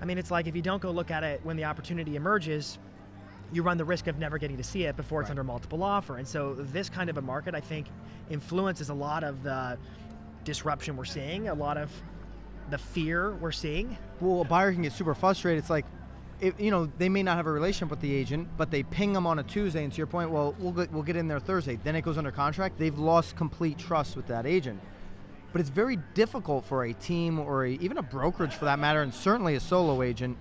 I 0.00 0.04
mean, 0.04 0.18
it's 0.18 0.30
like 0.32 0.46
if 0.48 0.56
you 0.56 0.62
don't 0.62 0.82
go 0.82 0.90
look 0.90 1.10
at 1.12 1.22
it 1.22 1.40
when 1.44 1.56
the 1.56 1.64
opportunity 1.64 2.16
emerges, 2.16 2.78
you 3.52 3.62
run 3.62 3.76
the 3.78 3.84
risk 3.84 4.08
of 4.08 4.18
never 4.18 4.36
getting 4.38 4.56
to 4.56 4.64
see 4.64 4.84
it 4.84 4.96
before 4.96 5.20
it's 5.20 5.28
Right. 5.28 5.32
under 5.32 5.44
multiple 5.44 5.82
offer. 5.82 6.16
And 6.16 6.26
so, 6.26 6.54
this 6.54 6.88
kind 6.88 7.08
of 7.08 7.18
a 7.18 7.22
market, 7.22 7.54
I 7.54 7.60
think, 7.60 7.86
influences 8.30 8.88
a 8.88 8.94
lot 8.94 9.22
of 9.22 9.42
the 9.44 9.78
disruption 10.42 10.96
we're 10.96 11.04
seeing, 11.04 11.48
a 11.48 11.54
lot 11.54 11.76
of 11.76 11.90
the 12.70 12.78
fear 12.78 13.32
we're 13.36 13.52
seeing. 13.52 13.96
Well, 14.20 14.40
a 14.40 14.44
buyer 14.44 14.72
can 14.72 14.82
get 14.82 14.92
super 14.92 15.14
frustrated. 15.14 15.58
It's 15.60 15.70
like, 15.70 15.84
if, 16.42 16.60
you 16.60 16.70
know, 16.70 16.90
they 16.98 17.08
may 17.08 17.22
not 17.22 17.36
have 17.36 17.46
a 17.46 17.52
relationship 17.52 17.88
with 17.88 18.00
the 18.00 18.12
agent, 18.12 18.48
but 18.56 18.70
they 18.70 18.82
ping 18.82 19.12
them 19.12 19.26
on 19.26 19.38
a 19.38 19.42
Tuesday, 19.44 19.84
and 19.84 19.92
to 19.92 19.96
your 19.96 20.08
point, 20.08 20.30
well, 20.30 20.54
we'll 20.58 20.72
get, 20.72 20.92
we'll 20.92 21.04
get 21.04 21.16
in 21.16 21.28
there 21.28 21.40
Thursday. 21.40 21.78
Then 21.82 21.94
it 21.94 22.02
goes 22.02 22.18
under 22.18 22.32
contract. 22.32 22.78
They've 22.78 22.98
lost 22.98 23.36
complete 23.36 23.78
trust 23.78 24.16
with 24.16 24.26
that 24.26 24.44
agent. 24.44 24.80
But 25.52 25.60
it's 25.60 25.70
very 25.70 25.98
difficult 26.14 26.64
for 26.64 26.84
a 26.84 26.92
team 26.92 27.38
or 27.38 27.64
a, 27.64 27.70
even 27.70 27.96
a 27.96 28.02
brokerage, 28.02 28.54
for 28.54 28.64
that 28.64 28.78
matter, 28.78 29.02
and 29.02 29.14
certainly 29.14 29.54
a 29.54 29.60
solo 29.60 30.02
agent, 30.02 30.36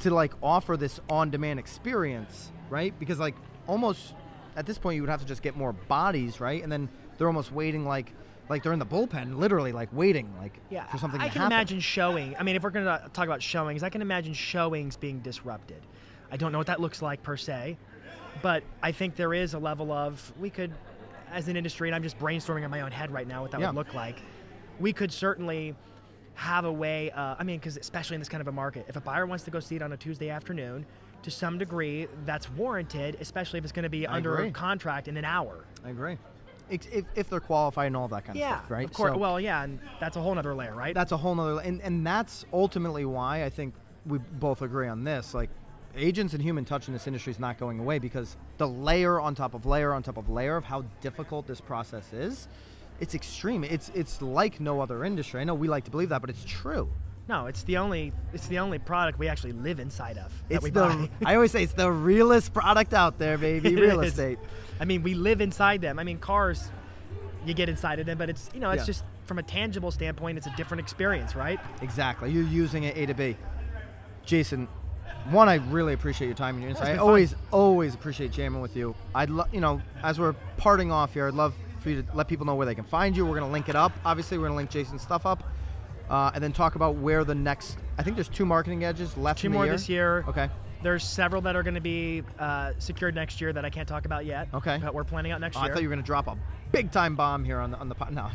to 0.00 0.10
like 0.10 0.32
offer 0.42 0.76
this 0.76 1.00
on-demand 1.08 1.58
experience, 1.58 2.52
right? 2.68 2.96
Because 2.98 3.18
like 3.18 3.34
almost 3.66 4.14
at 4.54 4.66
this 4.66 4.76
point, 4.76 4.96
you 4.96 5.02
would 5.02 5.10
have 5.10 5.20
to 5.20 5.26
just 5.26 5.42
get 5.42 5.56
more 5.56 5.72
bodies, 5.72 6.40
right? 6.40 6.62
And 6.62 6.70
then 6.70 6.88
they're 7.16 7.26
almost 7.26 7.52
waiting 7.52 7.86
like 7.86 8.12
like 8.48 8.62
they're 8.62 8.72
in 8.72 8.78
the 8.78 8.86
bullpen, 8.86 9.36
literally 9.36 9.72
like 9.72 9.88
waiting 9.92 10.32
like 10.38 10.58
Yeah, 10.70 10.84
for 10.86 10.98
something 10.98 11.18
to 11.20 11.24
happen. 11.24 11.24
I 11.24 11.28
to 11.28 11.32
can 11.32 11.42
happen. 11.42 11.52
imagine 11.56 11.80
showing. 11.80 12.36
I 12.38 12.42
mean, 12.42 12.56
if 12.56 12.62
we're 12.62 12.70
going 12.70 12.86
to 12.86 13.08
talk 13.12 13.26
about 13.26 13.42
showings, 13.42 13.82
I 13.82 13.90
can 13.90 14.02
imagine 14.02 14.32
showings 14.34 14.96
being 14.96 15.20
disrupted. 15.20 15.82
I 16.30 16.36
don't 16.36 16.52
know 16.52 16.58
what 16.58 16.66
that 16.68 16.80
looks 16.80 17.02
like 17.02 17.22
per 17.22 17.36
se, 17.36 17.76
but 18.42 18.62
I 18.82 18.92
think 18.92 19.16
there 19.16 19.34
is 19.34 19.54
a 19.54 19.58
level 19.58 19.90
of 19.92 20.32
we 20.38 20.50
could, 20.50 20.72
as 21.32 21.48
an 21.48 21.56
industry, 21.56 21.88
and 21.88 21.94
I'm 21.94 22.02
just 22.02 22.18
brainstorming 22.18 22.64
in 22.64 22.70
my 22.70 22.82
own 22.82 22.90
head 22.90 23.10
right 23.10 23.26
now 23.26 23.42
what 23.42 23.50
that 23.52 23.60
Yeah. 23.60 23.68
would 23.68 23.76
look 23.76 23.94
like. 23.94 24.20
We 24.80 24.92
could 24.92 25.12
certainly 25.12 25.74
have 26.34 26.64
a 26.64 26.72
way. 26.72 27.10
Uh, 27.10 27.34
I 27.38 27.42
mean, 27.44 27.58
because 27.58 27.76
especially 27.76 28.14
in 28.14 28.20
this 28.20 28.28
kind 28.28 28.40
of 28.40 28.48
a 28.48 28.52
market, 28.52 28.84
if 28.88 28.96
a 28.96 29.00
buyer 29.00 29.26
wants 29.26 29.44
to 29.44 29.50
go 29.50 29.58
see 29.60 29.76
it 29.76 29.82
on 29.82 29.92
a 29.92 29.96
Tuesday 29.96 30.30
afternoon, 30.30 30.86
to 31.22 31.30
some 31.32 31.58
degree, 31.58 32.06
that's 32.24 32.48
warranted, 32.52 33.16
especially 33.20 33.58
if 33.58 33.64
it's 33.64 33.72
going 33.72 33.82
to 33.82 33.88
be 33.88 34.06
I 34.06 34.14
under 34.16 34.36
agree. 34.36 34.50
contract 34.52 35.08
in 35.08 35.16
an 35.16 35.24
hour. 35.24 35.64
I 35.84 35.90
agree. 35.90 36.16
If, 36.70 37.04
if 37.14 37.30
they're 37.30 37.40
qualified 37.40 37.88
and 37.88 37.96
all 37.96 38.08
that 38.08 38.24
kind 38.24 38.38
Yeah, 38.38 38.52
of 38.52 38.58
stuff, 38.60 38.70
right? 38.70 38.84
of 38.84 38.92
course. 38.92 39.12
So 39.12 39.18
well, 39.18 39.40
yeah, 39.40 39.62
and 39.64 39.78
that's 40.00 40.16
a 40.16 40.20
whole 40.20 40.38
other 40.38 40.54
layer, 40.54 40.74
right? 40.74 40.94
that's 40.94 41.12
a 41.12 41.16
whole 41.16 41.34
nother, 41.34 41.60
and, 41.60 41.80
and 41.82 42.06
that's 42.06 42.44
ultimately 42.52 43.04
why 43.04 43.44
I 43.44 43.50
think 43.50 43.74
we 44.06 44.18
both 44.18 44.62
agree 44.62 44.88
on 44.88 45.04
this. 45.04 45.34
Like, 45.34 45.50
agents 45.96 46.32
and 46.34 46.42
human 46.42 46.64
touch 46.64 46.86
in 46.88 46.92
this 46.94 47.06
industry 47.06 47.30
is 47.32 47.38
not 47.38 47.58
going 47.58 47.80
away 47.80 47.98
because 47.98 48.36
the 48.58 48.68
layer 48.68 49.20
on 49.20 49.34
top 49.34 49.54
of 49.54 49.66
layer 49.66 49.92
on 49.92 50.02
top 50.02 50.16
of 50.16 50.28
layer 50.28 50.56
of 50.56 50.64
how 50.64 50.84
difficult 51.00 51.46
this 51.46 51.60
process 51.60 52.12
is, 52.12 52.48
it's 53.00 53.14
extreme. 53.14 53.64
It's 53.64 53.90
it's 53.94 54.20
like 54.20 54.60
no 54.60 54.80
other 54.80 55.04
industry. 55.04 55.40
I 55.40 55.44
know 55.44 55.54
we 55.54 55.68
like 55.68 55.84
to 55.84 55.90
believe 55.90 56.08
that, 56.10 56.20
but 56.20 56.30
it's 56.30 56.44
true. 56.44 56.90
No, 57.28 57.46
it's 57.46 57.62
the 57.64 57.76
only 57.76 58.12
it's 58.32 58.46
the 58.46 58.58
only 58.58 58.78
product 58.78 59.18
we 59.18 59.28
actually 59.28 59.52
live 59.52 59.80
inside 59.80 60.16
of. 60.18 60.32
that 60.48 60.54
It's 60.56 60.64
we 60.64 60.70
the 60.70 60.80
buy. 60.80 61.08
I 61.26 61.34
always 61.34 61.52
say 61.52 61.62
it's 61.62 61.74
the 61.74 61.90
realest 61.92 62.52
product 62.54 62.94
out 62.94 63.18
there, 63.18 63.36
baby. 63.36 63.74
Real 63.76 64.00
is. 64.00 64.12
estate. 64.12 64.38
I 64.80 64.84
mean, 64.86 65.02
we 65.02 65.14
live 65.14 65.40
inside 65.40 65.80
them. 65.82 65.98
I 65.98 66.04
mean, 66.04 66.18
cars, 66.18 66.70
you 67.44 67.52
get 67.52 67.68
inside 67.68 68.00
of 68.00 68.06
them, 68.06 68.16
but 68.18 68.30
it's 68.30 68.48
you 68.54 68.60
know, 68.60 68.70
it's 68.70 68.82
Yeah. 68.82 68.86
just 68.86 69.04
from 69.26 69.38
a 69.38 69.42
tangible 69.42 69.90
standpoint, 69.90 70.38
it's 70.38 70.46
a 70.46 70.56
different 70.56 70.80
experience, 70.80 71.34
right? 71.36 71.60
Exactly. 71.82 72.30
You're 72.30 72.44
using 72.44 72.84
it 72.84 72.96
A 72.96 73.04
to 73.06 73.14
B. 73.14 73.36
Jason, 74.24 74.66
one, 75.30 75.48
I 75.50 75.56
really 75.56 75.92
appreciate 75.92 76.28
your 76.28 76.36
time 76.36 76.54
and 76.54 76.62
your 76.62 76.70
insight. 76.70 76.86
I 76.86 76.90
been 76.92 76.98
fun. 77.00 77.06
always, 77.08 77.34
always 77.50 77.94
appreciate 77.94 78.30
jamming 78.32 78.62
with 78.62 78.74
you. 78.76 78.94
I'd 79.14 79.28
love, 79.30 79.48
you 79.52 79.60
know, 79.60 79.82
as 80.02 80.18
we're 80.18 80.34
parting 80.56 80.90
off 80.90 81.12
here, 81.12 81.28
I'd 81.28 81.34
love 81.34 81.54
for 81.80 81.90
you 81.90 82.02
to 82.02 82.16
let 82.16 82.26
people 82.28 82.46
know 82.46 82.54
where 82.54 82.66
they 82.66 82.74
can 82.74 82.84
find 82.84 83.14
you. 83.16 83.24
We're 83.26 83.38
going 83.38 83.48
to 83.48 83.52
link 83.52 83.68
it 83.68 83.76
up. 83.76 83.92
Obviously, 84.04 84.38
we're 84.38 84.44
going 84.48 84.52
to 84.54 84.56
link 84.56 84.70
Jason's 84.70 85.02
stuff 85.02 85.26
up. 85.26 85.44
Uh, 86.08 86.30
and 86.34 86.42
then 86.42 86.52
talk 86.52 86.74
about 86.74 86.96
where 86.96 87.24
the 87.24 87.34
next, 87.34 87.76
I 87.98 88.02
think 88.02 88.16
there's 88.16 88.28
two 88.28 88.46
marketing 88.46 88.84
edges 88.84 89.16
left 89.16 89.40
Two 89.40 89.50
more 89.50 89.64
year. 89.64 89.74
this 89.74 89.88
year. 89.88 90.24
Okay. 90.28 90.48
There's 90.82 91.02
several 91.04 91.42
that 91.42 91.56
are 91.56 91.62
going 91.62 91.74
to 91.74 91.80
be 91.80 92.22
uh, 92.38 92.72
secured 92.78 93.14
next 93.14 93.40
year 93.40 93.52
that 93.52 93.64
I 93.64 93.70
can't 93.70 93.88
talk 93.88 94.04
about 94.04 94.24
yet. 94.24 94.48
Okay. 94.54 94.78
But 94.82 94.94
we're 94.94 95.04
planning 95.04 95.32
out 95.32 95.40
next 95.40 95.56
Oh, 95.56 95.60
I 95.60 95.68
thought 95.68 95.82
you 95.82 95.88
were 95.88 95.94
going 95.94 96.02
to 96.04 96.06
drop 96.06 96.28
a 96.28 96.36
big 96.72 96.92
time 96.92 97.16
bomb 97.16 97.44
here 97.44 97.58
on 97.58 97.72
the, 97.72 97.78
on 97.78 97.88
the, 97.88 97.94
po- 97.94 98.10
no, 98.10 98.30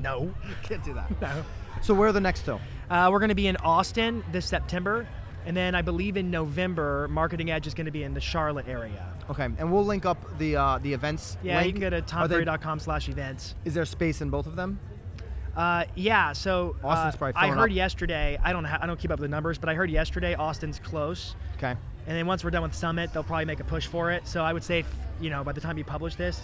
no. 0.00 0.34
can't 0.62 0.82
do 0.82 0.94
that. 0.94 1.10
No. 1.20 1.44
So 1.80 1.94
where 1.94 2.08
are 2.08 2.12
the 2.12 2.20
next 2.20 2.44
two? 2.44 2.58
Uh, 2.90 3.08
we're 3.10 3.18
going 3.18 3.30
to 3.30 3.34
be 3.34 3.46
in 3.46 3.56
Austin 3.56 4.22
this 4.30 4.46
September, 4.46 5.06
and 5.46 5.56
then 5.56 5.74
I 5.74 5.82
believe 5.82 6.16
in 6.16 6.30
November, 6.30 7.08
Marketing 7.08 7.50
Edge 7.50 7.66
is 7.66 7.74
going 7.74 7.86
to 7.86 7.90
be 7.92 8.04
in 8.04 8.14
the 8.14 8.20
Charlotte 8.20 8.68
area. 8.68 9.12
Okay. 9.30 9.44
And 9.44 9.72
we'll 9.72 9.84
link 9.84 10.04
up 10.06 10.38
the 10.38 10.56
uh, 10.56 10.78
the 10.78 10.92
events. 10.92 11.36
Yeah, 11.42 11.62
you 11.62 11.72
can 11.72 11.80
go 11.80 11.90
to 11.90 12.02
tomferry.com 12.02 12.78
slash 12.78 13.08
events. 13.08 13.54
Is 13.64 13.74
there 13.74 13.84
space 13.84 14.20
in 14.20 14.30
both 14.30 14.46
of 14.46 14.54
them? 14.56 14.78
Uh, 15.56 15.84
yeah, 15.94 16.32
so 16.32 16.76
uh, 16.82 16.88
Austin's 16.88 17.16
probably 17.16 17.34
I 17.36 17.42
filling 17.46 17.58
heard 17.58 17.70
up. 17.70 17.76
yesterday. 17.76 18.38
I 18.42 18.52
don't 18.52 18.64
ha- 18.64 18.78
I 18.80 18.86
don't 18.86 18.98
keep 18.98 19.10
up 19.10 19.20
with 19.20 19.28
the 19.30 19.34
numbers, 19.34 19.58
but 19.58 19.68
I 19.68 19.74
heard 19.74 19.90
yesterday 19.90 20.34
Austin's 20.34 20.78
close, 20.78 21.34
Okay. 21.58 21.70
and 22.06 22.16
then 22.16 22.26
once 22.26 22.42
we're 22.42 22.50
done 22.50 22.62
with 22.62 22.74
Summit, 22.74 23.12
they'll 23.12 23.22
probably 23.22 23.44
make 23.44 23.60
a 23.60 23.64
push 23.64 23.86
for 23.86 24.10
it. 24.12 24.26
So 24.26 24.42
I 24.42 24.52
would 24.52 24.64
say, 24.64 24.80
if, 24.80 24.86
you 25.20 25.28
know, 25.30 25.44
by 25.44 25.52
the 25.52 25.60
time 25.60 25.76
you 25.76 25.84
publish 25.84 26.14
this, 26.14 26.40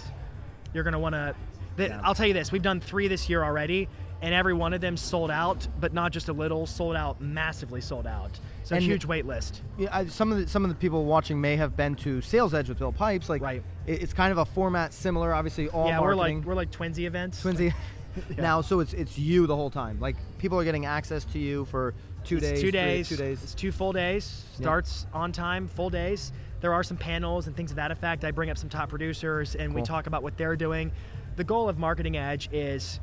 you're 0.75 0.85
gonna 0.85 0.99
want 0.99 1.15
to. 1.15 1.35
Yeah. 1.79 2.01
I'll 2.05 2.15
tell 2.15 2.27
you 2.27 2.35
this: 2.35 2.53
we've 2.53 2.63
done 2.63 2.81
three 2.81 3.09
this 3.09 3.31
year 3.31 3.43
already, 3.43 3.89
and 4.21 4.35
every 4.35 4.53
one 4.53 4.75
of 4.75 4.81
them 4.83 4.97
sold 4.99 5.31
out, 5.31 5.67
but 5.81 5.95
not 5.95 6.13
just 6.13 6.29
a 6.29 6.33
little, 6.35 6.67
sold 6.67 6.97
out, 6.97 7.19
massively 7.21 7.81
sold 7.81 8.07
out. 8.07 8.39
So 8.65 8.75
And- 8.75 8.85
huge 8.85 9.07
wait 9.07 9.25
list. 9.25 9.63
Yeah, 9.79 9.89
I, 9.91 10.07
some 10.07 10.33
of 10.33 10.39
the 10.39 10.49
some 10.49 10.65
of 10.65 10.69
the 10.69 10.75
people 10.77 11.07
watching 11.07 11.41
may 11.41 11.57
have 11.57 11.77
been 11.79 11.95
to 11.97 12.21
Sales 12.21 12.53
Edge 12.53 12.69
with 12.69 12.79
Bill 12.79 12.93
Pipes. 12.93 13.31
Like, 13.31 13.41
Right. 13.41 13.63
it- 13.87 14.03
it's 14.03 14.13
kind 14.13 14.33
of 14.33 14.39
a 14.39 14.45
format 14.45 14.93
similar, 14.93 15.33
obviously 15.33 15.69
all 15.71 15.87
yeah, 15.87 15.99
we're 16.01 16.15
like 16.15 16.45
we're 16.45 16.55
like 16.55 16.71
twinsy 16.71 17.07
events. 17.07 17.43
Twinsy. 17.43 17.73
Yeah. 18.31 18.43
Now, 18.43 18.61
so 18.61 18.81
it's 18.81 18.93
it's 18.95 19.19
you 19.19 19.47
the 19.47 19.55
whole 19.57 19.71
time. 19.71 20.01
Like 20.01 20.17
people 20.39 20.59
are 20.59 20.65
getting 20.65 20.87
access 20.87 21.25
to 21.27 21.39
you 21.39 21.65
for 21.67 21.95
two 22.25 22.37
It's 22.39 22.47
days, 22.47 22.61
Two 22.61 22.63
three- 22.63 22.71
days. 22.73 23.09
two 23.09 23.17
days. 23.17 23.43
It's 23.43 23.55
two 23.55 23.71
full 23.73 23.93
days. 23.93 24.45
Starts 24.55 25.07
on 25.13 25.31
time, 25.33 25.69
full 25.69 25.91
days. 25.91 26.33
There 26.61 26.73
are 26.73 26.83
some 26.83 26.97
panels 26.97 27.47
and 27.47 27.57
things 27.57 27.71
of 27.71 27.77
that 27.77 27.91
effect. 27.93 28.25
I 28.25 28.33
bring 28.33 28.51
up 28.51 28.59
some 28.59 28.69
top 28.69 28.89
producers 28.89 29.55
and 29.55 29.73
we 29.75 29.83
talk 29.83 30.07
about 30.09 30.23
what 30.25 30.37
they're 30.37 30.57
doing. 30.57 30.91
The 31.37 31.45
goal 31.45 31.69
of 31.69 31.79
Marketing 31.79 32.17
Edge 32.17 32.49
is 32.53 32.99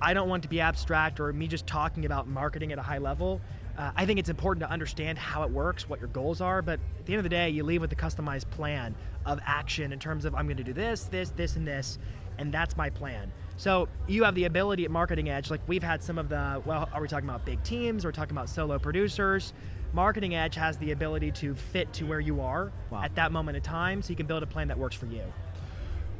I 0.00 0.14
don't 0.14 0.28
want 0.30 0.42
to 0.44 0.48
be 0.48 0.60
abstract 0.60 1.20
or 1.20 1.30
me 1.32 1.46
just 1.48 1.66
talking 1.66 2.06
about 2.06 2.26
marketing 2.26 2.72
at 2.72 2.78
a 2.78 2.82
high 2.82 2.98
level. 2.98 3.40
Uh, 3.76 3.90
I 3.94 4.06
think 4.06 4.18
it's 4.18 4.30
important 4.30 4.64
to 4.64 4.70
understand 4.72 5.18
how 5.18 5.42
it 5.42 5.50
works, 5.50 5.86
what 5.86 6.00
your 6.00 6.08
goals 6.08 6.40
are, 6.40 6.62
but 6.62 6.80
at 6.98 7.04
the 7.04 7.12
end 7.12 7.18
of 7.18 7.24
the 7.24 7.28
day, 7.28 7.50
you 7.50 7.62
leave 7.62 7.82
with 7.82 7.92
a 7.92 7.96
customized 7.96 8.48
plan 8.50 8.94
of 9.26 9.38
action 9.44 9.92
in 9.92 9.98
terms 9.98 10.24
of 10.24 10.34
I'm 10.34 10.46
going 10.46 10.56
to 10.56 10.64
do 10.64 10.72
this, 10.72 11.04
this, 11.04 11.28
this, 11.30 11.56
and 11.56 11.66
this, 11.66 11.98
and 12.38 12.50
that's 12.50 12.74
my 12.78 12.88
plan. 12.88 13.30
So 13.56 13.88
you 14.06 14.24
have 14.24 14.34
the 14.34 14.44
ability 14.44 14.84
at 14.84 14.90
Marketing 14.90 15.28
Edge, 15.30 15.50
like 15.50 15.60
we've 15.66 15.82
had 15.82 16.02
some 16.02 16.18
of 16.18 16.28
the, 16.28 16.62
well, 16.64 16.88
are 16.92 17.00
we 17.00 17.08
talking 17.08 17.28
about 17.28 17.44
big 17.44 17.62
teams? 17.62 18.04
Are 18.04 18.08
we 18.08 18.12
talking 18.12 18.36
about 18.36 18.48
solo 18.48 18.78
producers? 18.78 19.52
Marketing 19.94 20.34
Edge 20.34 20.54
has 20.56 20.76
the 20.76 20.92
ability 20.92 21.30
to 21.32 21.54
fit 21.54 21.90
to 21.94 22.04
where 22.04 22.20
you 22.20 22.40
are 22.42 22.70
Wow. 22.90 23.02
at 23.02 23.14
that 23.14 23.32
moment 23.32 23.56
in 23.56 23.62
time, 23.62 24.02
so 24.02 24.10
you 24.10 24.16
can 24.16 24.26
build 24.26 24.42
a 24.42 24.46
plan 24.46 24.68
that 24.68 24.78
works 24.78 24.94
for 24.94 25.06
you. 25.06 25.22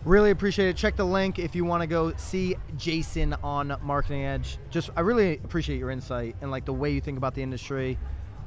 Really 0.05 0.31
appreciate 0.31 0.69
it. 0.69 0.77
Check 0.77 0.97
the 0.97 1.05
link 1.05 1.39
if 1.39 1.55
you 1.55 1.65
want 1.65 1.83
to 1.83 1.87
go 1.87 2.15
see 2.17 2.57
Jason 2.79 3.35
on 3.43 3.77
Marketing 3.83 4.25
Edge. 4.25 4.57
Just, 4.71 4.89
I 4.97 5.01
really 5.01 5.35
appreciate 5.35 5.79
your 5.79 5.91
insight 5.91 6.37
and 6.41 6.51
like 6.51 6.65
the 6.65 6.73
way 6.73 6.91
you 6.93 7.01
think 7.01 7.19
about 7.19 7.35
the 7.35 7.43
industry. 7.43 7.99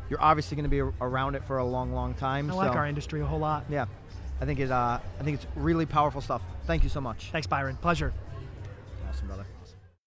You're 0.10 0.21
obviously 0.21 0.56
going 0.56 0.63
to 0.63 0.69
be 0.69 0.80
around 1.02 1.36
it 1.36 1.43
for 1.43 1.58
a 1.60 1.65
long, 1.65 1.93
long 1.93 2.15
time. 2.15 2.49
I 2.49 2.54
so 2.54 2.58
like 2.60 2.71
our 2.75 2.88
industry 2.88 3.21
a 3.21 3.25
whole 3.25 3.39
lot. 3.39 3.65
yeah, 3.69 3.86
I 4.41 4.45
think 4.45 4.60
it. 4.60 4.71
Uh, 4.71 4.99
I 5.19 5.23
think 5.23 5.36
it's 5.36 5.45
really 5.56 5.86
powerful 5.86 6.21
stuff. 6.21 6.41
Thank 6.65 6.82
you 6.84 6.89
so 6.89 7.02
much. 7.02 7.30
Thanks, 7.32 7.45
Byron. 7.45 7.75
Pleasure. 7.75 8.12